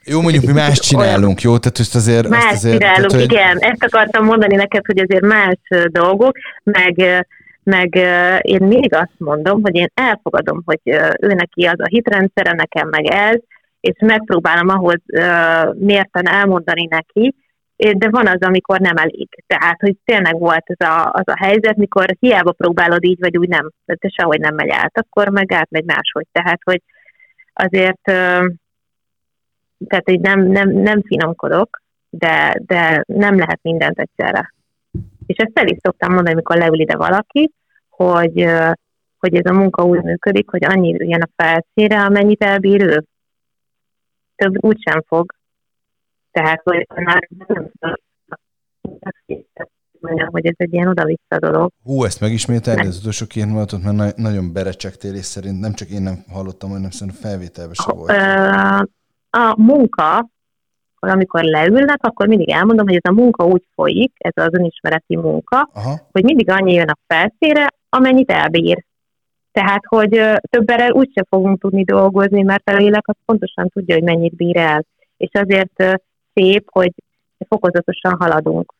Jó, 0.05 0.21
mondjuk 0.21 0.45
mi 0.45 0.51
más 0.51 0.79
csinálunk, 0.79 1.41
jó? 1.41 1.57
Tehát 1.57 1.79
ezt 1.79 1.95
azért... 1.95 2.27
Más 2.27 2.51
azért, 2.51 2.79
csinálunk, 2.79 3.09
tehát, 3.09 3.25
hogy... 3.25 3.31
igen. 3.31 3.57
Ezt 3.57 3.83
akartam 3.83 4.25
mondani 4.25 4.55
neked, 4.55 4.85
hogy 4.85 4.99
azért 4.99 5.25
más 5.25 5.57
dolgok, 5.91 6.37
meg 6.63 7.25
meg 7.63 7.95
én 8.41 8.63
még 8.63 8.93
azt 8.95 9.13
mondom, 9.17 9.61
hogy 9.61 9.75
én 9.75 9.91
elfogadom, 9.93 10.61
hogy 10.65 10.79
ő 11.19 11.33
neki 11.33 11.65
az 11.65 11.79
a 11.79 11.87
hitrendszere, 11.87 12.51
nekem 12.51 12.87
meg 12.87 13.05
ez, 13.05 13.39
és 13.81 13.95
megpróbálom 13.99 14.69
ahhoz 14.69 15.01
uh, 15.13 15.75
mérten 15.75 16.27
elmondani 16.27 16.87
neki, 16.89 17.35
de 17.75 18.09
van 18.09 18.27
az, 18.27 18.39
amikor 18.39 18.79
nem 18.79 18.97
elég. 18.97 19.27
Tehát, 19.47 19.79
hogy 19.79 19.95
tényleg 20.05 20.39
volt 20.39 20.63
az 20.65 20.87
a, 20.87 21.11
az 21.11 21.23
a 21.25 21.43
helyzet, 21.43 21.75
mikor 21.75 22.15
hiába 22.19 22.51
próbálod 22.51 23.03
így, 23.03 23.19
vagy 23.19 23.37
úgy 23.37 23.49
nem, 23.49 23.71
de 23.85 24.09
sehogy 24.09 24.39
nem 24.39 24.55
megy 24.55 24.69
át, 24.69 24.97
akkor 24.97 25.29
meg 25.29 25.51
átmegy 25.51 25.85
máshogy. 25.85 26.27
Tehát, 26.31 26.59
hogy 26.63 26.81
azért 27.53 28.01
tehát, 29.87 30.05
hogy 30.05 30.19
nem, 30.19 30.41
nem, 30.47 30.69
nem 30.69 31.01
finomkodok, 31.01 31.81
de, 32.09 32.55
de 32.65 33.03
nem 33.05 33.37
lehet 33.37 33.59
mindent 33.61 33.99
egyszerre. 33.99 34.53
És 35.25 35.37
ezt 35.37 35.59
el 35.59 35.67
is 35.67 35.77
szoktam 35.81 36.13
mondani, 36.13 36.33
amikor 36.33 36.57
leül 36.57 36.79
ide 36.79 36.95
valaki, 36.95 37.51
hogy, 37.89 38.45
hogy 39.19 39.35
ez 39.35 39.51
a 39.51 39.53
munka 39.53 39.83
úgy 39.83 40.01
működik, 40.01 40.49
hogy 40.49 40.65
annyi 40.65 40.95
jön 40.97 41.21
a 41.21 41.29
felszínre, 41.35 42.01
amennyit 42.01 42.43
elbír 42.43 42.83
ő 42.83 43.03
több 44.41 44.63
úgysem 44.63 45.01
fog. 45.07 45.33
Tehát, 46.31 46.61
hogy 46.63 46.87
már 46.95 47.27
nem 47.39 47.69
mondjam, 49.99 50.29
hogy 50.31 50.45
ez 50.45 50.53
egy 50.57 50.73
ilyen 50.73 50.87
oda-vissza 50.87 51.39
dolog. 51.39 51.71
Hú, 51.83 52.03
ezt 52.03 52.19
megismételni 52.19 52.87
az 52.87 52.99
utolsó 52.99 53.25
két 53.25 53.45
mondatot, 53.45 53.83
mert 53.83 53.95
na- 53.95 54.13
nagyon 54.15 54.53
berecsektél, 54.53 55.13
és 55.13 55.25
szerint 55.25 55.59
nem 55.59 55.73
csak 55.73 55.89
én 55.89 56.01
nem 56.01 56.23
hallottam, 56.31 56.69
hanem 56.69 56.89
szerintem 56.89 57.21
felvételben 57.29 57.73
sem 57.73 57.95
volt. 57.97 58.11
A 59.29 59.61
munka, 59.61 60.29
amikor 60.99 61.43
leülnek, 61.43 61.97
akkor 62.01 62.27
mindig 62.27 62.49
elmondom, 62.49 62.87
hogy 62.87 62.95
ez 62.95 63.11
a 63.11 63.13
munka 63.13 63.45
úgy 63.45 63.67
folyik, 63.73 64.11
ez 64.17 64.43
az 64.45 64.53
önismereti 64.53 65.15
munka, 65.15 65.69
Aha. 65.73 65.99
hogy 66.11 66.23
mindig 66.23 66.49
annyi 66.49 66.73
jön 66.73 66.89
a 66.89 66.97
felszére, 67.07 67.67
amennyit 67.89 68.31
elbír. 68.31 68.85
Tehát, 69.51 69.81
hogy 69.85 70.21
többre 70.49 70.93
úgyse 70.93 71.25
fogunk 71.29 71.59
tudni 71.59 71.83
dolgozni, 71.83 72.41
mert 72.41 72.69
a 72.69 72.75
lélek 72.75 73.07
az 73.07 73.15
pontosan 73.25 73.69
tudja, 73.69 73.95
hogy 73.95 74.03
mennyit 74.03 74.35
bír 74.35 74.57
el. 74.57 74.85
És 75.17 75.29
azért 75.31 75.99
szép, 76.33 76.63
hogy 76.71 76.91
fokozatosan 77.47 78.15
haladunk. 78.19 78.73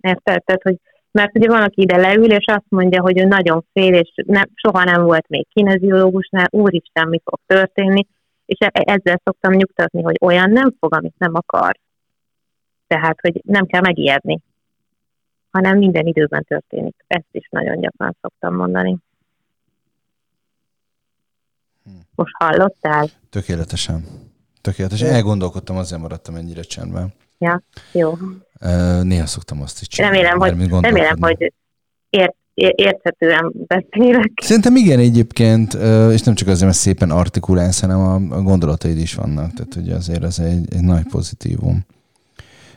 Érted? 0.00 0.44
Tehát, 0.44 0.62
hogy 0.62 0.76
mert 1.16 1.36
ugye 1.36 1.48
van, 1.48 1.62
aki 1.62 1.80
ide 1.82 1.96
leül, 1.96 2.30
és 2.30 2.44
azt 2.46 2.64
mondja, 2.68 3.02
hogy 3.02 3.18
ő 3.18 3.24
nagyon 3.24 3.64
fél, 3.72 3.94
és 3.94 4.12
nem, 4.26 4.44
soha 4.54 4.84
nem 4.84 5.02
volt 5.02 5.28
még 5.28 5.46
kineziológusnál, 5.52 6.46
úristen, 6.50 7.08
mi 7.08 7.20
fog 7.24 7.38
történni, 7.46 8.06
és 8.46 8.56
e-, 8.58 8.70
ezzel 8.72 9.20
szoktam 9.24 9.52
nyugtatni, 9.52 10.02
hogy 10.02 10.16
olyan 10.20 10.50
nem 10.50 10.74
fog, 10.80 10.94
amit 10.94 11.14
nem 11.18 11.34
akar. 11.34 11.78
Tehát, 12.86 13.20
hogy 13.20 13.40
nem 13.44 13.66
kell 13.66 13.80
megijedni, 13.80 14.38
hanem 15.50 15.78
minden 15.78 16.06
időben 16.06 16.44
történik. 16.44 16.94
Ezt 17.06 17.28
is 17.30 17.48
nagyon 17.50 17.80
gyakran 17.80 18.16
szoktam 18.20 18.54
mondani. 18.54 18.96
Most 22.14 22.32
hallottál? 22.38 23.10
Tökéletesen. 23.30 24.04
Tökéletesen. 24.60 25.08
Elgondolkodtam, 25.08 25.76
azért 25.76 26.00
maradtam 26.00 26.34
ennyire 26.34 26.62
csendben. 26.62 27.12
Ja, 27.38 27.62
jó. 27.92 28.18
Néha 29.02 29.26
szoktam 29.26 29.62
azt 29.62 29.80
is 29.80 29.88
csinálni. 29.88 30.16
Remélem, 30.16 30.38
hogy, 30.38 30.82
remélem, 30.82 31.16
hogy 31.20 31.52
ért, 32.10 32.34
érthetően 32.54 33.52
beszélek. 33.66 34.32
Szerintem 34.42 34.76
igen 34.76 34.98
egyébként, 34.98 35.74
és 36.12 36.22
nem 36.22 36.34
csak 36.34 36.48
azért, 36.48 36.64
mert 36.64 36.76
szépen 36.76 37.10
artikulálsz, 37.10 37.80
hanem 37.80 37.98
a, 38.00 38.36
a 38.36 38.42
gondolataid 38.42 38.98
is 38.98 39.14
vannak, 39.14 39.52
tehát 39.52 39.74
hogy 39.74 39.90
azért 39.90 40.22
ez 40.22 40.38
egy, 40.38 40.74
egy 40.74 40.82
nagy 40.82 41.06
pozitívum. 41.10 41.84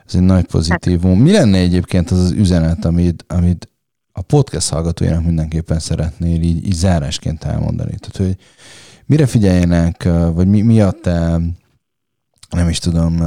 Ez 0.05 0.15
egy 0.15 0.21
nagy 0.21 0.45
pozitívum. 0.45 1.19
Mi 1.19 1.31
lenne 1.31 1.57
egyébként 1.57 2.11
az 2.11 2.19
az 2.19 2.31
üzenet, 2.31 2.85
amit, 2.85 3.25
amit 3.27 3.69
a 4.11 4.21
podcast 4.21 4.69
hallgatójának 4.69 5.25
mindenképpen 5.25 5.79
szeretnél 5.79 6.41
így, 6.41 6.65
így 6.65 6.73
zárásként 6.73 7.43
elmondani? 7.43 7.95
Tehát, 7.99 8.17
hogy 8.17 8.35
mire 9.09 9.25
figyeljenek, 9.25 10.03
vagy 10.33 10.47
mi, 10.47 10.61
mi 10.61 10.81
a 10.81 10.91
te, 10.91 11.39
nem 12.49 12.69
is 12.69 12.79
tudom, 12.79 13.17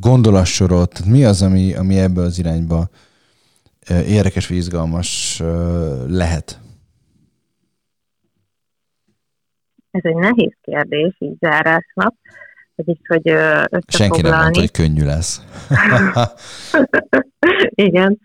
gondolassorot, 0.00 1.04
mi 1.04 1.24
az, 1.24 1.42
ami, 1.42 1.74
ami 1.74 1.98
ebből 1.98 2.24
az 2.24 2.38
irányba 2.38 2.88
érdekes 3.88 4.46
vagy 4.46 4.56
izgalmas 4.56 5.42
lehet? 6.06 6.60
Ez 9.90 10.00
egy 10.04 10.14
nehéz 10.14 10.52
kérdés, 10.62 11.16
így 11.18 11.36
zárásnak. 11.40 12.14
Vagyis, 12.74 12.98
hogy 13.08 13.28
összefoglalni. 13.28 13.84
Senki 13.88 14.20
nem 14.20 14.40
mondta, 14.40 14.60
hogy 14.60 14.70
könnyű 14.70 15.04
lesz. 15.04 15.42
Igen. 17.88 18.18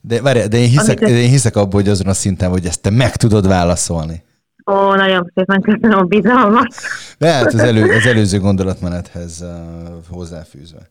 De, 0.00 0.22
várj, 0.22 0.46
de, 0.46 0.56
én 0.56 0.68
hiszek, 0.68 0.98
de 0.98 1.08
én 1.08 1.28
hiszek 1.28 1.56
abban, 1.56 1.72
hogy 1.72 1.88
azon 1.88 2.06
a 2.06 2.12
szinten, 2.12 2.50
hogy 2.50 2.66
ezt 2.66 2.82
te 2.82 2.90
meg 2.90 3.16
tudod 3.16 3.46
válaszolni. 3.46 4.22
Ó, 4.70 4.94
nagyon 4.94 5.32
szépen 5.34 5.60
köszönöm 5.60 5.98
a 5.98 6.02
bizalmat. 6.02 6.74
De 7.18 7.32
hát 7.32 7.46
az, 7.46 7.60
elő, 7.60 7.82
az 7.82 8.06
előző 8.06 8.38
gondolatmenethez 8.38 9.40
uh, 9.42 10.06
hozzáfűzve. 10.10 10.90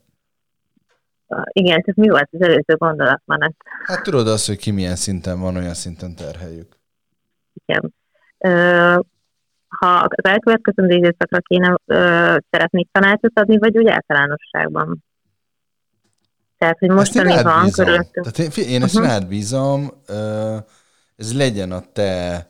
Igen, 1.52 1.82
csak 1.86 1.96
mi 1.96 2.10
volt 2.10 2.30
az 2.32 2.42
előző 2.42 2.76
gondolatmenet? 2.78 3.56
Hát 3.86 4.04
tudod 4.04 4.28
azt, 4.28 4.48
hogy 4.48 4.58
ki 4.58 4.72
milyen 4.72 4.96
szinten 4.96 5.40
van, 5.40 5.56
olyan 5.56 5.74
szinten 5.74 6.16
terheljük. 6.16 6.80
Igen. 7.66 7.94
Uh, 8.38 9.04
ha 9.68 9.88
az 9.88 10.24
elkövetkező 10.24 10.88
időszakra 10.88 11.40
kéne 11.40 11.70
uh, 11.70 11.78
szeretnék 12.50 12.90
tanácsot 12.92 13.40
adni, 13.40 13.58
vagy 13.58 13.78
úgy 13.78 13.88
általánosságban? 13.88 15.04
Tehát, 16.58 16.80
hogy 16.80 16.90
most 16.90 17.16
ami 17.16 17.42
van 17.44 17.72
körülöttünk. 17.72 18.32
Tehát 18.32 18.58
én, 18.58 18.68
én 18.68 18.84
ezt 18.84 18.96
uh-huh. 18.96 19.10
rád 19.10 19.28
bízom, 19.28 19.92
ez 21.16 21.36
legyen 21.36 21.72
a 21.72 21.82
te 21.94 22.48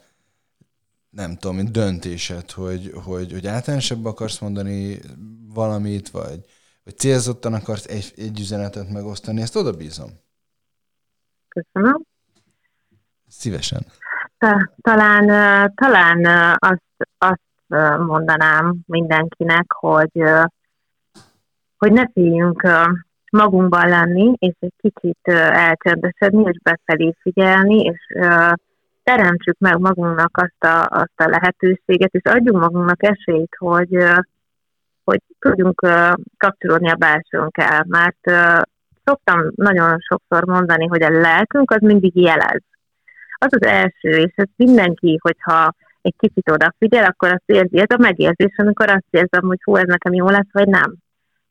nem 1.11 1.35
tudom, 1.37 1.65
döntésed, 1.71 2.51
hogy, 2.51 2.91
hogy, 3.05 3.31
hogy 3.31 3.47
általánosabb 3.47 4.05
akarsz 4.05 4.39
mondani 4.39 4.99
valamit, 5.53 6.09
vagy, 6.09 6.39
vagy 6.83 6.97
célzottan 6.97 7.53
akarsz 7.53 7.85
egy, 7.85 8.13
egy 8.15 8.39
üzenetet 8.39 8.89
megosztani, 8.89 9.41
ezt 9.41 9.55
oda 9.55 9.71
bízom. 9.71 10.09
Köszönöm. 11.47 12.01
Szívesen. 13.27 13.85
Talán, 14.81 15.25
talán 15.75 16.25
azt, 16.59 16.81
azt 17.17 17.41
mondanám 17.97 18.77
mindenkinek, 18.85 19.71
hogy, 19.71 20.23
hogy 21.77 21.91
ne 21.91 22.07
féljünk 22.13 22.67
magunkban 23.31 23.89
lenni, 23.89 24.35
és 24.39 24.55
egy 24.59 24.73
kicsit 24.77 25.19
elcsendesedni, 25.51 26.43
és 26.43 26.59
befelé 26.63 27.15
figyelni, 27.21 27.83
és 27.83 27.99
teremtsük 29.03 29.57
meg 29.59 29.79
magunknak 29.79 30.37
azt 30.37 30.63
a, 30.63 30.85
azt 30.89 31.21
a 31.21 31.27
lehetőséget, 31.27 32.13
és 32.13 32.23
adjunk 32.23 32.61
magunknak 32.61 33.03
esélyt, 33.03 33.55
hogy, 33.57 33.97
hogy 35.03 35.21
tudjunk 35.39 35.87
kapcsolódni 36.37 36.89
a 36.89 36.95
belsőnkkel, 36.95 37.85
mert 37.87 38.21
szoktam 39.03 39.51
nagyon 39.55 39.99
sokszor 39.99 40.45
mondani, 40.45 40.87
hogy 40.87 41.03
a 41.03 41.09
lelkünk 41.09 41.71
az 41.71 41.81
mindig 41.81 42.15
jelez. 42.15 42.61
Az 43.37 43.53
az 43.59 43.63
első, 43.63 44.09
és 44.09 44.33
ez 44.35 44.47
mindenki, 44.55 45.17
hogyha 45.21 45.73
egy 46.01 46.15
kicsit 46.17 46.49
odafigyel, 46.51 47.03
akkor 47.03 47.31
azt 47.31 47.43
érzi, 47.45 47.79
ez 47.79 47.95
a 47.95 48.01
megérzés, 48.01 48.55
amikor 48.57 48.89
azt 48.89 49.05
érzem, 49.09 49.43
hogy 49.43 49.63
hú, 49.63 49.75
ez 49.75 49.87
nekem 49.87 50.13
jó 50.13 50.29
lesz, 50.29 50.51
vagy 50.51 50.67
nem. 50.67 50.95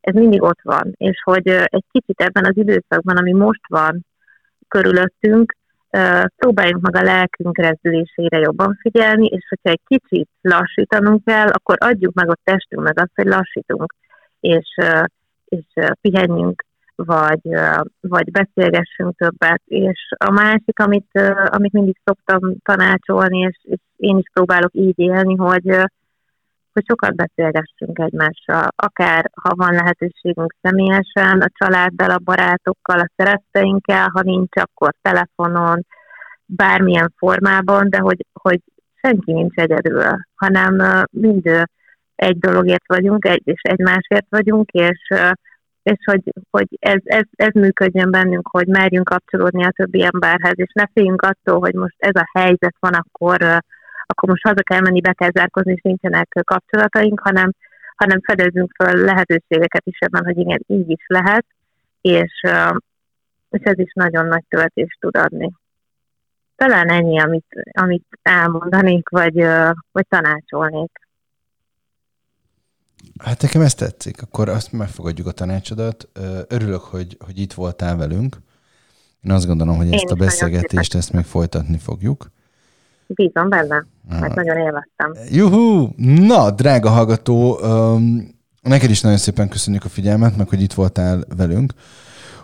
Ez 0.01 0.15
mindig 0.15 0.43
ott 0.43 0.61
van, 0.63 0.93
és 0.97 1.23
hogy 1.25 1.49
egy 1.49 1.85
kicsit 1.91 2.21
ebben 2.21 2.45
az 2.45 2.57
időszakban, 2.57 3.17
ami 3.17 3.33
most 3.33 3.61
van 3.69 4.07
körülöttünk, 4.69 5.57
próbáljunk 6.37 6.83
meg 6.83 6.97
a 6.97 7.03
lelkünk 7.03 7.59
rezdülésére 7.59 8.39
jobban 8.39 8.79
figyelni, 8.81 9.27
és 9.27 9.47
hogyha 9.49 9.71
egy 9.71 9.81
kicsit 9.87 10.29
lassítanunk 10.41 11.25
kell, 11.25 11.49
akkor 11.49 11.77
adjuk 11.79 12.15
meg 12.15 12.31
a 12.31 12.39
testünknek 12.45 12.99
azt, 13.01 13.13
hogy 13.15 13.27
lassítunk, 13.27 13.95
és, 14.41 14.79
és 15.45 15.65
pihenjünk, 16.01 16.65
vagy, 16.95 17.41
vagy 18.01 18.31
beszélgessünk 18.31 19.17
többet. 19.17 19.63
És 19.65 20.09
a 20.17 20.31
másik, 20.31 20.79
amit, 20.79 21.21
amit 21.45 21.73
mindig 21.73 21.97
szoktam 22.05 22.57
tanácsolni, 22.63 23.39
és, 23.39 23.59
és 23.63 23.81
én 23.97 24.19
is 24.19 24.31
próbálok 24.33 24.75
így 24.75 24.99
élni, 24.99 25.37
hogy, 25.37 25.67
hogy 26.81 26.89
sokat 26.89 27.15
beszélgessünk 27.15 27.99
egymással, 27.99 28.69
akár 28.77 29.31
ha 29.43 29.55
van 29.55 29.75
lehetőségünk 29.75 30.55
személyesen, 30.63 31.41
a 31.41 31.51
családdal, 31.55 32.11
a 32.11 32.21
barátokkal, 32.25 32.99
a 32.99 33.11
szeretteinkkel, 33.17 34.09
ha 34.13 34.21
nincs, 34.23 34.57
akkor 34.57 34.95
telefonon, 35.03 35.87
bármilyen 36.47 37.13
formában, 37.17 37.91
de 37.91 37.99
hogy, 37.99 38.27
hogy 38.33 38.61
senki 38.95 39.33
nincs 39.33 39.55
egyedül, 39.55 40.03
hanem 40.35 41.07
mind 41.11 41.67
egy 42.15 42.39
dologért 42.39 42.87
vagyunk, 42.87 43.25
egy 43.25 43.43
és 43.45 43.61
egymásért 43.63 44.27
vagyunk, 44.29 44.71
és, 44.71 45.13
és 45.83 45.99
hogy, 46.05 46.23
hogy 46.51 46.67
ez, 46.79 47.01
ez, 47.05 47.25
ez 47.37 47.53
működjön 47.53 48.11
bennünk, 48.11 48.49
hogy 48.51 48.67
merjünk 48.67 49.09
kapcsolódni 49.09 49.65
a 49.65 49.73
többi 49.77 50.05
emberhez, 50.13 50.55
és 50.55 50.73
ne 50.73 50.85
féljünk 50.93 51.23
attól, 51.23 51.59
hogy 51.59 51.75
most 51.75 51.97
ez 51.99 52.15
a 52.15 52.31
helyzet 52.39 52.77
van, 52.79 52.93
akkor 52.95 53.63
akkor 54.11 54.29
most 54.29 54.43
haza 54.43 54.63
kell 54.63 54.81
menni, 54.81 55.01
be 55.01 55.13
kell 55.13 55.31
zárkozni, 55.31 55.73
és 55.73 55.81
nincsenek 55.83 56.41
kapcsolataink, 56.45 57.21
hanem, 57.21 57.53
hanem 57.97 58.21
fedezünk 58.21 58.73
fel 58.77 58.95
lehetőségeket 58.95 59.87
is 59.87 59.99
ebben, 59.99 60.25
hogy 60.25 60.39
igen, 60.39 60.65
így 60.67 60.91
is 60.91 61.05
lehet, 61.07 61.47
és, 62.01 62.41
és 63.51 63.63
ez 63.63 63.79
is 63.79 63.93
nagyon 63.93 64.27
nagy 64.27 64.45
töltést 64.49 64.97
tud 65.01 65.17
adni. 65.17 65.53
Talán 66.57 66.89
ennyi, 66.89 67.21
amit, 67.21 67.63
amit 67.73 68.07
elmondanék, 68.23 69.09
vagy, 69.09 69.35
vagy 69.93 70.07
tanácsolnék. 70.09 70.99
Hát 73.25 73.43
nekem 73.43 73.61
ezt 73.61 73.79
tetszik, 73.79 74.23
akkor 74.23 74.49
azt 74.49 74.73
megfogadjuk 74.73 75.27
a 75.27 75.33
tanácsodat. 75.33 76.09
Örülök, 76.49 76.81
hogy, 76.81 77.17
hogy 77.25 77.39
itt 77.39 77.53
voltál 77.53 77.97
velünk. 77.97 78.37
Én 79.23 79.33
azt 79.33 79.47
gondolom, 79.47 79.77
hogy 79.77 79.93
ezt 79.93 80.03
Én 80.03 80.11
a 80.11 80.15
beszélgetést, 80.15 80.95
ezt 80.95 81.13
még 81.13 81.25
folytatni 81.25 81.79
fogjuk. 81.79 82.31
Bízom 83.15 83.49
benne, 83.49 83.87
mert 84.09 84.35
nagyon 84.35 84.57
élveztem. 84.57 85.15
Juhú! 85.31 85.89
Na, 85.97 86.51
drága 86.51 86.89
hallgató, 86.89 87.59
um, 87.59 88.29
neked 88.63 88.91
is 88.91 89.01
nagyon 89.01 89.19
szépen 89.19 89.49
köszönjük 89.49 89.85
a 89.85 89.89
figyelmet, 89.89 90.37
meg 90.37 90.49
hogy 90.49 90.63
itt 90.63 90.73
voltál 90.73 91.25
velünk. 91.37 91.73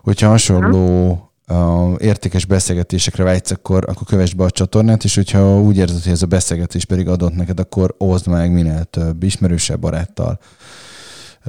Hogyha 0.03 0.29
hasonló 0.29 1.11
uh, 1.49 1.95
értékes 1.99 2.45
beszélgetésekre 2.45 3.25
vágysz, 3.25 3.51
akkor, 3.51 3.85
akkor 3.89 4.07
kövess 4.07 4.33
be 4.33 4.45
a 4.45 4.51
csatornát, 4.51 5.05
és 5.05 5.15
hogyha 5.15 5.61
úgy 5.61 5.77
érzed, 5.77 6.03
hogy 6.03 6.13
ez 6.13 6.23
a 6.23 6.27
beszélgetés 6.27 6.85
pedig 6.85 7.09
adott 7.09 7.35
neked, 7.35 7.61
akkor 7.61 7.95
oszd 7.99 8.27
meg 8.27 8.53
minél 8.53 8.85
több 8.85 9.23
ismerősebb 9.23 9.81
baráttal, 9.81 10.39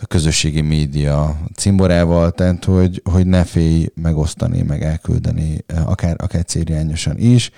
közösségi 0.08 0.62
média 0.62 1.38
cimborával, 1.56 2.32
tehát 2.32 2.66
hogy, 2.66 3.02
hogy 3.12 3.28
ne 3.28 3.44
félj 3.44 3.88
megosztani, 3.96 4.62
meg 4.62 4.84
elküldeni, 4.84 5.64
akár, 5.86 6.16
akár 6.20 6.44
célirányosan 6.44 7.18
is 7.18 7.52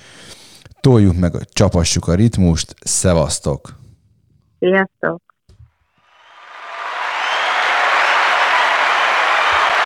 toljuk 0.81 1.15
meg, 1.15 1.33
csapassuk 1.51 2.07
a 2.07 2.15
ritmust, 2.15 2.75
szevasztok! 2.79 3.75
Sziasztok! 4.59 5.28